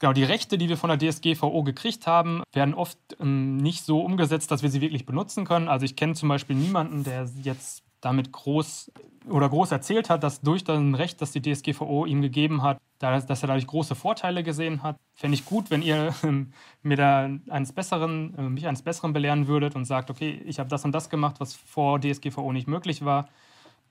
Genau, 0.00 0.12
die 0.12 0.24
Rechte, 0.24 0.58
die 0.58 0.68
wir 0.68 0.76
von 0.76 0.96
der 0.96 0.98
DSGVO 0.98 1.64
gekriegt 1.64 2.06
haben, 2.06 2.42
werden 2.52 2.74
oft 2.74 2.98
ähm, 3.18 3.56
nicht 3.56 3.84
so 3.84 4.00
umgesetzt, 4.02 4.50
dass 4.50 4.62
wir 4.62 4.70
sie 4.70 4.80
wirklich 4.80 5.06
benutzen 5.06 5.44
können. 5.44 5.68
Also 5.68 5.84
ich 5.84 5.96
kenne 5.96 6.14
zum 6.14 6.28
Beispiel 6.28 6.54
niemanden, 6.54 7.02
der 7.02 7.28
jetzt 7.42 7.82
damit 8.00 8.32
groß 8.32 8.92
oder 9.28 9.48
groß 9.48 9.72
erzählt 9.72 10.08
hat, 10.08 10.22
dass 10.22 10.40
durch 10.40 10.64
das 10.64 10.80
Recht, 10.94 11.20
das 11.20 11.32
die 11.32 11.42
DSGVO 11.42 12.06
ihm 12.06 12.22
gegeben 12.22 12.62
hat, 12.62 12.78
dass 12.98 13.42
er 13.42 13.48
dadurch 13.48 13.66
große 13.66 13.94
Vorteile 13.94 14.42
gesehen 14.42 14.82
hat. 14.82 14.96
Fände 15.14 15.34
ich 15.34 15.44
gut, 15.44 15.70
wenn 15.70 15.82
ihr 15.82 16.14
ähm, 16.22 16.52
mir 16.82 16.96
da 16.96 17.28
eines 17.48 17.72
Besseren, 17.72 18.34
äh, 18.38 18.42
mich 18.42 18.66
eines 18.66 18.82
Besseren 18.82 19.12
belehren 19.12 19.46
würdet 19.46 19.76
und 19.76 19.84
sagt, 19.84 20.10
okay, 20.10 20.42
ich 20.46 20.58
habe 20.58 20.68
das 20.68 20.84
und 20.84 20.92
das 20.92 21.10
gemacht, 21.10 21.36
was 21.40 21.54
vor 21.54 22.00
DSGVO 22.00 22.52
nicht 22.52 22.68
möglich 22.68 23.04
war. 23.04 23.28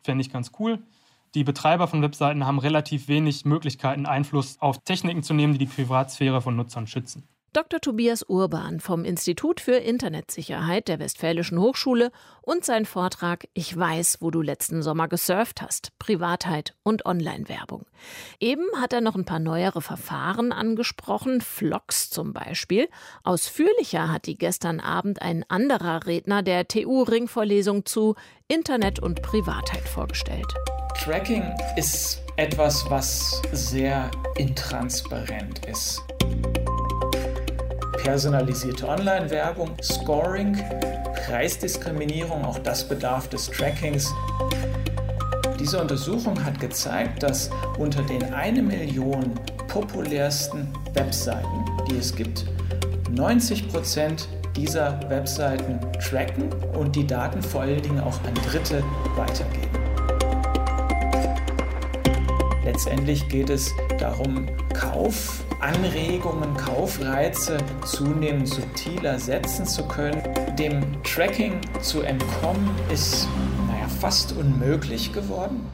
Fände 0.02 0.22
ich 0.22 0.32
ganz 0.32 0.52
cool 0.60 0.80
die 1.36 1.44
Betreiber 1.44 1.88
von 1.88 2.02
Webseiten 2.02 2.46
haben 2.46 2.60
relativ 2.60 3.08
wenig 3.08 3.46
Möglichkeiten, 3.46 4.06
Einfluss 4.06 4.60
auf 4.60 4.80
Techniken 4.80 5.24
zu 5.24 5.34
nehmen, 5.34 5.54
die 5.54 5.60
die 5.60 5.66
Privatsphäre 5.66 6.42
von 6.42 6.56
Nutzern 6.56 6.88
schützen. 6.88 7.28
Dr. 7.58 7.82
Tobias 7.82 8.22
Urban 8.22 8.80
vom 8.80 9.04
Institut 9.04 9.60
für 9.60 9.78
Internetsicherheit 9.78 10.88
der 10.88 11.00
Westfälischen 11.00 11.60
Hochschule 11.60 12.12
und 12.44 12.64
sein 12.64 12.86
Vortrag 12.86 13.48
Ich 13.56 13.76
weiß, 13.76 14.18
wo 14.20 14.30
du 14.30 14.44
letzten 14.44 14.84
Sommer 14.84 15.08
gesurft 15.08 15.64
hast, 15.64 15.90
Privatheit 15.98 16.76
und 16.84 17.08
Online-Werbung. 17.08 17.88
Eben 18.40 18.62
hat 18.80 18.94
er 18.94 19.02
noch 19.02 19.16
ein 19.16 19.26
paar 19.26 19.40
neuere 19.40 19.82
Verfahren 19.82 20.52
angesprochen, 20.52 21.42
Vlogs 21.42 22.12
zum 22.12 22.32
Beispiel. 22.32 22.90
Ausführlicher 23.24 24.12
hat 24.12 24.28
die 24.28 24.38
gestern 24.38 24.80
Abend 24.80 25.24
ein 25.24 25.44
anderer 25.48 26.06
Redner 26.06 26.44
der 26.44 26.68
TU-Ringvorlesung 26.68 27.88
zu 27.88 28.14
Internet 28.48 29.00
und 29.00 29.24
Privatheit 29.24 29.90
vorgestellt. 29.90 30.54
Tracking 31.04 31.44
ist 31.76 32.22
etwas, 32.36 32.88
was 32.88 33.42
sehr 33.52 34.12
intransparent 34.38 35.66
ist. 35.66 36.04
Personalisierte 38.08 38.88
Online-Werbung, 38.88 39.72
Scoring, 39.84 40.58
Preisdiskriminierung, 41.26 42.46
auch 42.46 42.58
das 42.60 42.88
bedarf 42.88 43.28
des 43.28 43.48
Trackings. 43.48 44.14
Diese 45.60 45.82
Untersuchung 45.82 46.42
hat 46.42 46.58
gezeigt, 46.58 47.22
dass 47.22 47.50
unter 47.78 48.02
den 48.04 48.24
eine 48.34 48.62
Million 48.62 49.34
populärsten 49.68 50.70
Webseiten, 50.94 51.66
die 51.92 51.98
es 51.98 52.16
gibt, 52.16 52.46
90 53.12 53.68
Prozent 53.68 54.30
dieser 54.56 54.98
Webseiten 55.10 55.78
tracken 56.00 56.50
und 56.80 56.96
die 56.96 57.06
Daten 57.06 57.42
vor 57.42 57.64
allen 57.64 57.82
Dingen 57.82 58.00
auch 58.00 58.24
an 58.24 58.34
Dritte 58.50 58.82
weitergeben. 59.18 59.68
Letztendlich 62.64 63.28
geht 63.28 63.50
es 63.50 63.70
darum, 64.00 64.48
Kaufanregungen, 65.60 66.56
Kaufreize 66.56 67.58
zunehmend 67.84 68.48
subtiler 68.48 69.18
setzen 69.18 69.66
zu 69.66 69.88
können. 69.88 70.22
Dem 70.58 71.02
Tracking 71.04 71.60
zu 71.82 72.02
entkommen 72.02 72.70
ist 72.94 73.28
naja, 73.68 73.88
fast 73.88 74.34
unmöglich 74.38 75.12
geworden. 75.14 75.66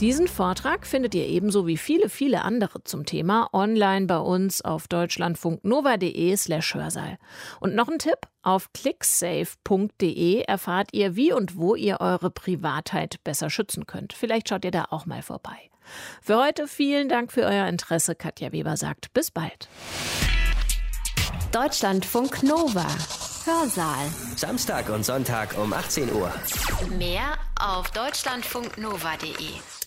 Diesen 0.00 0.28
Vortrag 0.28 0.86
findet 0.86 1.14
ihr 1.14 1.26
ebenso 1.26 1.66
wie 1.66 1.76
viele, 1.76 2.08
viele 2.08 2.42
andere 2.42 2.84
zum 2.84 3.04
Thema 3.04 3.48
online 3.52 4.06
bei 4.06 4.18
uns 4.18 4.62
auf 4.62 4.88
deutschlandfunknova.de 4.88 6.36
slash 6.36 6.74
Hörsaal. 6.74 7.18
Und 7.60 7.74
noch 7.74 7.88
ein 7.88 7.98
Tipp, 7.98 8.18
auf 8.42 8.72
clicksafe.de 8.72 10.42
erfahrt 10.42 10.88
ihr, 10.92 11.16
wie 11.16 11.32
und 11.32 11.56
wo 11.56 11.74
ihr 11.74 12.00
eure 12.00 12.30
Privatheit 12.30 13.22
besser 13.22 13.50
schützen 13.50 13.86
könnt. 13.86 14.12
Vielleicht 14.12 14.48
schaut 14.48 14.64
ihr 14.64 14.72
da 14.72 14.86
auch 14.90 15.06
mal 15.06 15.22
vorbei. 15.22 15.71
Für 16.22 16.38
heute 16.38 16.68
vielen 16.68 17.08
Dank 17.08 17.32
für 17.32 17.42
euer 17.42 17.66
Interesse. 17.66 18.14
Katja 18.14 18.52
Weber 18.52 18.76
sagt 18.76 19.12
bis 19.12 19.30
bald. 19.30 19.68
Deutschlandfunk 21.52 22.42
Nova. 22.42 22.86
Hörsaal. 23.44 24.06
Samstag 24.36 24.88
und 24.88 25.04
Sonntag 25.04 25.58
um 25.58 25.72
18 25.72 26.12
Uhr. 26.12 26.32
Mehr 26.96 27.36
auf 27.58 27.90
deutschlandfunknova.de. 27.90 29.81